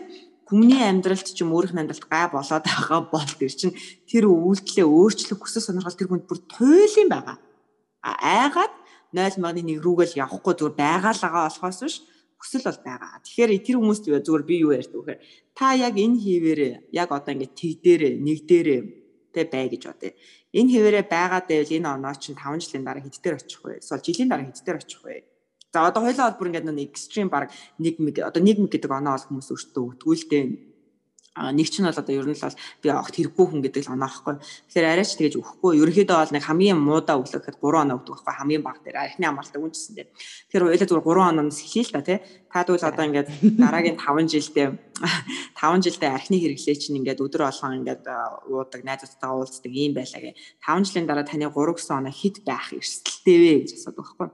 хүмүүний 0.49 0.83
амьдралд 0.89 1.29
ч 1.31 1.39
юм 1.45 1.53
өөрийнх 1.55 1.75
нь 1.77 1.83
амьдралд 1.85 2.07
гай 2.09 2.27
болоод 2.33 2.65
байгаа 2.65 3.01
бол 3.07 3.33
тэр 3.39 3.53
чинь 3.55 3.77
тэр 4.09 4.25
үйлдэлээ 4.27 4.89
өөрчлөх 4.89 5.39
хүсэл 5.39 5.63
сонирхол 5.69 5.95
тэр 5.95 6.11
хүнд 6.11 6.27
бүр 6.27 6.41
туйлын 6.49 7.09
байгаа. 7.13 7.37
А 8.03 8.13
айгаад 8.49 8.75
0 9.13 9.39
мягны 9.39 9.63
нэг 9.63 9.79
рүүгээл 9.79 10.19
явахгүй 10.27 10.55
зүгээр 10.59 10.75
байгаа 10.75 11.13
л 11.15 11.23
байгаа 11.23 11.45
болохоос 11.47 11.79
биш 11.85 11.97
хүсэл 12.41 12.67
бол 12.67 12.81
байгаа. 12.83 13.21
Тэгэхээр 13.21 13.51
тэр 13.63 13.77
хүмүүст 13.79 14.05
зүгээр 14.09 14.45
би 14.49 14.55
юу 14.65 14.73
ярьдаг 14.73 14.97
вэхээр 14.97 15.21
та 15.53 15.77
яг 15.77 15.95
энэ 15.95 16.19
хിവэрээ 16.19 16.75
яг 16.97 17.09
одоо 17.13 17.31
ингээд 17.37 17.53
тэгдэрээ 17.53 18.15
нэгдэрээ 18.17 18.81
тэ 19.35 19.49
бай 19.51 19.67
гэж 19.71 19.83
бодъё. 19.87 20.13
Энэ 20.53 20.73
хэвээрээ 20.75 21.05
байгаа 21.07 21.43
дэвэл 21.47 21.77
энэ 21.79 21.89
оноо 21.95 22.15
чинь 22.19 22.39
5 22.39 22.63
жилийн 22.63 22.85
дараа 22.85 23.03
хэд 23.03 23.17
дээр 23.23 23.39
очих 23.39 23.61
вэ? 23.63 23.79
Эсвэл 23.79 24.07
жилийн 24.07 24.31
дараа 24.31 24.47
хэд 24.47 24.63
дээр 24.67 24.81
очих 24.83 25.01
вэ? 25.03 25.25
За 25.73 25.87
одоо 25.87 26.03
хоёлаа 26.03 26.27
бол 26.31 26.39
бүр 26.39 26.49
ингээд 26.51 26.67
нэг 26.67 26.91
экстрим 26.91 27.29
баг 27.31 27.51
1 27.79 28.03
мэг 28.03 28.17
одоо 28.19 28.43
1 28.43 28.59
мэг 28.59 28.71
гэдэг 28.75 28.91
оноо 28.91 29.15
бол 29.15 29.27
хүмүүс 29.31 29.49
өөртөө 29.55 29.83
өгтгүүлтэй 29.87 30.43
а 30.43 30.70
нэг 31.39 31.71
ч 31.71 31.79
нь 31.79 31.87
бол 31.87 31.95
одоо 31.95 32.11
ер 32.11 32.27
нь 32.27 32.35
л 32.35 32.59
би 32.83 32.89
огт 32.91 33.15
хэрэггүй 33.15 33.47
хүн 33.47 33.63
гэдэг 33.63 33.87
л 33.87 33.95
оноохой. 33.95 34.43
Тэгэхээр 34.67 34.91
арайч 34.91 35.15
тэгэж 35.15 35.39
өгөхгүй. 35.39 35.79
Ерөнхийдөө 35.79 36.19
бол 36.19 36.35
нэг 36.35 36.43
хамгийн 36.43 36.75
муудаа 36.75 37.23
өглөө 37.23 37.39
гэхэд 37.39 37.63
3 37.63 37.87
оноо 37.87 37.97
өгдөг 38.03 38.19
байхгүй 38.19 38.35
хамгийн 38.35 38.63
баг 38.67 38.83
дээр 38.83 38.99
архины 38.99 39.31
амралтаа 39.31 39.63
үнжсэн 39.63 39.95
дээр. 39.95 40.11
Тэгэхээр 40.51 40.65
хоёлаа 40.67 40.89
зүгээр 40.91 41.07
3 41.07 41.31
онооноос 41.31 41.61
эхлэе 41.63 41.87
л 41.87 41.95
та 41.95 42.03
тий. 42.03 42.19
Та 42.51 42.67
тэгвэл 42.67 42.89
одоо 42.91 43.05
ингээд 43.07 43.29
дараагийн 43.63 43.95
5 43.95 44.27
жилдээ 44.27 44.69
5 45.55 45.87
жилдээ 45.87 46.11
архины 46.11 46.37
хэрэглээ 46.43 46.77
чинь 46.83 46.99
ингээд 46.99 47.23
өдөр 47.23 47.43
болгон 47.47 47.79
ингээд 47.79 48.05
уудаг 48.51 48.83
найзуудтайгаа 48.83 49.39
уулздаг 49.39 49.71
юм 49.71 49.95
байлаа 49.95 50.21
гэ. 50.21 50.35
5 50.67 50.83
жилийн 50.83 51.07
дараа 51.07 51.23
таны 51.23 51.47
3 51.47 51.55
гэсэн 51.79 51.95
оноо 51.95 52.11
хэд 52.11 52.37
байх 52.43 52.75
эрсдэлтэй 52.75 53.39
вэ 53.39 53.53
гэж 53.63 53.71
асуудаг 53.79 54.03
байхгүй. 54.03 54.29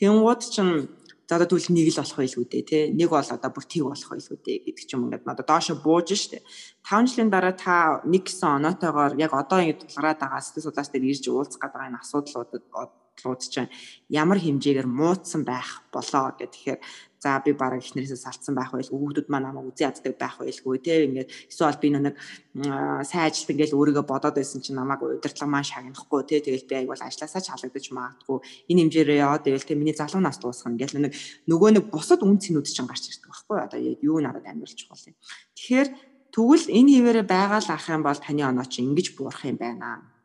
Тэнгууд 0.00 0.40
чинь 0.48 0.88
За 1.28 1.36
одоо 1.36 1.44
тэгвэл 1.44 1.76
нэг 1.76 1.92
л 1.92 2.00
болох 2.00 2.16
байлгүй 2.16 2.46
дээ 2.48 2.64
тий. 2.64 2.82
Нэг 2.96 3.12
бол 3.12 3.20
одоо 3.20 3.50
бүр 3.52 3.64
тийг 3.68 3.84
болох 3.84 4.08
байлгүй 4.08 4.38
дээ 4.40 4.58
гэдэг 4.64 4.84
ч 4.88 4.90
юм 4.96 5.12
ингээд 5.12 5.28
одоо 5.28 5.44
доошо 5.44 5.76
бууж 5.76 6.08
штэ. 6.16 6.40
5 6.88 7.04
жилийн 7.04 7.28
дараа 7.28 7.52
та 7.52 8.00
нэг 8.08 8.24
гэсэн 8.24 8.64
оноотойгоор 8.64 9.12
яг 9.20 9.36
одоо 9.36 9.60
ингэ 9.60 9.92
тулгараад 9.92 10.24
байгаа 10.24 10.40
сэтгэл 10.40 10.72
судлаач 10.72 10.88
дээр 10.88 11.04
ирж 11.12 11.24
уулзах 11.28 11.60
гэдэг 11.60 11.84
энэ 11.84 12.00
асуудлуудад 12.00 12.64
бодлууд 13.18 13.42
чинь 13.42 13.70
ямар 14.08 14.38
хэмжээгээр 14.38 14.86
муудсан 14.86 15.42
байх 15.42 15.82
болоо 15.90 16.38
гэхээр 16.38 16.78
за 17.18 17.42
би 17.44 17.52
бараг 17.52 17.82
ихнэрээсээ 17.82 18.16
салцсан 18.16 18.54
байх 18.54 18.70
байл 18.70 18.94
өвгдүүд 18.94 19.26
маань 19.26 19.50
намайг 19.50 19.74
үзий 19.74 19.86
яддаг 19.90 20.14
байх 20.14 20.38
байлгүй 20.38 20.78
те. 20.78 21.02
Ингээд 21.02 21.50
эсвэл 21.50 21.82
би 21.82 21.90
нэг 21.90 22.14
сайн 22.54 23.26
ажилт 23.26 23.50
ингээл 23.50 23.74
өөрийгөө 23.74 24.06
бодоод 24.06 24.38
байсан 24.38 24.62
чинь 24.62 24.78
намайг 24.78 25.02
удирдлага 25.02 25.50
маань 25.50 25.66
шагнахгүй 25.66 26.22
те. 26.30 26.38
Тэгэл 26.38 26.70
би 26.70 26.74
аяг 26.78 26.88
бол 26.94 27.02
ажилласаа 27.02 27.42
ч 27.42 27.50
халагдаж 27.50 27.86
магадгүй. 27.90 28.38
Энэ 28.70 28.80
хэмжээрээ 28.86 29.18
яваад 29.18 29.42
тэгэл 29.42 29.66
те 29.66 29.74
миний 29.74 29.98
залуу 29.98 30.22
нас 30.22 30.38
дуусгах 30.38 30.70
ингээл 30.70 31.10
нэг 31.10 31.14
нөгөө 31.50 31.70
нэг 31.74 31.84
бусад 31.90 32.22
үн 32.22 32.38
цэнүүд 32.38 32.70
чинь 32.70 32.86
гарч 32.86 33.10
ирдэг 33.10 33.34
байхгүй 33.34 33.58
одоо 33.66 33.78
юу 33.82 34.22
надад 34.22 34.46
амьдрал 34.46 34.78
чухал 34.78 35.10
юм. 35.10 35.18
Тэгэхээр 35.58 35.88
тэгвэл 36.30 36.66
энэ 36.70 36.92
хിവэрэ 37.02 37.22
байгаа 37.26 37.60
л 37.66 37.70
ах 37.74 37.86
юм 37.90 38.06
бол 38.06 38.14
таны 38.14 38.46
оноо 38.46 38.66
чи 38.70 38.86
ингэж 38.86 39.18
буурах 39.18 39.42
юм 39.42 39.58
байна. 39.58 40.06
А 40.06 40.17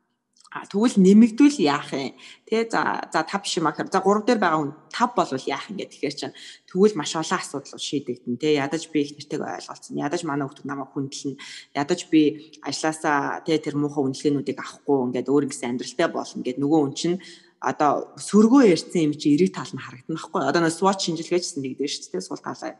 тэгвэл 0.70 1.02
нэмэгдвэл 1.02 1.58
яах 1.66 1.90
юм? 1.98 2.14
Тэ 2.46 2.70
за 2.70 3.10
за 3.10 3.26
5 3.26 3.42
биш 3.42 3.58
юм 3.58 3.68
аа. 3.68 3.74
За 3.74 4.02
3 4.06 4.28
дээр 4.28 4.38
байгаа 4.38 4.60
хүн 4.62 4.74
5 4.94 5.18
болвол 5.18 5.46
яах 5.50 5.66
юм 5.74 5.78
гэдэг. 5.82 5.94
Тэгэхээр 5.98 6.20
чинь 6.20 6.38
тэгвэл 6.70 6.94
маш 6.94 7.18
олон 7.18 7.40
асуудал 7.42 7.82
шийдэгдэн. 7.82 8.38
Тэ 8.38 8.62
ядаж 8.62 8.86
би 8.94 9.02
их 9.02 9.18
нэртэйг 9.18 9.42
ойлголцсон. 9.42 9.98
Ядаж 9.98 10.22
манай 10.22 10.46
хүмүүс 10.46 10.70
намайг 10.70 10.94
хүндэлнэ. 10.94 11.42
Ядаж 11.74 12.00
би 12.14 12.54
ажилласаа 12.62 13.42
тэ 13.42 13.58
тэр 13.58 13.76
муухай 13.82 14.06
үнэлгээнүүдийг 14.06 14.60
авахгүй 14.62 14.98
ингээд 15.10 15.32
өөр 15.34 15.46
гэсэн 15.50 15.74
амьдралтай 15.74 16.08
болно 16.14 16.46
гэд 16.46 16.62
нөгөө 16.62 16.80
хүн 16.86 16.94
чинь 16.94 17.18
одоо 17.64 18.12
сөргөө 18.20 18.76
ярьсан 18.76 19.08
юм 19.08 19.14
чи 19.16 19.34
эрэг 19.34 19.56
тал 19.56 19.72
нь 19.72 19.80
харагдана 19.80 20.20
байхгүй. 20.20 20.42
Одоо 20.44 20.62
нэг 20.68 20.76
SWOT 20.76 21.00
шинжилгээчсэн 21.00 21.64
нэгдэж 21.64 21.90
шүү 21.90 22.12
дээ 22.12 22.28
сул 22.28 22.44
талаа. 22.44 22.76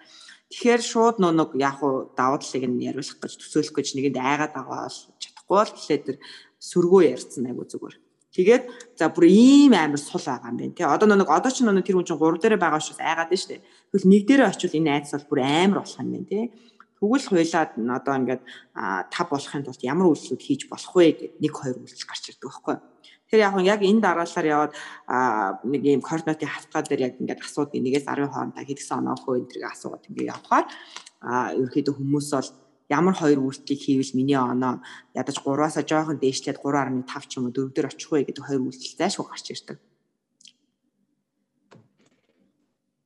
Тэгэхээр 0.52 0.82
шууд 0.84 1.18
нөө 1.24 1.34
нэг 1.40 1.50
яг 1.56 1.80
уу 1.80 2.12
давуу 2.14 2.38
талыг 2.44 2.68
нь 2.68 2.84
яриулах 2.84 3.18
гэж 3.18 3.34
төсөөлөх 3.40 3.74
гэж 3.80 3.88
нэгэнд 3.96 4.20
айгаад 4.20 4.54
байгаа 4.54 4.86
бол 4.92 5.00
чадахгүй 5.18 5.56
бол 5.56 5.72
тэгэхээр 5.72 6.04
тэр 6.04 6.18
сөргөө 6.64 7.02
ярьсан 7.12 7.52
айгу 7.52 7.68
зүгээр. 7.68 7.96
Тэгээд 8.34 8.98
за 8.98 9.14
бүр 9.14 9.30
ийм 9.30 9.78
амар 9.78 10.02
сул 10.02 10.24
байгаа 10.24 10.50
юм 10.50 10.58
байна 10.58 10.74
тий. 10.74 10.88
Одоо 10.88 11.06
нэг 11.06 11.30
одоо 11.30 11.52
ч 11.54 11.62
нэг 11.62 11.86
тэр 11.86 12.02
хүн 12.02 12.08
чинь 12.08 12.18
3 12.18 12.42
дээрээ 12.42 12.64
байгаа 12.64 12.82
учраас 12.82 12.98
айгаад 12.98 13.30
шүү 13.30 13.50
дээ. 13.52 13.62
Тэгвэл 13.94 14.10
нэг 14.10 14.24
дээрээ 14.26 14.50
очивол 14.50 14.80
энэ 14.82 14.90
айдас 14.90 15.14
бол 15.14 15.30
бүр 15.30 15.40
амар 15.46 15.80
болох 15.86 16.00
юм 16.02 16.10
байна 16.18 16.30
тий. 16.32 16.44
Тэгвэл 16.98 17.30
хуйлаад 17.30 17.72
одоо 17.78 18.14
ингээд 18.18 18.42
тав 19.14 19.28
болохын 19.30 19.64
тулд 19.68 19.82
ямар 19.86 20.08
үйлчлүүд 20.10 20.42
хийж 20.42 20.62
болох 20.66 20.94
вэ 20.98 21.06
гэд 21.14 21.34
нэг 21.46 21.54
хоёр 21.54 21.78
үйлчлэл 21.78 22.10
гарч 22.10 22.24
ирдэг 22.32 22.48
байхгүй. 22.50 22.76
Тэр 23.30 23.40
яг 23.44 23.54
яг 23.62 23.82
энэ 23.86 24.02
дараалалаар 24.02 24.48
яваад 24.50 24.74
нэг 25.68 25.82
ийм 25.84 26.02
координатын 26.02 26.50
хавтгаа 26.50 26.82
дээр 26.90 27.06
яг 27.12 27.14
ингээд 27.22 27.44
асуудаг 27.44 27.78
нэгээс 27.78 28.08
10 28.10 28.34
хоорондоо 28.34 28.64
хэдгсэн 28.66 28.98
оноо 28.98 29.18
хөө 29.20 29.36
энэ 29.46 29.50
төргээ 29.52 29.74
асуугаад 29.74 30.08
ингээд 30.10 30.32
явхаар 30.34 30.66
ерөөхдөө 31.60 31.96
хүмүүс 31.98 32.28
бол 32.34 32.50
ямар 32.90 33.16
хоёр 33.16 33.40
үйлчлэлийг 33.40 33.82
хийвэл 33.82 34.18
миний 34.18 34.40
оноо 34.40 34.84
ядаж 35.16 35.38
3-аас 35.40 35.80
жоохон 35.84 36.20
дээшлээд 36.20 36.60
3.5 36.60 37.30
ч 37.30 37.32
юм 37.40 37.48
уу 37.48 37.56
4 37.56 37.76
дээр 37.76 37.88
очих 37.92 38.10
вэ 38.12 38.28
гэдэг 38.28 38.44
хоёр 38.44 38.62
үйлчлэл 38.68 39.00
зайшгүй 39.00 39.26
гарч 39.28 39.48
ирдэг. 39.52 39.78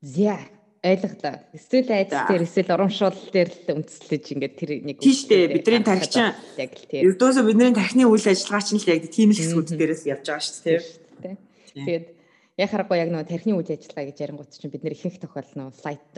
Зя 0.01 0.37
ойлголоо. 0.83 1.35
Эсвэл 1.53 1.91
айдас 1.91 2.27
дээр 2.29 2.43
эсвэл 2.45 2.73
урамшуул 2.73 3.19
дээр 3.33 3.49
л 3.49 3.81
үндэслэж 3.81 4.25
ингээд 4.33 4.55
тэр 4.57 4.69
нэг 4.85 4.97
Тийм 5.01 5.13
шүү 5.13 5.29
дээ. 5.29 5.53
Бидний 5.57 5.83
тархичин 5.83 6.33
яг 6.57 6.71
л 6.73 6.85
тийм. 6.87 7.01
Ердөөсөө 7.11 7.43
бидний 7.45 7.73
тархины 7.73 8.05
үйл 8.05 8.27
ажиллагаа 8.27 8.63
чинь 8.65 8.81
л 8.81 8.89
яг 8.89 9.03
тийм 9.09 9.29
л 9.33 9.39
хэсгүүд 9.39 9.69
дээрээс 9.73 10.03
явж 10.07 10.25
байгаа 10.25 10.45
шүү 10.45 10.61
дээ. 11.23 11.35
Тэгээд 11.77 12.05
яг 12.57 12.69
харахгүй 12.73 12.97
яг 12.97 13.11
нөгөө 13.13 13.29
тархины 13.29 13.53
үйл 13.53 13.69
ажиллагаа 13.69 14.09
гэж 14.09 14.17
ярингууд 14.17 14.49
чинь 14.49 14.73
бид 14.73 14.81
нэр 14.81 14.97
ихэнх 14.97 15.21
тохиол 15.21 15.51
нөгөө 15.53 15.77
flight 15.77 16.13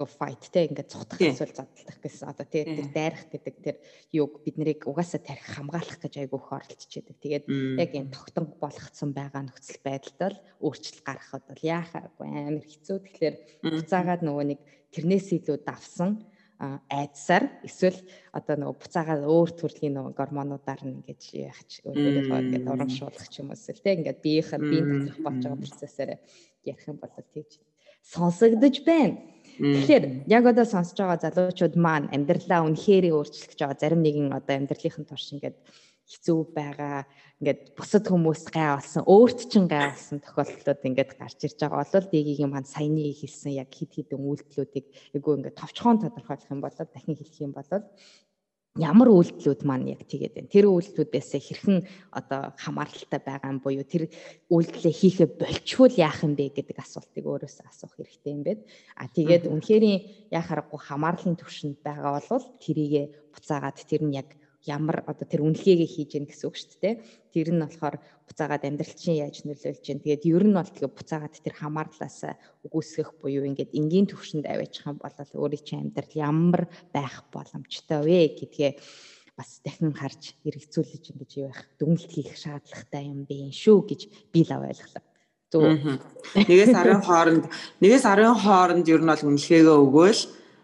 or 0.00 0.08
fight 0.08 0.42
те 0.48 0.64
ингээд 0.64 0.88
цухтах 0.88 1.20
эсвэл 1.20 1.52
задлах 1.52 1.98
гэсэн 2.00 2.32
одоо 2.32 2.46
тий 2.48 2.64
тэр 2.64 2.88
дайрах 2.96 3.28
гэдэг 3.28 3.54
тэр 3.60 3.76
юг 4.16 4.40
бид 4.40 4.56
нарыг 4.56 4.88
угаасаа 4.88 5.20
тарих 5.20 5.44
хамгаалах 5.44 6.00
гэж 6.00 6.14
айгүйх 6.16 6.48
оролцож 6.48 6.92
байдаг. 6.96 7.16
Тэгээд 7.20 7.44
яг 7.76 7.90
энэ 7.92 8.08
тогтонго 8.08 8.56
болгоцсон 8.56 9.12
байгаа 9.12 9.44
нөхцөл 9.44 9.80
байдалд 9.84 10.20
л 10.32 10.42
өөрчлөлт 10.64 11.04
гаргахад 11.04 11.44
бол 11.44 11.60
яахаагүй 11.60 12.28
амар 12.32 12.64
хэцүү. 12.64 12.96
Тэгэхээр 13.04 13.34
буцаагаад 13.68 14.22
нөгөө 14.24 14.44
нэг 14.48 14.60
тэрнээс 14.96 15.28
илүү 15.36 15.60
давсан 15.60 16.24
айдсаар 16.86 17.44
эсвэл 17.66 17.98
одоо 18.30 18.54
нөгөө 18.56 18.76
буцаагаад 18.82 19.22
өөр 19.26 19.50
төрлийн 19.58 19.94
нөгөө 19.98 20.14
гормонуудаар 20.14 20.82
нь 20.86 20.94
ингэж 21.02 21.22
яах 21.42 21.60
ч 21.66 21.82
өөрөөрөө 21.82 22.38
ингэж 22.38 22.64
урамшуулах 22.70 23.26
ч 23.26 23.34
юм 23.42 23.50
уу 23.50 23.58
эсвэл 23.58 23.82
тийм 23.82 23.98
ингээд 24.02 24.22
биеийнх 24.22 24.50
нь 24.54 24.68
биеийн 24.70 24.88
доторх 24.90 25.18
болж 25.26 25.40
байгаа 25.42 25.62
процессээр 25.64 26.10
ярих 26.70 26.86
юм 26.86 26.98
бол 27.02 27.14
тэгж 27.34 27.52
сонсогдож 28.02 28.76
байна. 28.86 29.18
Тэгэхээр 29.58 30.04
яг 30.26 30.44
одоо 30.46 30.64
сонсож 30.64 30.98
байгаа 30.98 31.18
залуучууд 31.22 31.74
маань 31.76 32.10
амьдралаа 32.14 32.66
үнэхээр 32.66 33.14
өөрчлөх 33.14 33.52
гэж 33.52 33.60
байгаа. 33.62 33.82
Зарим 33.82 34.00
нэгэн 34.02 34.32
одоо 34.32 34.54
амьдралынхын 34.58 35.06
турш 35.06 35.26
ингээд 35.34 35.56
хэцүү 36.10 36.38
байгаа 36.56 37.06
ингээд 37.40 37.74
бусад 37.78 38.04
хүмүүс 38.06 38.42
гай 38.54 38.68
болсон 38.74 39.02
өөрт 39.06 39.40
чин 39.50 39.64
гай 39.70 39.90
болсон 39.90 40.18
тохиолдлууд 40.22 40.82
ингээд 40.88 41.12
гарч 41.18 41.38
ирж 41.46 41.58
байгаа 41.62 41.82
бол 41.82 42.06
дигийн 42.10 42.50
маань 42.50 42.68
саяны 42.68 43.12
хэлсэн 43.14 43.52
яг 43.62 43.70
хид 43.70 43.90
хідэн 43.94 44.22
үйлдэлүүдийг 44.22 44.86
эйгөө 45.16 45.34
ингээд 45.38 45.60
товчхон 45.60 46.02
тодорхойлох 46.02 46.52
юм 46.54 46.60
бол 46.62 46.76
дахин 46.76 47.16
хэлэх 47.16 47.38
юм 47.42 47.52
бол 47.54 47.70
ямар 48.80 49.12
үйлдэлүүд 49.12 49.68
маань 49.68 49.92
яг 49.92 50.08
тэгээд 50.08 50.32
байна. 50.32 50.48
Тэр 50.48 50.72
үйлдэлүүдээс 50.72 51.30
хэрхэн 51.36 51.84
одоо 52.08 52.56
хамааралтай 52.56 53.20
байгаа 53.20 53.52
юм 53.52 53.60
буюу 53.60 53.84
тэр 53.84 54.08
үйлдэлээ 54.48 54.94
хийхэ 54.96 55.26
болчвол 55.36 55.92
яах 55.92 56.24
юм 56.24 56.32
бэ 56.32 56.56
гэдэг 56.56 56.80
асуултыг 56.80 57.20
өөрөөсөө 57.20 57.68
асуух 57.68 57.92
хэрэгтэй 58.00 58.32
юм 58.32 58.42
байна. 58.48 58.64
А 58.96 59.12
тэгээд 59.12 59.44
үнэхээр 59.44 59.84
яа 60.32 60.40
харахгүй 60.40 60.80
хамаарлын 60.88 61.36
төвшөнд 61.36 61.84
байгаа 61.84 62.16
бол 62.16 62.44
тэрийгэ 62.64 63.02
буцаагаад 63.36 63.76
тэр 63.84 64.02
нь 64.08 64.16
яг 64.16 64.40
ямар 64.66 65.02
одоо 65.10 65.26
тэр 65.26 65.42
үнэлгээгээ 65.42 65.90
хийж 65.90 66.10
гэн 66.14 66.26
гэсэн 66.30 66.46
үг 66.46 66.56
шүү 66.56 66.78
дээ. 66.78 66.94
Тэр 67.34 67.48
нь 67.50 67.62
болохоор 67.62 67.96
буцаагаад 68.28 68.62
амьдрал 68.62 68.94
чинь 68.94 69.18
яаж 69.18 69.42
нөлөөлж 69.42 69.82
гэн. 69.82 70.02
Тэгээд 70.02 70.26
ер 70.30 70.44
нь 70.46 70.54
бол 70.54 70.70
тэгээ 70.70 70.92
буцаагаад 70.94 71.34
тэр 71.34 71.54
хамаарлаас 71.58 72.18
үгүйсгэх 72.62 73.10
буюу 73.18 73.42
ингээд 73.42 73.74
энгийн 73.74 74.06
төвшөнд 74.06 74.46
аваачих 74.46 74.86
юм 74.86 75.02
бол 75.02 75.16
өөрийн 75.34 75.66
чинь 75.66 75.82
амьдрал 75.90 76.14
ямар 76.14 76.62
байх 76.94 77.26
боломжтой 77.34 78.00
вэ 78.06 78.38
гэдгээ 78.38 78.70
бас 79.34 79.60
дахин 79.64 79.92
харж 79.96 80.38
эргэцүүлж 80.46 81.04
ингэж 81.10 81.32
байх 81.42 81.60
дүгнэлт 81.80 82.10
хийх 82.12 82.36
шаардлагатай 82.36 83.08
юм 83.08 83.24
бэ 83.26 83.50
шүү 83.50 83.78
гэж 83.88 84.00
би 84.30 84.40
л 84.46 84.52
ойлголоо. 84.60 85.02
Зөв. 85.52 85.62
Нэгээс 86.36 86.72
арын 86.76 87.02
хооронд 87.02 87.44
нэгээс 87.80 88.04
арын 88.08 88.36
хооронд 88.36 88.86
ер 88.88 89.00
нь 89.02 89.10
бол 89.10 89.26
үнэлгээгээ 89.26 89.76
өгөөл 89.84 90.20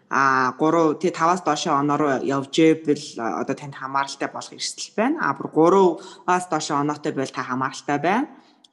а 0.09 0.53
3 0.57 0.97
тий 1.01 1.13
5-аас 1.13 1.45
доошоо 1.45 1.77
оноор 1.77 2.25
явж 2.25 2.53
ивэл 2.57 3.05
одоо 3.21 3.55
танд 3.55 3.77
хамааралтай 3.77 4.29
болох 4.33 4.53
эрсдэл 4.53 4.93
байна. 4.97 5.17
А 5.21 5.37
бүр 5.37 5.47
3-аас 5.53 6.49
доошоо 6.49 6.81
оноотой 6.81 7.13
байвал 7.13 7.35
та 7.37 7.45
хамааралтай 7.45 7.99
байна. 8.01 8.27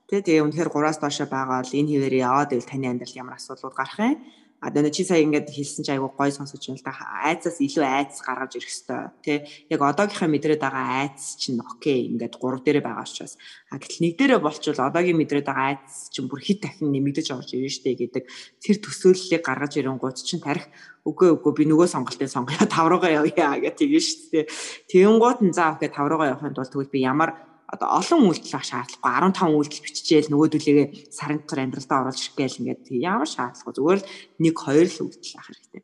Тий 0.08 0.24
тэгээ 0.24 0.44
үнэхээр 0.48 0.72
3-аас 0.72 0.98
доошоо 0.98 1.28
байгаа 1.28 1.60
бол 1.60 1.76
энэ 1.76 1.90
хэвээр 1.92 2.16
яваад 2.24 2.52
ивэл 2.56 2.70
таны 2.70 2.86
амьдрал 2.88 3.20
ямар 3.20 3.36
асуудлууд 3.36 3.76
гарах 3.76 4.00
юм 4.00 4.16
А 4.60 4.72
дэнэ 4.72 4.88
чи 4.88 5.04
сая 5.04 5.20
ингээд 5.20 5.52
хэлсэн 5.52 5.84
чи 5.84 5.92
айгу 5.92 6.08
гой 6.16 6.32
сонсож 6.32 6.64
байна 6.64 6.80
л 6.80 6.86
да. 6.86 6.96
Айцаас 7.28 7.60
илүү 7.60 7.84
айц 7.84 8.24
гаргаж 8.24 8.56
ирэх 8.56 8.72
хэвээр 8.72 9.12
тий. 9.20 9.38
Яг 9.68 9.80
одоогийнхаа 9.84 10.32
мэдрээд 10.32 10.64
байгаа 10.64 10.86
айц 11.04 11.36
чинь 11.36 11.60
окей 11.60 12.08
ингээд 12.08 12.40
3 12.40 12.64
дээрээ 12.64 12.80
байгаа 12.80 13.04
учраас. 13.04 13.36
А 13.68 13.76
гэтэл 13.76 14.00
нэг 14.00 14.12
дээрээ 14.16 14.40
болчвол 14.40 14.80
одоогийн 14.80 15.20
мэдрээд 15.20 15.46
байгаа 15.46 15.76
айц 15.76 16.08
чинь 16.08 16.28
бүр 16.32 16.40
хит 16.40 16.64
дахин 16.64 16.88
нэмэгдэж 16.88 17.26
орж 17.36 17.52
ирнэ 17.52 17.68
штэ 17.68 18.00
гэдэг 18.00 18.24
тэр 18.64 18.76
төсөөллийг 18.80 19.44
гаргаж 19.44 19.76
ирэнгууд 19.76 20.16
чинь 20.24 20.40
тарих 20.40 20.72
үгүй 21.04 21.36
үгүй 21.36 21.52
би 21.52 21.64
нөгөө 21.68 21.86
сонголтын 21.92 22.32
сонгоё 22.32 22.64
тав 22.66 22.88
руугаа 22.88 23.12
явъя 23.12 23.60
гэх 23.60 23.76
тийм 23.76 24.00
штэ. 24.00 24.48
Тэгэнгუут 24.88 25.44
нь 25.44 25.52
заа 25.52 25.76
окей 25.76 25.92
тав 25.92 26.08
руугаа 26.08 26.32
явахын 26.32 26.56
тулд 26.56 26.72
тэгвэл 26.72 26.90
би 26.90 27.04
ямар 27.04 27.36
одоо 27.66 27.88
олон 27.98 28.30
үйлдэл 28.30 28.54
авах 28.54 28.70
шаардлагагүй 28.70 29.10
15 29.34 29.58
үйлдэл 29.58 29.84
биччихээл 29.84 30.30
нөгөөдөлөө 30.30 30.86
сарын 31.10 31.40
дотор 31.42 31.60
амьдралдаа 31.66 31.98
оруулж 32.06 32.20
ирэх 32.22 32.38
гээл 32.38 32.60
ингээд 32.62 32.84
ямар 33.02 33.26
шаардлагагүй 33.26 33.74
зүгээр 33.74 34.00
л 34.00 34.10
нэг 34.38 34.54
хоёр 34.54 34.86
л 34.86 35.02
үйлдэл 35.02 35.34
авах 35.34 35.50
хэрэгтэй. 35.50 35.82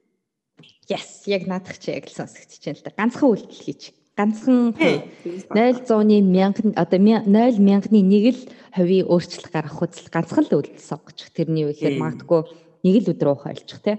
Yes, 0.87 1.27
яг 1.27 1.43
наадах 1.51 1.79
чи 1.83 1.91
яг 1.91 2.07
л 2.07 2.15
сонсогдож 2.15 2.63
байна 2.63 2.79
л 2.79 2.87
да. 2.87 2.95
Ганцхан 2.95 3.29
үйлдэл 3.35 3.63
хийж 3.67 3.83
ганцхан 4.15 4.59
0.100-ны 4.77 6.17
мянган 6.23 6.71
одоо 6.77 6.99
0 7.01 7.27
мянганы 7.59 8.01
нэг 8.05 8.25
л 8.37 8.41
хувийн 8.77 9.09
өөрчлөлт 9.11 9.51
гаргах 9.51 9.83
үзэл 9.83 10.13
ганцхан 10.13 10.47
л 10.47 10.57
үйлдэл 10.63 10.79
сонгочих. 10.79 11.35
Тэрний 11.35 11.67
юу 11.67 11.73
гэхээр 11.73 11.99
магадгүй 11.99 12.43
нэг 12.85 12.95
л 13.03 13.11
өдөр 13.11 13.29
уух 13.33 13.47
ойлчих 13.49 13.81
тий. 13.81 13.97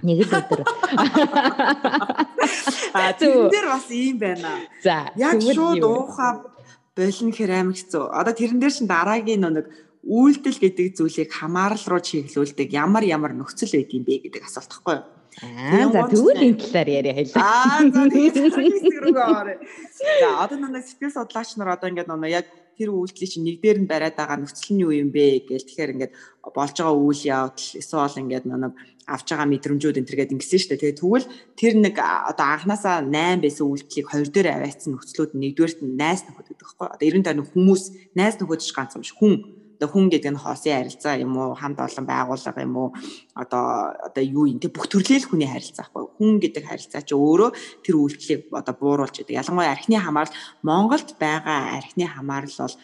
Нэг 0.00 0.24
л 0.24 0.32
өдөр. 0.32 0.62
А 2.94 3.12
тэр 3.12 3.50
бас 3.68 3.90
ийм 3.92 4.16
байна. 4.16 4.64
За 4.80 5.12
яг 5.16 5.42
шууд 5.42 5.84
уухаа 5.84 6.57
болно 6.98 7.30
гэхээр 7.30 7.52
амар 7.54 7.76
хэцүү. 7.78 8.04
Одоо 8.10 8.34
тэрэн 8.34 8.58
дээр 8.58 8.74
чин 8.74 8.90
дараагийн 8.90 9.46
нэг 9.46 9.66
үйлдэл 10.02 10.58
гэдэг 10.58 10.98
зүйлийг 10.98 11.30
хамаарал 11.30 11.84
руу 11.86 12.02
чиглүүлдэг 12.02 12.68
ямар 12.74 13.04
ямар 13.06 13.32
нөхцөл 13.38 13.78
байд 13.78 13.94
юм 13.94 14.02
бэ 14.02 14.26
гэдэг 14.26 14.42
асуулт 14.42 14.70
тахгүй 14.70 14.94
юу? 14.98 15.06
Аа 15.38 15.86
за 15.94 16.02
тэгвэл 16.10 16.42
энэ 16.50 16.58
талаар 16.58 16.88
яриа 16.88 17.14
хэлээ. 17.14 17.38
Аа 17.38 17.82
за 17.86 18.02
тэгээд 18.10 18.34
За 20.18 20.28
одоо 20.42 20.58
нэг 20.58 20.82
сэтгэл 20.82 21.14
судлаач 21.14 21.54
нар 21.54 21.78
одоо 21.78 21.86
ингээд 21.90 22.10
нэг 22.10 22.30
яг 22.30 22.46
тэр 22.78 22.94
үйлдэлийг 22.94 23.30
чинь 23.34 23.46
нэг 23.46 23.58
дээр 23.58 23.78
нь 23.82 23.90
бариад 23.90 24.14
байгаа 24.14 24.38
нөхцөл 24.38 24.72
нь 24.72 24.82
юу 24.86 24.94
юм 24.94 25.10
бэ 25.10 25.50
гээл 25.50 25.66
тэгэхээр 25.66 25.92
ингээд 25.98 26.12
болж 26.54 26.74
байгаа 26.78 26.94
үйл 26.94 27.22
явдал 27.26 27.68
эсвэл 27.82 28.22
ингээд 28.22 28.46
нэг 28.46 28.72
авч 29.08 29.26
байгаа 29.32 29.48
мэдрэмжүүд 29.48 29.98
энэ 29.98 30.08
төргээд 30.08 30.34
ингэсэн 30.36 30.58
шүү 30.60 30.70
дээ. 30.76 30.82
Тэгээ 30.84 31.00
тэгвэл 31.00 31.26
тэр 31.56 31.74
нэг 31.80 31.96
одоо 31.98 32.46
анханасаа 32.46 33.00
8 33.02 33.40
байсан 33.40 33.64
үйлдэлийг 33.66 34.06
2 34.06 34.30
дээр 34.30 34.48
аваацсан 34.52 34.92
нөхцлүүд 34.92 35.32
нэгдүгээрт 35.32 35.80
нь 35.80 35.96
найс 35.96 36.22
нөхөд 36.28 36.46
гэдэг 36.52 36.60
байхгүй. 36.60 36.86
Одоо 36.92 37.06
90 37.08 37.24
тань 37.24 37.40
хүмүүс 37.42 37.82
найс 38.12 38.36
нөхөд 38.36 38.60
ч 38.60 38.70
ганц 38.76 38.92
юм 39.00 39.04
шиг 39.04 39.16
хүн 39.16 39.34
хүн 39.86 40.10
гэдэг 40.10 40.34
нь 40.34 40.42
хоосын 40.42 40.74
харилцаа 40.74 41.14
юм 41.22 41.38
уу 41.38 41.54
хамт 41.54 41.78
олон 41.78 42.06
байгууллага 42.10 42.66
юм 42.66 42.74
уу 42.74 42.88
одоо 43.38 43.94
одоо 44.08 44.24
юу 44.26 44.50
юм 44.50 44.58
те 44.58 44.66
бүх 44.66 44.90
төрлийн 44.90 45.22
хүний 45.22 45.46
харилцаа 45.46 45.86
байхгүй 45.86 46.18
хүн 46.18 46.42
гэдэг 46.42 46.64
харилцаа 46.66 47.06
чи 47.06 47.14
өөрөө 47.14 47.50
тэр 47.86 47.94
үйлчлийг 48.02 48.50
одоо 48.50 48.74
бууруулж 48.74 49.22
идэг 49.22 49.38
ялангуяа 49.38 49.76
архины 49.76 50.02
хамаарал 50.02 50.34
Монголд 50.66 51.08
байгаа 51.22 51.78
архины 51.78 52.10
хамаарал 52.10 52.58
бол 52.58 52.74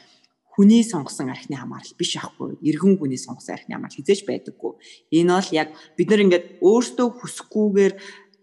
хүний 0.54 0.84
сонгосон 0.86 1.30
архины 1.34 1.58
хамаарал 1.58 1.98
биш 1.98 2.14
ахгүй. 2.14 2.54
Иргэн 2.62 2.94
хүний 2.98 3.18
сонгосон 3.18 3.58
архины 3.58 3.74
хамаарал 3.74 3.98
хизээж 3.98 4.22
байдаггүй. 4.22 4.72
Энэ 5.10 5.34
бол 5.34 5.50
яг 5.50 5.68
бид 5.98 6.08
нар 6.10 6.22
ингээд 6.22 6.46
өөртөө 6.62 7.08
хүсэхгүйгээр 7.18 7.94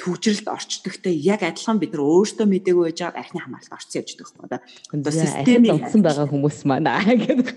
төвчрэлд 0.02 0.48
орчдогтой 0.50 1.14
яг 1.14 1.46
адилхан 1.46 1.78
бид 1.78 1.94
нар 1.94 2.02
өөртөө 2.02 2.48
мэдээгүй 2.50 2.86
байж 2.90 3.00
байгаа 3.06 3.22
архины 3.22 3.42
хамааралд 3.46 3.76
орцсон 3.78 3.98
явж 4.02 4.10
байгаа 4.18 4.34
байхгүй 4.34 4.46
одоо. 4.50 4.60
Одоо 4.98 5.14
системийг 5.14 5.70
донцсон 5.78 6.02
байгаа 6.02 6.28
хүмүүс 6.34 6.60
маань 6.66 6.90
гэдэг. 7.22 7.50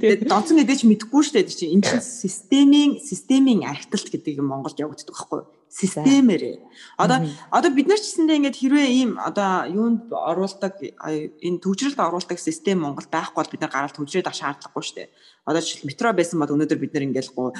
Тэгээд 0.00 0.22
донцсон 0.32 0.56
гэдэг 0.64 0.76
чинь 0.80 0.90
мэдэхгүй 0.96 1.20
шүү 1.20 1.34
дээ 1.36 1.52
чинь. 1.52 1.74
Энэ 1.76 1.84
чинь 1.84 2.00
системийн 2.00 2.92
системийн 3.04 3.68
архиталт 3.68 4.08
гэдэг 4.08 4.40
юм 4.40 4.48
Монголд 4.48 4.80
явагддаг 4.80 5.12
байхгүй 5.12 5.44
системээр. 5.76 6.64
Одоо 6.96 7.28
одоо 7.52 7.70
бид 7.76 7.86
нар 7.88 8.00
ч 8.00 8.08
гэсэндээ 8.08 8.38
ингээд 8.40 8.56
хэрвээ 8.56 8.88
ийм 8.96 9.10
одоо 9.20 9.68
юунд 9.68 10.08
оруулдаг 10.08 10.80
энэ 10.80 11.60
төвчрэлд 11.60 12.00
оруулдаг 12.00 12.40
систем 12.40 12.80
Монголд 12.80 13.12
байхгүй 13.12 13.36
бол 13.36 13.52
бид 13.52 13.60
нар 13.60 13.72
гараад 13.72 13.92
төвчрээд 13.92 14.24
авах 14.24 14.40
шаардлагагүй 14.40 14.82
шүү 14.82 14.96
дээ. 14.96 15.12
Одоо 15.44 15.60
жишээл 15.60 15.88
метро 15.92 16.08
байсан 16.16 16.40
бол 16.40 16.54
өнөөдөр 16.56 16.80
бид 16.80 16.92
нар 16.96 17.06
ингээд 17.12 17.28
гоо 17.36 17.52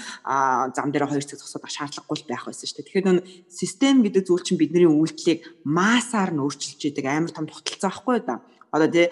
зам 0.72 0.88
дээр 0.88 1.12
хоёр 1.12 1.24
цаг 1.28 1.44
зогсоод 1.44 1.60
авах 1.60 1.76
шаардлагагүй 1.76 2.16
байх 2.24 2.44
байсан 2.48 2.64
шүү 2.64 2.76
дээ. 2.80 2.86
Тэгэхээр 2.88 3.06
нөө 3.06 3.18
систем 3.52 3.96
гэдэг 4.00 4.22
зүйл 4.24 4.44
чинь 4.48 4.60
бидний 4.60 4.88
үйлдэлийг 4.88 5.40
массаар 5.68 6.32
нь 6.32 6.40
өөрчилж 6.40 6.80
идэг 6.88 7.04
амар 7.04 7.36
том 7.36 7.44
тогтолцоо 7.44 7.92
байхгүй 7.92 8.24
да 8.24 8.40
одоо 8.76 8.88
тий 8.92 9.08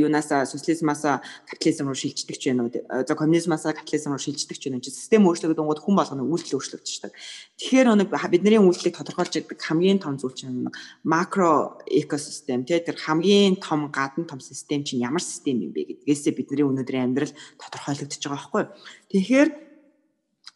юунаас 0.00 0.32
социализмаас 0.48 1.22
капитализм 1.46 1.86
руу 1.86 1.98
шилждэг 1.98 2.36
ч 2.40 2.50
юм 2.50 2.64
уу 2.64 2.72
за 2.72 3.14
коммунизмаас 3.14 3.68
капитализм 3.68 4.16
руу 4.16 4.22
шилждэг 4.22 4.56
ч 4.56 4.72
юм 4.72 4.80
уу 4.80 4.84
систем 4.88 5.28
өөрчлөгдөд 5.28 5.60
онгод 5.60 5.84
хүн 5.84 5.96
болгоны 6.00 6.24
үйлдэл 6.24 6.56
өөрчлөгдчихдөг. 6.56 7.12
Тэгэхээр 7.60 7.86
нэг 7.92 8.08
бидний 8.08 8.58
үйлдэлийг 8.58 8.96
тодорхойлж 8.96 9.44
байгаа 9.44 9.60
хамгийн 9.60 9.98
том 10.00 10.16
зүйл 10.16 10.34
чинь 10.34 10.72
макро 11.04 11.78
экосистем 11.86 12.64
тий 12.64 12.80
тэр 12.80 12.96
хамгийн 12.96 13.60
том 13.60 13.92
гадна 13.92 14.24
том 14.24 14.40
систем 14.40 14.84
чинь 14.84 15.04
ямар 15.04 15.20
систем 15.20 15.60
юм 15.60 15.72
бэ 15.76 16.02
гэдгээсээ 16.02 16.32
бидний 16.32 16.64
өнөөдрийн 16.64 17.12
амьдрал 17.12 17.32
тодорхойлогдож 17.60 18.18
байгаа 18.24 18.36
байхгүй. 18.38 18.64
Тэгэхээр 19.12 19.67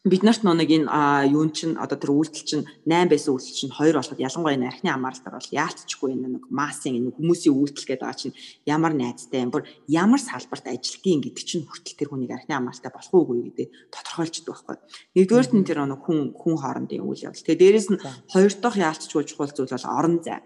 бид 0.03 0.25
нарт 0.27 0.43
нэг 0.43 0.67
энэ 0.67 1.31
юун 1.31 1.55
чинь 1.55 1.79
одоо 1.79 1.95
тэр 1.95 2.11
үйлдэл 2.11 2.43
чинь 2.43 2.67
8 2.91 3.07
байсан 3.07 3.39
үйлдэл 3.39 3.55
чинь 3.55 3.71
2 3.71 3.95
болоход 3.95 4.19
ялангуяа 4.19 4.59
энэ 4.59 4.67
архины 4.67 4.91
хамааралтаар 4.91 5.39
бол 5.39 5.55
яалтчгүй 5.55 6.11
энэ 6.11 6.27
нэг 6.27 6.45
массын 6.51 6.99
энэ 6.99 7.15
хүмүүсийн 7.15 7.55
үйлдэл 7.55 7.87
гэдэг 7.87 8.03
байгаа 8.03 8.19
чинь 8.19 8.35
ямар 8.67 8.99
найзтай 8.99 9.47
юм 9.47 9.55
бүр 9.55 9.63
ямар 9.87 10.19
салбарт 10.19 10.67
ажилтгийн 10.67 11.23
гэдэг 11.23 11.45
чинь 11.47 11.63
хүртэл 11.71 11.99
тэр 12.03 12.11
хүнийг 12.11 12.35
архины 12.35 12.59
хамааралтай 12.59 12.91
болох 12.91 13.15
уугүй 13.15 13.39
гэдэг 13.47 13.67
тодорхойлждаг 13.95 14.51
байхгүй. 14.51 14.77
Нэгдүгээрт 15.15 15.53
нь 15.55 15.67
тэр 15.71 15.79
нэг 15.87 16.03
хүн 16.03 16.19
хүн 16.35 16.55
хоорондын 16.59 17.07
үйл 17.07 17.23
явдал. 17.23 17.47
Тэгээ 17.47 17.63
дээрэс 17.63 17.89
нь 17.95 18.03
хоёр 18.27 18.53
дахь 18.59 18.83
яалтчгүй 18.83 19.23
чухал 19.23 19.55
зүйл 19.55 19.71
бол 19.71 19.87
орон 19.87 20.19
зай 20.19 20.43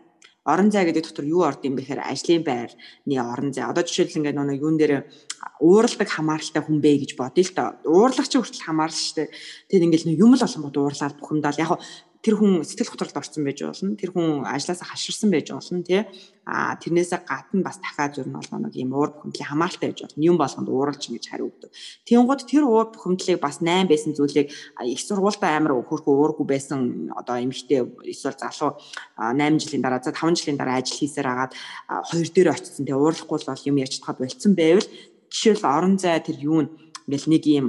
орон 0.46 0.70
зай 0.70 0.86
гэдэг 0.86 1.10
дотор 1.10 1.26
юу 1.26 1.42
орд 1.42 1.66
юм 1.66 1.74
бэхээр 1.74 2.06
ажлын 2.06 2.46
байрны 2.46 3.16
орон 3.18 3.50
зай. 3.50 3.66
Одоо 3.66 3.82
жишээл 3.82 4.22
ингээд 4.22 4.38
нэг 4.38 4.62
юун 4.62 4.78
дээр 4.78 5.10
уурладаг 5.58 6.06
хамааралтай 6.06 6.62
хүн 6.62 6.78
бэ 6.78 7.02
гэж 7.02 7.10
бодъё 7.18 7.42
л 7.42 7.52
та. 7.52 7.64
Уурлагч 7.82 8.32
хүртэл 8.38 8.62
хамаарал 8.62 8.94
шүү 8.94 9.26
дээ. 9.26 9.28
Тэгэд 9.68 9.84
ингээд 9.90 10.06
юм 10.14 10.38
л 10.38 10.46
олон 10.46 10.62
бод 10.62 10.76
уурлаад 10.78 11.18
бухимдал 11.18 11.58
яг 11.58 11.82
тэр 12.26 12.42
хүн 12.42 12.66
сэтгэл 12.66 12.90
готролд 12.90 13.14
орсон 13.22 13.46
байж 13.46 13.62
болно. 13.62 13.94
Тэр 13.94 14.10
хүн 14.10 14.42
ажилласаа 14.42 14.90
хаширсан 14.90 15.30
байж 15.30 15.54
болно 15.54 15.86
тий. 15.86 16.02
А 16.42 16.74
тэрнээсээ 16.74 17.22
гадна 17.22 17.62
бас 17.62 17.78
дахиад 17.78 18.18
зөр 18.18 18.26
нь 18.26 18.34
бол 18.34 18.50
нэг 18.66 18.74
юм 18.74 18.90
уур 18.98 19.14
бухимдлын 19.14 19.46
хамааралтай 19.46 19.94
байж 19.94 20.00
болно. 20.02 20.18
Юм 20.26 20.34
болгонд 20.34 20.66
ууралж 20.66 21.06
ингэж 21.06 21.26
хариу 21.30 21.54
өгдөг. 21.54 21.70
Тэнгууд 22.02 22.42
тэр 22.50 22.66
уур 22.66 22.90
бухимдлыг 22.90 23.38
бас 23.38 23.62
8 23.62 23.86
байсан 23.86 24.10
зүйлийг 24.18 24.50
их 24.50 25.00
сургуультай 25.06 25.54
амар 25.54 25.78
хөрхөө 25.86 26.14
уургүй 26.18 26.46
байсан 26.50 27.14
одоо 27.14 27.38
эмэгтэй 27.38 27.86
эсвэл 28.10 28.34
залуу 28.34 28.74
8 29.14 29.62
жилийн 29.62 29.86
дараа 29.86 30.02
за 30.02 30.10
5 30.10 30.34
жилийн 30.34 30.58
дараа 30.58 30.82
ажил 30.82 30.98
хийсээр 30.98 31.30
агаад 31.30 31.54
хоёр 32.10 32.26
дээр 32.34 32.50
очсон 32.50 32.82
тий 32.82 32.94
уурлахгүй 32.98 33.38
бол 33.38 33.68
юм 33.70 33.78
яаж 33.78 34.02
чадхад 34.02 34.18
болцсон 34.18 34.58
байвал 34.58 34.86
жишээл 35.30 35.64
орон 35.66 35.98
зай 35.98 36.18
тэр 36.22 36.38
юу 36.42 36.60
нь 36.62 36.70
ингээл 37.06 37.30
нэг 37.30 37.44
ийм 37.46 37.66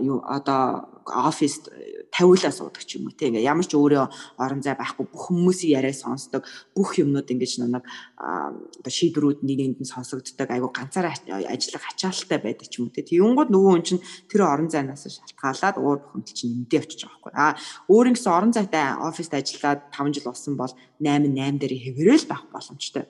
юу 0.00 0.24
одоо 0.24 0.88
оффист 1.04 1.68
тавиулаа 2.10 2.52
суудаг 2.52 2.82
ч 2.82 2.98
юм 2.98 3.06
уу 3.06 3.14
тийм 3.14 3.36
ингээ 3.36 3.46
ямар 3.46 3.66
ч 3.66 3.76
өөрөө 3.76 4.06
орон 4.40 4.60
зай 4.64 4.74
байхгүй 4.74 5.06
бүх 5.06 5.30
хүмүүсийн 5.30 5.78
яриаг 5.78 5.96
сонсдог 5.96 6.42
бүх 6.74 6.98
юмнууд 6.98 7.28
ингэж 7.30 7.62
нэг 7.62 7.84
одоо 8.16 8.90
шийдвэрүүд 8.90 9.46
нэгэнд 9.46 9.78
нь 9.80 9.92
сонсогддог 9.92 10.48
айгу 10.50 10.72
ганцаараа 10.74 11.14
ажиллах 11.46 11.84
ачаалттай 11.92 12.38
байдаг 12.40 12.66
ч 12.66 12.80
юм 12.80 12.88
уу 12.88 12.94
тийм 12.94 13.20
юунгууд 13.22 13.50
нөгөө 13.52 13.70
хүн 13.70 13.86
чинь 13.86 14.04
тэр 14.26 14.48
орон 14.48 14.68
зайнаас 14.72 15.06
шалтгаалаад 15.06 15.76
уур 15.78 15.98
бухимдал 16.02 16.34
чинь 16.34 16.52
нэмдээ 16.64 16.80
очиж 16.82 17.00
байгаа 17.06 17.20
байхгүй. 17.20 17.32
А 17.36 17.54
өөр 17.92 18.06
ингэсэн 18.10 18.32
орон 18.32 18.52
зайтай 18.56 18.84
оффист 18.96 19.32
ажиллаад 19.34 19.80
5 19.94 20.14
жил 20.14 20.26
болсон 20.26 20.54
бол 20.56 20.72
8 20.98 21.30
8 21.30 21.60
дээр 21.60 21.74
хэврээл 21.84 22.26
байх 22.26 22.44
боломжтой. 22.50 23.04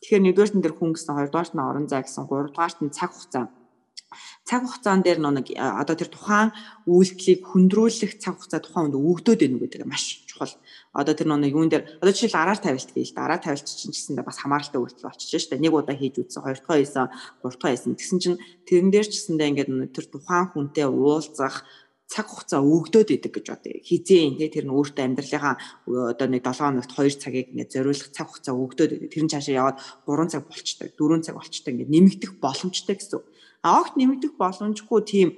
Тэгэхээр 0.00 0.22
нэгдүгээрт 0.22 0.54
нь 0.56 0.64
тэр 0.64 0.74
хүн 0.76 0.94
гэсэн 0.94 1.14
хоёрдугаарт 1.16 1.52
нь 1.56 1.66
орон 1.66 1.86
зай 1.90 2.02
гэсэн 2.04 2.24
гуравдугаарт 2.30 2.78
нь 2.84 2.94
цаг 2.94 3.10
хугацаа 3.12 3.44
цаг 4.44 4.62
хугацаан 4.66 5.02
дээр 5.02 5.18
нэг 5.22 5.52
одоо 5.56 5.96
тэр 5.96 6.10
тухайн 6.10 6.50
үйлдэлийг 6.86 7.40
хүндрүүлэх 7.44 8.12
цаг 8.22 8.36
хугацаа 8.38 8.60
тухайн 8.62 8.90
хүнд 8.90 8.96
өгдөөд 8.96 9.40
байна 9.42 9.60
гэдэг 9.62 9.86
маш 9.86 10.26
чухал. 10.26 10.54
Одоо 10.92 11.14
тэр 11.16 11.28
нэг 11.32 11.52
юун 11.52 11.68
дээр 11.68 12.00
одоо 12.00 12.12
жишээл 12.12 12.36
араар 12.36 12.60
тавилт 12.60 12.90
гээл 12.92 13.16
та 13.16 13.24
араа 13.24 13.40
тавилт 13.40 13.64
чинь 13.64 13.92
гэсэндээ 13.92 14.24
бас 14.24 14.38
хамааралтай 14.40 14.80
үйлдэл 14.80 15.08
болчихж 15.08 15.32
штэ. 15.40 15.60
Нэг 15.60 15.72
удаа 15.72 15.96
хийж 15.96 16.20
үзсэн, 16.20 16.44
хоёр 16.44 16.60
дахь 16.60 16.80
хийсэн, 16.80 17.08
гурав 17.40 17.56
дахь 17.60 17.72
хийсэн. 17.72 17.96
Тэгсэн 17.96 18.18
чинь 18.20 18.38
тэрэн 18.68 18.90
дээр 18.92 19.06
ч 19.08 19.12
гэсэндээ 19.16 19.48
ингээд 19.52 19.70
тэр 19.92 20.06
тухайн 20.08 20.46
хүнтэй 20.52 20.86
уулзах 20.88 21.64
цаг 22.06 22.26
хугацаа 22.30 22.62
өгдөөд 22.62 23.18
идэг 23.18 23.32
гэж 23.34 23.46
бодъё. 23.50 23.82
Хизээ 23.82 24.38
тий 24.38 24.50
тэр 24.50 24.70
нь 24.70 24.74
өөртөө 24.74 25.04
амьдралынхаа 25.10 25.54
одоо 26.14 26.26
нэг 26.30 26.46
7 26.46 26.62
хоногт 26.62 26.94
2 26.94 27.18
цагийг 27.18 27.50
ингээд 27.50 27.74
зориулах 27.74 28.10
цаг 28.14 28.30
хугацаа 28.30 28.54
өгдөөд 28.54 28.92
идэг. 28.94 29.10
Тэр 29.10 29.24
нь 29.26 29.32
цаашаа 29.34 29.58
яваад 29.58 29.78
3 30.06 30.30
цаг 30.30 30.42
болчтой, 30.46 30.88
4 30.94 31.26
цаг 31.26 31.34
болчтой 31.34 31.70
ингээд 31.74 31.90
нэмэгдэх 31.90 32.32
боломжтой 32.38 32.94
гэсэн. 32.94 33.26
Огт 33.66 33.98
нэмэгдэх 33.98 34.38
боломжгүй 34.38 35.00
тийм 35.02 35.28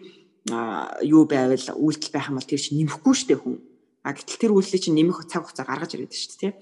юу 1.03 1.24
байвал 1.24 1.66
үйлдэл 1.76 2.12
байх 2.12 2.29
юм 2.29 2.37
бол 2.37 2.49
тэр 2.49 2.61
чинь 2.61 2.79
нэмэхгүй 2.85 3.14
штэ 3.16 3.35
хүн. 3.41 3.57
А 4.05 4.12
гэтэл 4.12 4.41
тэр 4.49 4.53
үйлдэлийг 4.53 4.85
чинь 4.85 4.97
нэмэх 4.97 5.24
цаг 5.29 5.49
хугацаа 5.49 5.66
гаргаж 5.68 5.97
ирээд 5.97 6.12
дээ 6.12 6.37
тий. 6.41 6.53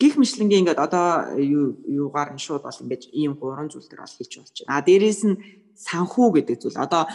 Гих 0.00 0.16
мэтлэнгийн 0.16 0.66
ингээд 0.66 0.80
одоо 0.80 1.36
юу 1.38 1.78
юугаар 1.86 2.34
нь 2.34 2.42
шууд 2.42 2.64
бол 2.64 2.82
ингээд 2.82 3.12
ийм 3.12 3.36
гурван 3.36 3.70
зүйл 3.70 3.86
төр 3.86 4.02
бол 4.02 4.16
хийч 4.16 4.32
болж 4.40 4.56
байна. 4.64 4.72
А 4.80 4.84
дээрээс 4.84 5.22
нь 5.28 5.36
санхүү 5.76 6.28
гэдэг 6.42 6.56
зүйл. 6.58 6.80
Одоо 6.80 7.06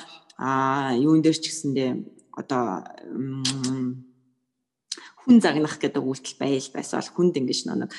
юун 0.98 1.22
дээр 1.22 1.38
ч 1.38 1.50
гэсэндээ 1.50 1.90
одоо 2.38 2.86
хүн 5.28 5.44
загнах 5.44 5.76
гэдэг 5.76 6.00
үйлдэл 6.00 6.40
байл 6.40 6.70
байсан 6.72 7.04
бол 7.04 7.12
хүнд 7.12 7.36
ингэж 7.44 7.60
нэг 7.68 7.92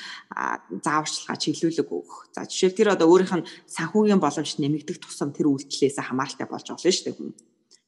зааварчилгаа 0.81 1.37
чиглүүлэг 1.37 1.85
өгөх. 1.85 2.33
За 2.33 2.49
жишээл 2.49 2.73
тэр 2.73 2.89
одоо 2.97 3.05
өөрийнх 3.05 3.35
нь 3.37 3.49
санхүүгийн 3.69 4.17
боломж 4.17 4.57
нэмэгдэх 4.57 4.97
тусам 4.97 5.29
тэр 5.29 5.53
үйлдэлээс 5.53 6.01
хамааралтай 6.01 6.49
болж 6.49 6.65
болно 6.73 6.89
шүү 6.89 7.05
дээ 7.05 7.17
хүн. 7.21 7.37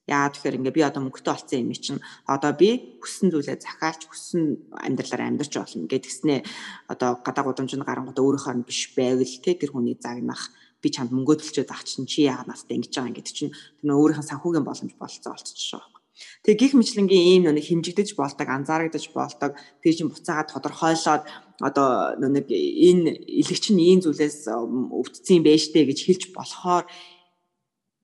Яа 0.06 0.30
тэгэхээр 0.30 0.58
ингээ 0.62 0.78
би 0.78 0.82
одоо 0.86 1.02
мөнгөтэй 1.02 1.34
олцсон 1.34 1.62
юм 1.66 1.74
чинь 1.74 2.02
одоо 2.30 2.54
би 2.54 3.02
хүссэн 3.02 3.34
зүйлээ 3.34 3.58
захиалж 3.66 4.02
хүссэн 4.06 4.44
амьдралаар 4.78 5.26
амьдарч 5.26 5.54
болно 5.58 5.90
гэдгснээ 5.90 6.40
одоо 6.94 7.18
гадаа 7.26 7.44
гудамжинд 7.50 7.86
гарангууд 7.86 8.22
өөрийнхөө 8.22 8.54
нь 8.62 8.68
биш 8.70 8.94
байвал 8.94 9.36
те 9.42 9.58
тэр 9.58 9.74
хүний 9.74 9.98
загнах 9.98 10.54
би 10.82 10.90
чамд 10.90 11.14
мөнгө 11.14 11.38
төлчөөд 11.42 11.70
чинь 11.86 12.10
чи 12.10 12.26
яагаад 12.26 12.50
настай 12.50 12.78
ингэж 12.78 12.94
байгаа 12.94 13.10
юм 13.14 13.18
гэдэг 13.18 13.34
чинь 13.38 13.54
тэр 13.54 13.94
өөрийнхөө 13.94 14.26
санхүүгийн 14.26 14.66
боломж 14.66 14.94
болцоо 14.98 15.38
байгаа 15.38 16.01
Тэгээ 16.44 16.60
гих 16.60 16.74
мэтлэнгийн 16.74 17.28
ийм 17.38 17.44
нэг 17.52 17.66
хэмжигдэж 17.66 18.18
болдог, 18.18 18.48
анзаарагдаж 18.50 19.06
болдог. 19.14 19.58
Тэгээ 19.86 19.98
чинь 19.98 20.12
буцаагаад 20.12 20.52
тодорхойлоод 20.52 21.24
одоо 21.62 22.18
нэг 22.18 22.50
энэ 22.50 23.14
илэгч 23.42 23.66
нь 23.74 23.82
ийм 23.82 24.00
зүйлээс 24.02 24.50
өвдсөн 24.50 25.38
юм 25.40 25.46
байж 25.46 25.70
тээ 25.70 25.86
гэж 25.90 26.00
хэлж 26.06 26.24
болохоор 26.34 26.86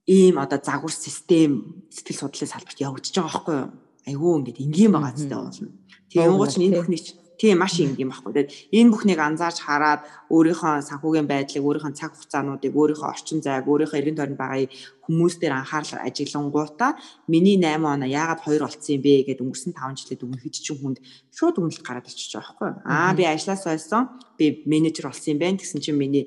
ийм 0.07 0.35
одоо 0.39 0.59
загвар 0.61 0.93
систем 0.93 1.83
сэтгэл 1.89 2.29
судлалын 2.29 2.51
салбарт 2.53 2.79
явагдаж 2.79 3.11
байгаа 3.11 3.33
байхгүй 3.33 3.55
юу? 3.57 3.69
Айгүй 4.07 4.31
ингээд 4.39 4.63
энгийн 4.63 4.91
байгаа 4.95 5.13
зүтэй 5.17 5.37
болно. 5.37 5.69
Тэгээ 6.07 6.29
юугаач 6.31 6.53
энэ 6.55 6.77
бүхний 6.79 7.01
Тийм 7.37 7.61
маш 7.61 7.77
энгийн 7.77 8.09
байхгүй. 8.09 8.33
Тэгээд 8.33 8.53
энэ 8.73 8.91
бүхнийг 8.91 9.19
анзаарч 9.21 9.61
хараад 9.61 10.01
өөрийнхөө 10.33 10.81
санхүүгийн 10.89 11.29
байдлыг, 11.29 11.63
өөрийнхөө 11.63 11.93
цаг 11.93 12.11
хугацаануудыг, 12.17 12.73
өөрийнхөө 12.73 13.09
орчин 13.13 13.39
зайг, 13.45 13.69
өөрийнхөө 13.69 13.99
эргэн 14.01 14.17
тойронд 14.17 14.41
байгаа 14.41 14.65
хүмүүс 15.05 15.39
дээр 15.39 15.53
анхаарал 15.55 16.03
ажиглангуудаа 16.03 16.91
миний 17.31 17.55
8 17.55 17.79
оноо 17.79 18.09
яагаад 18.09 18.41
2 18.43 18.59
болцсон 18.59 18.93
юм 18.97 19.01
бэ 19.05 19.13
гэдээ 19.29 19.45
өнгөрсөн 19.45 19.73
5 19.77 20.01
жилд 20.03 20.25
өмнөхөд 20.25 20.53
чинь 20.57 20.79
хүнд 20.81 20.97
шууд 21.31 21.55
өгнөлт 21.61 21.85
гараад 21.85 22.09
ирчихэж 22.09 22.33
байгаа 22.35 22.51
байхгүй. 22.57 22.71
Аа 22.83 23.13
би 23.15 23.23
ажлаас 23.23 23.63
байсан, 23.63 24.01
би 24.35 24.45
менежер 24.67 25.07
болсон 25.07 25.37
юм 25.37 25.39
байна 25.39 25.61
гэсэн 25.61 25.79
чинь 25.79 25.95
миний 25.95 26.25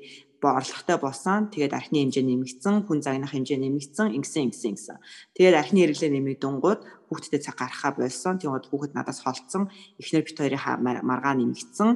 орлоготой 0.49 0.97
болсон. 0.97 1.53
Тэгээд 1.53 1.77
архины 1.77 2.09
хэмжээ 2.09 2.25
нэмэгдсэн, 2.25 2.75
хүн 2.89 2.99
загнах 3.05 3.33
хэмжээ 3.33 3.59
нэмэгдсэн, 3.61 4.07
ингэсэн 4.17 4.41
ингэсэн 4.49 4.73
гэсэн. 4.73 4.97
Тэгээд 5.37 5.55
архины 5.61 5.79
хэрэглээ 5.85 6.11
нэмэгдэнгууд 6.17 6.81
хүүхдэд 7.09 7.45
цаг 7.45 7.55
гаргахаа 7.61 7.93
болсон. 7.93 8.41
Тэгээд 8.41 8.69
хүүхэд 8.73 8.93
надаас 8.97 9.21
холцсон. 9.21 9.69
Эхнэр 10.01 10.25
бит 10.25 10.37
хоёрын 10.41 10.81
маргаа 11.05 11.33
нэмэгдсэн. 11.37 11.89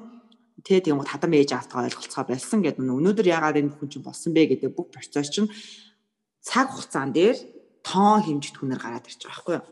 Тэгээд 0.65 0.83
тэгээд 0.87 1.09
хадам 1.09 1.33
ээж 1.35 1.51
автгаа 1.53 1.85
ойлголцоо 1.85 2.23
болсон 2.25 2.59
гэдэг 2.63 2.81
нь 2.81 2.95
өнөөдөр 2.95 3.27
яагаад 3.27 3.59
энэ 3.59 3.71
бүхэн 3.75 3.91
чинь 3.91 4.07
болсон 4.07 4.31
бэ 4.31 4.55
гэдэг 4.55 4.71
бүх 4.71 4.87
процесс 4.87 5.27
чинь 5.29 5.51
цаг 6.39 6.71
хугацаан 6.71 7.11
дээр 7.11 7.37
тоон 7.83 8.23
хэмжигт 8.23 8.57
хүнээр 8.57 8.81
гараад 8.81 9.05
ирж 9.05 9.21
байгаа 9.29 9.35
байхгүй 9.35 9.55
юу? 9.59 9.65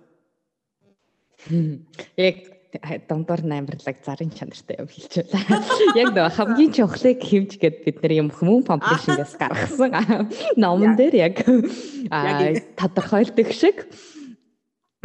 Яг 2.19 2.52
дундуур 2.81 3.43
наймарлаг 3.45 3.97
зарын 4.05 4.31
чанартай 4.33 4.81
юм 4.81 4.89
байна. 4.89 5.61
Яг 6.01 6.09
нөө 6.15 6.29
хамгийн 6.33 6.71
чухлыг 6.73 7.21
хэмж 7.21 7.57
гэд 7.61 7.75
бид 7.85 7.97
нар 8.01 8.13
юм 8.17 8.29
хүмүүн 8.33 8.65
памплишнгээс 8.65 9.37
гаргасан 9.37 9.93
номон 10.63 10.97
дээр 10.97 11.15
яг 11.29 11.45
тодорхойлдог 12.79 13.53
шиг 13.53 13.85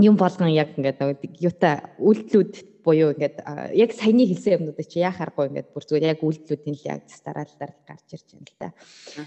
юм 0.00 0.16
болгон 0.16 0.48
яг 0.48 0.72
ингээд 0.80 1.00
нөгөө 1.02 1.16
юута 1.44 1.92
үйлдэлүүд 2.00 2.54
буюу 2.86 3.12
ингээд 3.12 3.36
яг 3.76 3.90
саяны 3.92 4.24
хэлсэн 4.24 4.64
юмнуудыг 4.64 4.88
чи 4.88 5.04
яхааргүй 5.04 5.52
ингээд 5.52 5.68
бүр 5.74 5.84
зүгээр 5.84 6.10
яг 6.16 6.20
үйлдэлүүдийн 6.24 6.76
л 6.78 6.88
яг 6.88 7.02
дараалалаар 7.04 7.72
гарч 7.84 8.06
ирж 8.16 8.26
байна 8.32 8.48
л 8.48 8.56
да. 8.62 8.68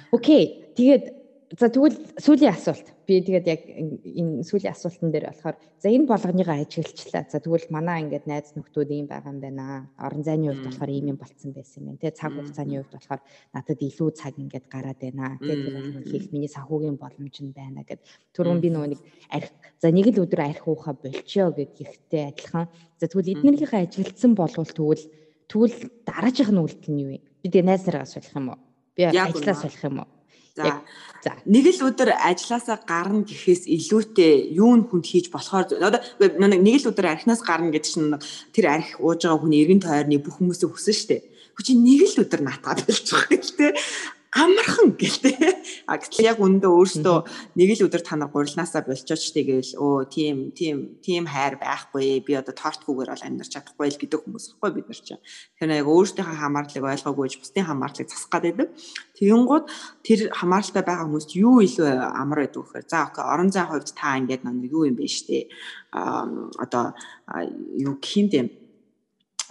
Окей. 0.10 0.74
Тэгээд 0.74 1.21
За 1.52 1.68
тэгвэл 1.68 2.16
сүүлийн 2.16 2.56
асуулт. 2.56 2.88
Би 3.04 3.20
тэгээд 3.20 3.47
яг 3.52 3.62
энэ 3.68 4.39
сүүлийн 4.47 4.72
асуултан 4.72 5.12
дээр 5.12 5.36
болохоор 5.36 5.60
за 5.84 5.91
энэ 5.91 6.08
болгоныгаа 6.08 6.64
ажиглчлаа. 6.64 7.28
За 7.28 7.43
тэгвэл 7.43 7.68
манай 7.68 8.08
ингээд 8.08 8.24
найз 8.24 8.56
нөхдүүд 8.56 8.88
ийм 8.95 9.12
байгаа 9.12 9.36
юм 9.36 9.43
байна. 9.43 9.91
Орон 9.99 10.24
зайны 10.24 10.47
хувьд 10.47 10.64
болохоор 10.64 10.91
ийм 10.95 11.12
юм 11.12 11.20
болцсон 11.20 11.52
байсан 11.52 11.84
юм 11.84 11.86
байна. 11.91 11.99
Тэгээ 12.08 12.16
цаг 12.16 12.32
хугацааны 12.32 12.76
хувьд 12.80 12.95
болохоор 12.95 13.22
надад 13.52 13.80
илүү 13.84 14.10
цаг 14.16 14.34
ингээд 14.39 14.66
гараад 14.72 14.99
байна. 15.04 15.36
Тэгээ 15.43 15.60
тэр 15.60 15.76
болгоно 15.76 16.08
хийх 16.08 16.26
миний 16.32 16.52
санхүүгийн 16.56 16.95
боломж 16.95 17.36
нь 17.43 17.52
байна 17.52 17.84
гэд. 17.84 17.99
Түрүүн 18.32 18.60
би 18.64 18.70
нөгөө 18.72 18.89
нэг 18.95 19.02
арх 19.28 19.52
за 19.76 19.91
нэг 19.91 20.08
л 20.08 20.24
өдөр 20.24 20.41
арх 20.47 20.64
уухаа 20.72 20.95
болчоо 20.95 21.52
гэдгийгтэй 21.52 22.32
адилхан. 22.32 22.72
За 22.95 23.12
тэгвэл 23.12 23.36
эднэрийнхээ 23.36 23.91
ажиглагдсан 23.91 24.39
болвол 24.39 24.72
тэгвэл 24.72 25.04
тэгвэл 25.52 25.76
дараачих 26.08 26.47
нь 26.47 26.64
үйлдэл 26.64 26.95
нь 26.95 27.02
юу 27.04 27.10
вэ? 27.12 27.20
Би 27.43 27.47
тэгээ 27.52 27.68
найз 27.68 27.84
нараас 27.84 28.16
болох 28.16 28.36
юм 28.39 28.47
уу? 28.56 28.60
Би 28.95 29.04
ажлаас 29.04 29.68
болох 29.68 29.84
юм 29.84 29.99
уу? 29.99 30.21
За. 30.56 30.82
За. 31.24 31.32
Нэг 31.45 31.70
л 31.72 31.88
өдөр 31.88 32.12
ажилласаа 32.18 32.82
гарна 32.84 33.24
гэхээс 33.24 33.70
илүүтэй 33.70 34.52
юу 34.58 34.74
н 34.76 34.84
хүнд 34.89 35.06
хийж 35.06 35.30
болохоор 35.32 35.70
одоо 35.80 36.02
нэг 36.20 36.78
л 36.82 36.89
өдөр 36.91 37.08
архинаас 37.08 37.45
гарна 37.45 37.72
гэдэг 37.72 37.88
чинь 37.88 38.18
тэр 38.52 38.66
арх 38.74 38.99
ууж 38.99 39.24
байгаа 39.24 39.39
хүний 39.39 39.62
эргэн 39.64 39.86
тойрны 39.86 40.18
бүх 40.20 40.41
хүмүүсээ 40.41 40.68
хүсэн 40.68 40.95
штэ. 40.97 41.18
Хөө 41.56 41.64
чи 41.64 41.74
нэг 41.78 42.02
л 42.04 42.22
өдөр 42.26 42.41
наатаад 42.41 42.84
болчих 42.84 43.22
гэлтэй 43.30 43.72
амархан 44.32 44.96
гэлтэй. 44.96 45.36
А 45.92 46.00
гэтэл 46.00 46.24
яг 46.24 46.40
өндөө 46.40 46.72
өөртөө 46.72 47.18
нэг 47.60 47.70
л 47.76 47.86
өдөр 47.92 48.00
та 48.00 48.16
нар 48.16 48.32
гурилнаасаа 48.32 48.88
болчооч 48.88 49.36
тэгэл 49.36 49.76
өө 49.76 50.08
тийм 50.08 50.56
тийм 50.56 50.96
тийм 51.04 51.28
хайр 51.28 51.60
байхгүй 51.60 52.24
би 52.24 52.40
одоо 52.40 52.56
тортгүйгээр 52.56 53.12
бол 53.12 53.28
амьдарч 53.28 53.52
чадахгүй 53.52 53.92
л 53.92 54.00
гэдэг 54.00 54.24
хүмүүс 54.24 54.56
ихгүй 54.56 54.72
бид 54.72 54.88
нар 54.88 55.02
чинь. 55.04 55.20
Тэгэхээр 55.60 55.84
яг 55.84 55.88
өөртөөхөө 55.92 56.38
хамаарлыг 56.40 56.86
ойлгоогүйж 56.96 57.34
бусдын 57.44 57.68
хамаарлыг 57.68 58.08
засах 58.08 58.40
гэдэг. 58.40 58.70
Тэгэнгუთ 59.20 59.66
тэр 60.08 60.20
хамааралтай 60.32 60.84
байгаа 60.88 61.06
хүмүүст 61.12 61.32
юу 61.36 61.60
илүү 61.60 61.92
амар 61.92 62.48
байдаг 62.48 62.64
вэхээр 62.64 62.88
за 62.88 63.12
окей 63.12 63.26
орон 63.28 63.52
зай 63.52 63.68
хувьд 63.68 63.92
та 63.92 64.16
ингээд 64.16 64.48
нэг 64.48 64.72
юу 64.72 64.88
юм 64.88 64.96
бэ 64.96 65.12
штэ. 65.12 65.52
А 65.92 66.24
одоо 66.56 66.96
юу 67.76 68.00
гэх 68.00 68.16
юм 68.16 68.28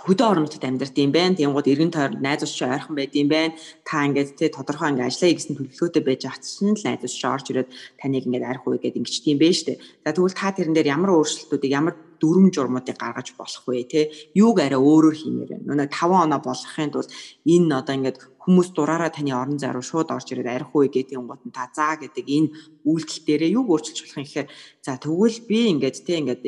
хөдөө 0.07 0.27
орон 0.31 0.45
нутгад 0.49 0.65
амьдард 0.65 0.97
юм 0.97 1.13
байна. 1.13 1.37
Тэнгууд 1.37 1.69
эргэн 1.69 1.93
тойронд 1.93 2.25
найз 2.25 2.41
ус 2.47 2.57
чи 2.57 2.65
ойрхон 2.65 2.97
байд 2.97 3.13
юм 3.13 3.29
байна. 3.29 3.55
Та 3.85 4.05
ингээд 4.09 4.37
тэ 4.39 4.49
тодорхой 4.49 4.97
ингээд 4.97 5.09
ажиллая 5.13 5.37
гэсэн 5.37 5.55
төлөвлөгөөтэй 5.57 6.03
байж 6.05 6.23
чинь 6.25 6.73
л 6.73 6.85
найз 6.89 7.05
ус 7.05 7.15
чи 7.15 7.27
орж 7.29 7.47
ирээд 7.53 7.69
таныг 8.01 8.25
ингээд 8.25 8.49
арих 8.49 8.65
уу 8.65 8.81
гэдэг 8.81 8.97
ингээд 8.97 9.25
тийм 9.25 9.39
байна 9.39 9.57
штэ. 9.61 9.81
За 10.05 10.11
тэгвэл 10.17 10.37
та 10.37 10.49
тэрэн 10.57 10.73
дээр 10.73 10.93
ямар 10.97 11.11
өөрчлөлтүүдийг 11.21 11.73
ямар 11.77 11.95
дүрм 12.21 12.53
журмуудыг 12.55 12.97
гаргаж 13.01 13.35
болох 13.41 13.65
вэ 13.67 13.85
те 13.89 14.01
юуг 14.37 14.61
арай 14.61 14.79
өөрөөр 14.79 15.17
хиймээр 15.17 15.51
байна. 15.51 15.69
Нөгөө 15.69 15.89
5 15.91 16.25
оноо 16.25 16.41
болгохын 16.45 16.91
тулд 16.93 17.11
энэ 17.49 17.75
одоо 17.81 17.95
ингээд 17.97 18.19
хүмүүс 18.41 18.73
дураараа 18.73 19.13
таны 19.13 19.33
орон 19.37 19.61
зай 19.61 19.73
руу 19.73 19.85
шууд 19.85 20.09
орж 20.17 20.33
ирээд 20.33 20.49
арих 20.49 20.73
уу 20.73 20.89
гэдэг 20.89 21.21
гот 21.21 21.45
нь 21.45 21.53
та 21.53 21.69
заа 21.77 22.01
гэдэг 22.01 22.25
энэ 22.25 22.49
үйлдэл 22.89 23.25
дээрээ 23.29 23.55
юу 23.57 23.65
өөрчилж 23.69 23.99
болох 24.01 24.17
юм 24.17 24.25
гэхээр 24.25 24.49
за 24.81 24.93
тэгвэл 24.97 25.39
би 25.45 25.59
ингээд 25.77 25.97
те 26.09 26.13
ингээд 26.25 26.43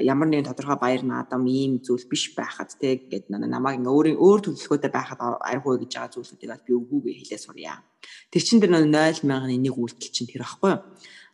ямар 0.00 0.28
нэгэн 0.32 0.48
тодорхой 0.48 0.78
баяр 0.80 1.04
наадам 1.04 1.44
ийм 1.44 1.84
зүйл 1.84 2.08
биш 2.08 2.32
байхад 2.32 2.72
те 2.80 2.96
ингээд 2.96 3.28
намайг 3.28 3.84
ингээ 3.84 3.92
өөрийн 3.92 4.16
өөр 4.16 4.40
төлөвлөгөөтэй 4.48 4.92
байхад 4.96 5.20
арих 5.44 5.64
уу 5.68 5.76
гэж 5.76 5.92
байгаа 5.92 6.12
зүйлүүдийг 6.16 6.64
би 6.64 6.72
үгүйгээ 6.72 7.14
хэлээ 7.20 7.40
сурья. 7.44 7.84
Тэр 8.32 8.42
чин 8.42 8.58
дээр 8.64 8.72
0 8.88 9.28
мянган 9.28 9.52
нэг 9.60 9.76
үйлдэл 9.76 10.14
чинь 10.14 10.30
тэр 10.30 10.48
аахгүй 10.48 10.72
юу? 10.72 10.80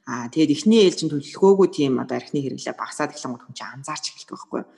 Аа 0.06 0.30
тэгээд 0.30 0.54
эхний 0.54 0.86
ээлжин 0.86 1.10
төлөвлөгөөгүй 1.10 1.68
тийм 1.74 1.98
одоо 1.98 2.22
архины 2.22 2.38
хэрэглээ 2.38 2.78
багасаад 2.78 3.10
эхлэнгууд 3.10 3.42
хүн 3.42 3.58
чинь 3.58 3.74
анзаарч 3.74 4.14
эхэлдэг 4.14 4.38
байхгүй 4.38 4.58
юу? 4.62 4.70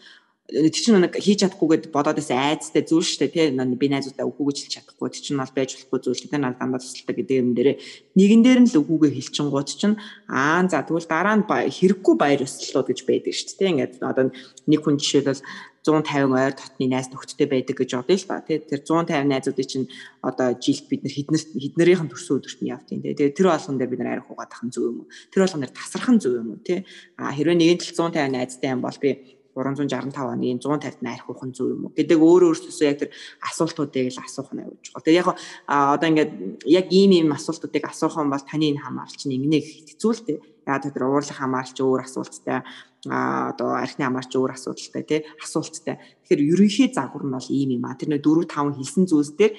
Тэг 0.49 0.73
чинь 0.73 0.97
нэг 0.97 1.13
хийж 1.13 1.45
чадахгүйгээд 1.45 1.93
бодоод 1.93 2.17
байсан 2.17 2.41
айцтай 2.41 2.81
зүйл 2.81 3.05
шүү 3.05 3.29
дээ 3.29 3.53
тий 3.53 3.77
би 3.77 3.87
найзуудаа 3.93 4.25
үгүйгээ 4.25 4.65
хэлж 4.65 4.73
чадахгүй. 4.81 5.13
Тэг 5.13 5.21
чинь 5.21 5.37
бол 5.37 5.53
байж 5.53 5.71
болохгүй 5.77 6.01
зүйл 6.01 6.23
гэдэг 6.25 6.41
надад 6.41 6.61
дандаа 6.65 6.81
тусалдаг 6.81 7.17
гэдэг 7.21 7.37
юм 7.37 7.53
дээрээ. 7.53 7.77
Нэгэн 8.17 8.41
дээр 8.41 8.61
нь 8.65 8.71
л 8.73 8.81
үгүйгээ 8.81 9.13
хэлчихэнгууд 9.13 9.69
чинь 9.69 10.01
аа 10.25 10.65
за 10.65 10.81
тэгвэл 10.89 11.05
дараа 11.05 11.37
нь 11.37 11.45
хэрэггүй 11.45 12.15
баяр 12.17 12.49
ёслолууд 12.49 12.89
гэж 12.89 13.01
байдаг 13.05 13.33
шүү 13.37 13.61
дээ 13.61 13.73
ингээд 13.77 13.93
одоо 14.01 14.33
нэг 14.33 14.81
хүн 14.81 14.97
жишээлбэл 14.97 15.45
150 15.85 16.33
ойр 16.37 16.53
дотны 16.53 16.87
найз 16.89 17.09
нөхдөдтэй 17.09 17.49
байдаг 17.49 17.77
гэж 17.81 17.91
бодъё 17.97 18.17
л 18.19 18.29
ба 18.29 18.45
тий 18.45 18.59
тэр 18.61 18.81
150 18.85 19.25
найзуудын 19.25 19.69
чинь 19.69 19.87
одоо 20.21 20.53
жилд 20.59 20.85
бид 20.91 21.01
нар 21.05 21.15
хэднэр 21.17 21.43
хэднэрийнхэн 21.45 22.11
төрсөн 22.13 22.37
өдөрт 22.41 22.61
нь 22.61 22.73
явтын 22.73 23.01
тий 23.01 23.15
тэгээ 23.17 23.37
тэр 23.37 23.49
болгон 23.49 23.79
дээр 23.79 23.93
бид 23.93 24.01
нар 24.05 24.13
арих 24.21 24.29
угаадах 24.29 24.63
нь 24.67 24.73
зөв 24.75 24.85
юм 24.85 24.99
уу? 25.07 25.09
Тэр 25.33 25.41
болгон 25.47 25.63
дээр 25.65 25.73
тасрах 25.73 26.11
нь 26.13 26.21
зөв 26.21 26.35
юм 26.37 26.49
уу 26.53 26.61
тий 26.61 26.85
а 27.17 27.33
хэрвээ 27.33 27.57
нэгэн 27.57 27.81
тал 27.81 28.11
150 28.13 28.37
найзтай 28.37 28.69
юм 28.75 28.83
бол 28.85 28.99
би 29.01 29.38
365 29.59 30.15
оны 30.15 30.55
150-д 30.55 31.03
найрах 31.03 31.27
ухын 31.27 31.51
зөв 31.51 31.75
юм 31.75 31.91
уу 31.91 31.97
гэдэг 31.99 32.19
өөр 32.23 32.43
өөрсдөөсөө 32.55 32.87
яг 32.87 32.99
тэр 33.03 33.11
асуултуудыг 33.43 34.07
л 34.15 34.23
асуух 34.23 34.55
нь 34.55 34.63
аюулж 34.63 34.87
байгаа. 34.95 35.03
Тэгээ 35.03 35.19
яг 35.19 35.29
одоо 35.67 36.09
ингээд 36.09 36.33
яг 36.71 36.87
ийм 36.95 37.11
ийм 37.19 37.35
асуултуудыг 37.35 37.83
асуух 37.83 38.15
юм 38.23 38.31
бол 38.31 38.45
таны 38.47 38.71
энэ 38.71 38.83
хамаарч 38.87 39.27
нэгнээ 39.27 39.63
хэцүү 39.99 40.13
л 40.15 40.23
дээ. 40.23 40.39
Яг 40.71 40.87
тэр 40.87 41.03
уурлах 41.03 41.39
хамаарч 41.43 41.77
өөр 41.83 42.07
асуулттай 42.07 42.63
а 43.07 43.51
одоо 43.51 43.79
архины 43.79 44.07
хамаарч 44.07 44.31
өөр 44.39 44.55
асуудалтай 44.55 45.03
тий 45.03 45.21
асуулттай. 45.43 45.99
Тэгэхээр 46.27 46.41
ерөнхий 46.55 46.89
загвар 46.95 47.25
нь 47.27 47.35
бол 47.35 47.49
ийм 47.51 47.71
юм 47.79 47.85
а. 47.87 47.99
Тэр 47.99 48.15
нэ 48.15 48.23
4 48.23 48.47
5 48.47 48.79
хэлсэн 48.79 49.05
зүйлс 49.07 49.33
дээр 49.39 49.53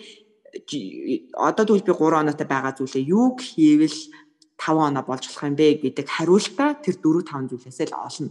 одоо 1.33 1.63
тэгвэл 1.65 1.87
би 1.87 1.93
3 1.93 2.21
оноотой 2.23 2.47
байгаа 2.47 2.73
зүйлээ 2.75 3.09
юу 3.09 3.37
хийвэл 3.39 3.99
5 4.59 4.87
оноо 4.87 5.03
болж 5.07 5.23
болох 5.27 5.43
юм 5.47 5.55
бэ 5.55 5.67
гэдэг 5.87 6.07
хариултаа 6.09 6.75
тэр 6.83 6.95
4 6.99 7.23
5 7.23 7.49
зүйлээсээ 7.49 7.87
л 7.89 7.95
олно. 7.95 8.29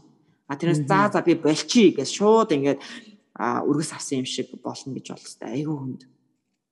А 0.48 0.56
тэрнээс 0.56 0.88
заа 0.88 1.12
за 1.12 1.20
би 1.20 1.36
болчий 1.36 1.92
гэж 1.92 2.08
шууд 2.08 2.56
ингээд 2.56 2.80
өргөс 3.38 3.92
авсан 3.92 4.24
юм 4.24 4.28
шиг 4.28 4.48
болно 4.64 4.96
гэж 4.96 5.12
бол 5.12 5.20
хэвээр 5.20 5.52
айгүй 5.54 5.76
хүнд. 5.76 6.02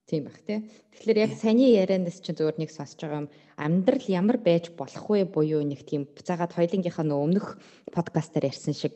Тийм 0.07 0.23
бах 0.25 0.39
тий. 0.47 0.71
Тэгэхээр 0.95 1.19
яг 1.19 1.33
саний 1.37 1.77
ярианаас 1.77 2.23
чинь 2.23 2.39
зөвөр 2.39 2.57
нэг 2.57 2.71
сонсож 2.71 3.05
байгаа 3.05 3.27
юм. 3.27 3.31
Амьдрал 3.59 4.07
ямар 4.07 4.39
байж 4.39 4.71
болох 4.71 5.07
вэ 5.11 5.27
буюу 5.27 5.67
нэг 5.67 5.83
тийм 5.83 6.07
буцаагаад 6.07 6.55
хоёлынгийнхаа 6.55 7.03
нөө 7.03 7.21
өмнөх 7.27 7.47
подкастаар 7.91 8.49
ярьсан 8.49 8.73
шиг 8.73 8.95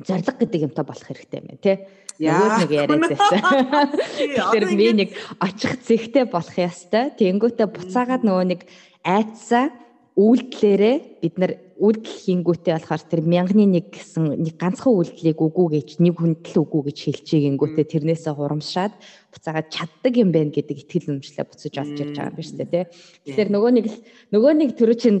зориг 0.00 0.40
гэдэг 0.40 0.72
юмтай 0.72 0.84
болох 0.88 1.04
хэрэгтэй 1.04 1.38
юм 1.44 1.48
тий. 1.60 1.76
Нөгөө 2.18 2.64
нэг 2.64 2.72
яриад 2.72 3.02
байсан. 3.12 3.40
Тэгэхээр 4.18 4.66
би 4.72 4.88
нэг 4.96 5.10
очих 5.36 5.72
зэгтэй 5.84 6.24
болох 6.24 6.56
ёстой. 6.56 7.12
Тэнгүүтээ 7.20 7.68
буцаагаад 7.68 8.24
нөгөө 8.24 8.44
нэг 8.48 8.60
айцсаа 9.04 9.68
үйлдэлээрээ 10.16 10.96
бид 11.22 11.34
нар 11.38 11.52
үйлдэл 11.78 12.18
хийнгүүтээ 12.26 12.74
болохоор 12.74 13.02
тэр 13.06 13.22
мянганы 13.22 13.64
нэг 13.70 13.94
гэсэн 13.94 14.42
нэг 14.42 14.54
ганцхан 14.58 14.98
үйлдэлийг 14.98 15.38
үгүй 15.38 15.66
гэж 15.78 15.88
нэг 16.02 16.14
хүндэл 16.18 16.62
үгүй 16.66 16.82
гэж 16.90 16.98
хэлчихээгингүүтээ 17.06 17.86
тэрнээсээ 17.86 18.34
хурамшаад 18.34 18.92
буцаагаад 19.38 19.70
чаддаг 19.70 20.14
юм 20.18 20.34
байна 20.34 20.50
гэдэг 20.50 20.76
итгэл 20.82 21.14
үнэмшлээ 21.14 21.46
буцаж 21.46 21.74
олж 21.78 21.96
ирж 22.02 22.14
байгаа 22.18 22.30
юм 22.34 22.36
биш 22.36 22.50
үү 22.50 22.66
те. 22.66 22.90
Тэгэхээр 23.24 23.50
нөгөө 23.54 23.70
нэг 23.78 23.86
нөгөө 24.34 24.52
нэг 24.58 24.70
төрөчийн 24.74 25.16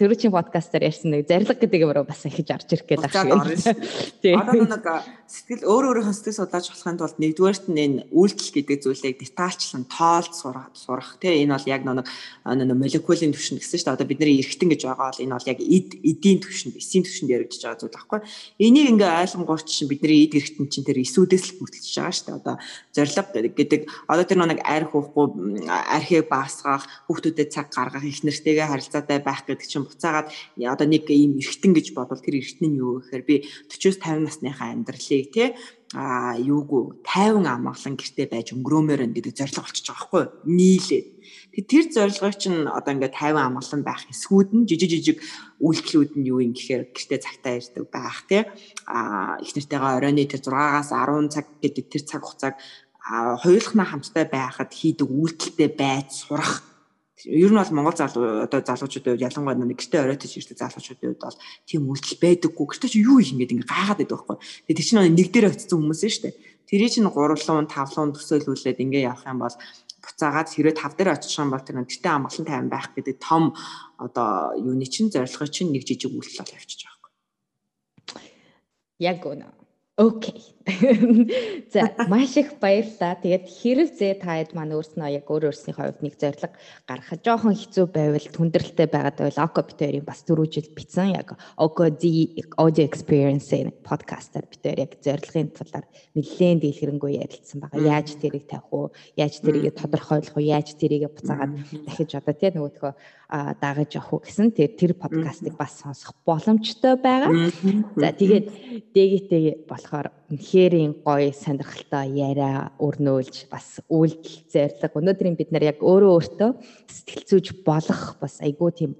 төрөчийн 0.00 0.32
подкастаар 0.32 0.88
ярьсан 0.88 1.12
нэг 1.12 1.28
зарилга 1.28 1.60
гэдэг 1.60 1.80
юм 1.84 1.92
руу 1.92 2.08
бас 2.08 2.24
ихэж 2.24 2.48
арч 2.48 2.68
ирэх 2.72 2.88
гээд 2.88 3.04
байгаа 3.04 3.44
шиг. 3.52 3.76
Тийм. 4.24 4.40
Одоо 4.40 4.64
нэг 4.64 4.84
сэтгэл 5.28 5.68
өөр 5.68 5.84
өөрийнхөө 5.92 6.16
сэтгэл 6.16 6.40
судлаач 6.40 6.66
болохын 6.70 6.98
тулд 6.98 7.18
нэгдүгээрт 7.20 7.66
нь 7.68 7.82
энэ 7.84 7.98
үйлдэл 8.14 8.50
гэдэг 8.56 8.78
зүйлийг 8.80 9.16
детальчлан 9.20 9.84
тоолж 9.90 10.32
сурах 10.32 10.70
сурах 10.72 11.18
те. 11.20 11.42
Энэ 11.42 11.52
бол 11.52 11.66
яг 11.66 11.82
нэг 11.84 12.06
молекулын 12.46 13.34
түвшинд 13.34 13.60
гэсэн 13.60 13.78
шүү 13.78 13.86
дээ. 13.90 13.96
Одоо 13.98 14.06
бидний 14.06 14.38
эргэтэн 14.40 14.70
гэж 14.70 14.80
байгаа 14.86 15.10
бол 15.10 15.22
энэ 15.26 15.34
бол 15.34 15.50
яг 15.50 15.58
эдийн 15.60 16.38
түвшинд, 16.40 16.78
эсийн 16.78 17.02
түвшинд 17.02 17.30
яригдж 17.34 17.58
байгаа 17.58 17.80
зүйл 17.82 17.96
байхгүй. 17.98 18.20
Энийг 18.62 18.86
ингээ 18.94 19.20
ойлгонгоор 19.26 19.62
чинь 19.66 19.90
бидний 19.90 20.24
эд 20.24 20.38
эргэтэн 20.38 20.70
чинь 20.70 20.86
тэр 20.86 21.02
эсүүдээс 21.02 21.44
л 21.50 21.58
бүрдэлж 21.58 21.90
байгаа 21.90 22.14
шүү 22.14 22.26
дээ. 22.30 22.38
Одоо 22.38 22.56
зорилго 22.94 23.25
гэдэг. 23.32 23.90
Одоо 24.06 24.24
тэр 24.24 24.38
нэг 24.44 24.60
арх 24.62 24.94
уухгүй 24.94 25.66
архийг 25.66 26.28
багасгах, 26.28 26.86
хүүхдүүдэд 27.10 27.48
цаг 27.50 27.72
гаргах, 27.74 28.04
их 28.04 28.22
нэртэйгээ 28.22 28.66
харилцаатай 28.70 29.18
байх 29.22 29.42
гэдэг 29.46 29.66
чинь 29.66 29.86
буцаагаад 29.88 30.30
одоо 30.62 30.86
нэг 30.86 31.10
ийм 31.10 31.38
эргэтэн 31.40 31.72
гэж 31.74 31.86
бодвол 31.96 32.22
тэр 32.22 32.38
эргэтэн 32.38 32.68
нь 32.70 32.78
юу 32.78 33.02
гэхээр 33.02 33.24
би 33.26 33.34
40-с 33.70 33.98
50 33.98 34.26
насныхаа 34.26 34.74
амьдралыг 34.74 35.30
тий 35.32 35.48
а 35.94 36.34
юугүй 36.34 36.98
50 37.06 37.46
амгалан 37.46 37.94
гэртээ 37.94 38.26
байж 38.26 38.50
өнгөрөөмөр 38.50 39.06
байна 39.06 39.14
гэдэг 39.14 39.38
зорилго 39.38 39.62
болчихж 39.62 39.86
байгаа 39.86 40.02
байхгүй 40.02 40.24
нийлээд. 40.50 41.06
Тэр 41.70 41.84
зорилгыг 41.94 42.36
чинь 42.42 42.66
одоо 42.66 42.90
ингээд 42.90 43.14
50 43.14 43.38
амгалан 43.38 43.82
байх 43.86 44.02
эсгүүд 44.10 44.50
нь 44.50 44.66
жижиг 44.66 44.90
жижиг 44.90 45.18
үйлдэлүүд 45.62 46.12
нь 46.18 46.26
юу 46.26 46.42
юм 46.42 46.58
гэхээр 46.58 46.90
гэртээ 46.90 47.20
цагтаа 47.22 47.54
ирдэг 47.62 47.86
байх 47.86 48.18
тий 48.26 48.42
а 48.90 49.38
их 49.38 49.54
нэртэйгээ 49.54 49.94
оройны 49.96 50.26
тэр 50.26 50.42
6-аас 50.42 50.90
10 50.90 51.30
цаг 51.30 51.46
гэдэг 51.62 51.84
тэр 51.86 52.02
цаг 52.02 52.22
хугацааг 52.26 52.54
хоёулахнаа 53.06 53.86
хамтдаа 53.86 54.26
байхад 54.26 54.70
хийдэг 54.74 55.06
үйлдэлтэй 55.06 55.70
байж 55.78 56.26
сурах 56.26 56.66
ер 57.24 57.50
нь 57.50 57.58
бол 57.58 57.72
Монгол 57.72 57.96
залуу 57.96 58.44
одоо 58.44 58.60
залуучуудын 58.60 59.14
үед 59.14 59.26
ялангуяа 59.26 59.56
нэг 59.56 59.78
гэртээ 59.78 60.04
оройтож 60.04 60.32
ирдэг 60.36 60.58
залуучуудын 60.58 61.10
үед 61.14 61.22
бол 61.22 61.38
тийм 61.64 61.82
үйлдэл 61.88 62.22
байдаггүй. 62.22 62.66
Гэртээ 62.66 62.92
чи 62.92 63.00
юу 63.00 63.18
их 63.22 63.32
ингэж 63.32 63.50
ингэ 63.56 63.70
гайхаад 63.70 63.98
байдаг 64.02 64.20
байхгүй. 64.20 64.36
Тэгээ 64.68 64.84
чинь 64.84 65.16
нэг 65.16 65.28
дээр 65.32 65.46
очсон 65.50 65.78
хүмүүс 65.80 66.02
нь 66.02 66.12
шүү 66.12 66.24
дээ. 66.28 66.34
Тэрийг 66.66 66.92
чинь 66.92 67.08
3 67.08 67.70
5 67.70 68.14
төсөөлүүлээд 68.14 68.82
ингэ 68.84 69.06
явах 69.06 69.24
юм 69.26 69.38
бол 69.40 69.56
буцаагаад 70.06 70.48
хэрэг 70.50 70.74
тав 70.76 70.92
дээр 70.94 71.14
очих 71.14 71.38
юм 71.38 71.50
бол 71.50 71.62
тэр 71.62 71.78
гэртээ 71.82 72.12
амгалан 72.14 72.46
тайван 72.46 72.70
байх 72.70 72.88
гэдэг 72.94 73.16
том 73.18 73.54
одоо 73.98 74.54
юуны 74.58 74.86
чинь 74.86 75.10
зорилгыг 75.10 75.50
чинь 75.50 75.72
нэг 75.74 75.82
жижиг 75.82 76.12
үйлдэл 76.14 76.42
бол 76.42 76.52
байгаа 76.52 76.62
байхгүй. 76.62 77.12
Яг 78.98 79.20
үнэ. 79.26 79.46
Окей. 79.98 80.55
За 80.66 81.94
маш 82.08 82.36
их 82.36 82.58
баярлалаа. 82.58 83.14
Тэгээд 83.22 83.46
хэрэг 83.46 83.90
зээ 83.94 84.14
таад 84.18 84.50
маань 84.50 84.74
өөрснөө 84.74 85.14
яг 85.14 85.30
өөр 85.30 85.54
өөрснийхөө 85.54 85.84
хувьд 85.94 86.02
нэг 86.02 86.14
зориг 86.18 86.58
гаргахад 86.90 87.22
жоохон 87.22 87.54
хэцүү 87.54 87.86
байвал 87.86 88.26
хүндрэлтэй 88.34 88.90
байгаад 88.90 89.16
байвал 89.22 89.46
Око 89.46 89.62
битэрийн 89.62 90.02
бас 90.02 90.26
дөрөв 90.26 90.50
жил 90.50 90.66
битсэн 90.74 91.14
яг 91.14 91.38
Око 91.54 91.86
D 91.86 92.34
audio 92.58 92.82
experience 92.82 93.54
подкастаар 93.86 94.50
битэр 94.50 94.82
яг 94.82 94.98
зорилгын 94.98 95.54
талаар 95.54 95.86
нэлээд 96.18 96.58
дэлгэрэнгүй 96.66 97.12
ярилцсан 97.22 97.62
байгаа. 97.62 98.02
Яаж 98.02 98.18
тэрийг 98.18 98.50
тавих 98.50 98.66
уу? 98.74 98.90
Яаж 99.14 99.38
тэрийг 99.38 99.78
тодорхойлох 99.78 100.34
уу? 100.34 100.42
Яаж 100.42 100.74
тэрийг 100.74 101.14
буцаагаад 101.14 101.54
дахиж 101.86 102.10
одоо 102.18 102.34
тий 102.34 102.50
нөгөөдхөө 102.50 102.92
дагаж 103.30 103.90
явах 103.98 104.12
уу 104.14 104.22
гэсэн 104.22 104.54
тэр 104.54 104.74
тэр 104.78 104.92
подкастыг 104.94 105.54
бас 105.58 105.78
сонсох 105.82 106.14
боломжтой 106.26 106.94
байгаа. 106.94 107.50
За 107.98 108.10
тэгээд 108.14 108.46
дэгитэй 108.94 109.66
болохоор 109.66 110.14
үнэхэрийн 110.56 111.04
гоё 111.04 111.32
сонирхолтой 111.36 112.16
яриа 112.16 112.72
өрнөөлж 112.80 113.52
бас 113.52 113.84
үйлдэл 113.92 114.72
зориг 114.72 114.96
өнөөдрийн 114.96 115.36
бид 115.36 115.52
нар 115.52 115.68
яг 115.68 115.84
өөрөө 115.84 116.12
өөртөө 116.16 116.50
сэтгэл 116.88 117.28
зүйж 117.28 117.46
болох 117.60 118.16
бас 118.16 118.40
айгүй 118.40 118.70
тийм 118.72 118.92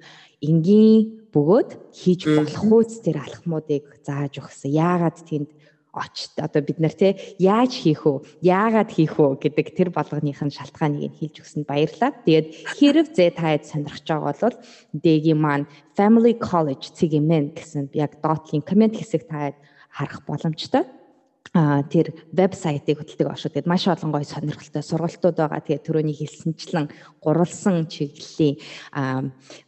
энгийн 0.44 1.32
бөгөөд 1.32 1.70
хийж 1.96 2.28
болох 2.28 2.61
хүйц 2.61 2.92
тэр 3.00 3.24
алхмуудыг 3.24 3.84
зааж 4.04 4.36
өгсөн. 4.36 4.68
Яагаад 4.68 5.16
тэнд 5.24 5.48
очт? 5.96 6.36
Одоо 6.36 6.61
бид 6.61 6.76
нар 6.76 6.92
те 6.92 7.16
яаж 7.40 7.72
хийх 7.72 8.04
үү 8.04 8.44
яагаад 8.44 8.92
хийх 8.92 9.16
үү 9.16 9.40
гэдэг 9.40 9.66
тэр 9.72 9.88
болгоных 9.96 10.44
нь 10.44 10.52
шалтгааныг 10.52 11.09
нь 11.09 11.16
хэлж 11.16 11.40
өгсөнд 11.40 11.64
баярлалаа. 11.64 12.12
Тэгээд 12.20 12.46
хэрэг 12.76 13.09
зэ 13.16 13.32
таад 13.32 13.64
сонирхож 13.64 14.04
байгаа 14.04 14.36
бол 14.44 14.57
дэгийн 14.92 15.40
маань 15.40 15.64
Family 15.96 16.36
College 16.36 16.92
цэгэмэн 16.92 17.57
гэсэн 17.57 17.96
яг 17.96 18.20
доотлын 18.20 18.61
комент 18.61 19.00
хэсэг 19.00 19.24
таад 19.24 19.57
харах 19.88 20.20
боломжтой 20.28 20.84
тэр 21.88 22.12
вебсайтыг 22.32 23.00
хөтэлдэг 23.00 23.28
ашиг. 23.32 23.52
Тэгэд 23.57 23.70
маш 23.70 23.88
олон 23.88 24.12
гоё 24.12 24.26
сонирхолтой 24.28 24.82
сургалтууд 24.84 25.36
байгаа. 25.36 25.64
Тэгээд 25.64 25.86
төрөний 25.88 26.16
хэлсэнчлэн 26.16 26.86
гурвалсан 27.24 27.88
чиглэлийн 27.88 28.61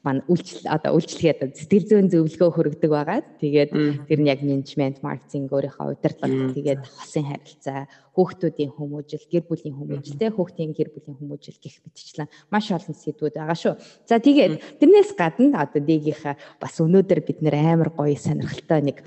маань 0.04 0.22
үйлчлэл 0.28 0.68
одоо 0.68 1.00
үйлчлэгээд 1.00 1.56
сэтгэл 1.56 1.88
зүйн 1.88 2.06
зөвлөгөө 2.12 2.50
хүргэдэг 2.52 2.90
байгаа. 2.92 3.20
Тэгээд 3.40 3.70
тэр 4.04 4.18
нь 4.20 4.28
яг 4.28 4.40
менежмент, 4.44 5.00
маркетинг, 5.00 5.48
өөрийнхөө 5.48 5.96
удирдлага, 5.96 6.52
тэгээд 6.52 6.82
хосын 6.84 7.24
харилцаа, 7.24 7.88
хүүхдүүдийн 8.18 8.74
хүмүүжил, 8.74 9.22
гэр 9.30 9.46
бүлийн 9.46 9.78
хүмүүжилтэй 9.78 10.30
хүүхдийн 10.34 10.74
гэр 10.74 10.90
бүлийн 10.90 11.14
хүмүүжил 11.22 11.54
гэх 11.62 11.78
мэтчлэн 11.86 12.26
маш 12.50 12.66
олон 12.74 12.98
сэдвүүд 12.98 13.38
байгаа 13.38 13.54
шүү. 13.54 13.74
За 14.10 14.18
тэгээд 14.18 14.82
тэрнээс 14.82 15.14
гадна 15.14 15.62
одоо 15.62 15.78
дэгийнхаа 15.78 16.34
бас 16.58 16.74
өнөөдөр 16.82 17.20
бид 17.22 17.38
нэр 17.46 17.54
амар 17.54 17.94
гоё 17.94 18.18
сонирхолтой 18.18 18.80
нэг 18.82 19.06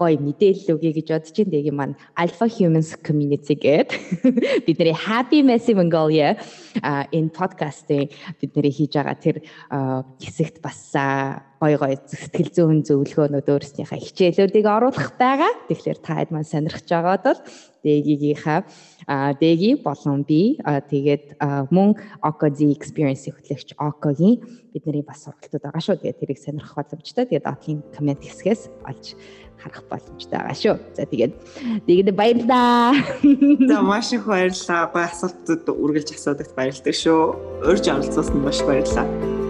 гоё 0.00 0.16
мэдээлэл 0.16 0.80
өгье 0.80 0.96
гэж 0.96 1.06
бодож 1.12 1.36
байна. 1.36 1.52
Дэгийн 1.52 1.76
маань 1.76 2.00
Alpha 2.16 2.48
Humans 2.48 2.96
Community 3.04 3.52
гэдэг 3.52 4.00
бидний 4.66 4.96
Happy 4.96 5.44
Messy 5.44 5.76
Mongolia 5.76 6.40
энэ 6.80 7.28
подкастыг 7.36 8.16
бидний 8.40 8.72
хийж 8.72 8.96
байгаа 8.96 9.16
тэр 9.20 9.36
хэсэгт 10.24 10.64
бас 10.64 10.96
гой 11.58 11.74
гой 11.74 11.94
сэтгэл 11.98 12.50
зүйн 12.54 12.80
зөвлөгөөнүүд 12.86 13.48
өөрснийхээ 13.50 13.98
хичээлүүдийг 13.98 14.66
оруулах 14.66 15.18
байгаа. 15.18 15.50
Тэгэхээр 15.66 15.98
та 15.98 16.22
хэд 16.22 16.30
маань 16.30 16.46
сонирхож 16.46 16.86
байгаад 16.86 17.24
бол 17.26 17.40
дэгийнхаа 17.82 18.60
дэги 19.42 19.82
болон 19.82 20.22
би 20.22 20.58
тэгээд 20.62 21.42
мөн 21.74 21.98
Okozi 22.22 22.70
experience 22.70 23.26
хөтлөгч 23.26 23.74
Okoгийн 23.74 24.38
бидний 24.70 25.02
бас 25.02 25.26
сургалтууд 25.26 25.66
байгаа 25.66 25.82
шүү. 25.82 25.98
Тэгээд 25.98 26.20
тэрийг 26.22 26.38
сонирхох 26.38 26.78
боломжтой. 26.78 27.26
Тэгээд 27.26 27.46
дотлын 27.46 27.82
комент 27.90 28.22
хэсгээс 28.22 28.70
олж 28.86 29.18
харах 29.58 29.82
боломжтой 29.90 30.38
байгаа 30.38 30.54
шүү. 30.54 30.76
За 30.94 31.02
тэгээд 31.10 31.32
тэгээд 31.90 32.14
баярлалаа. 32.14 32.94
За 33.66 33.82
маш 33.82 34.14
их 34.14 34.26
баярлалаа. 34.30 34.90
Гой 34.94 35.04
асуултууд 35.10 35.66
үргэлж 35.66 36.14
асуудагт 36.14 36.54
баярлалаа 36.54 36.94
шүү. 36.94 37.20
Урьж 37.66 37.84
оролцуулсанд 37.90 38.42
маш 38.46 38.62
баярлалаа. 38.62 39.47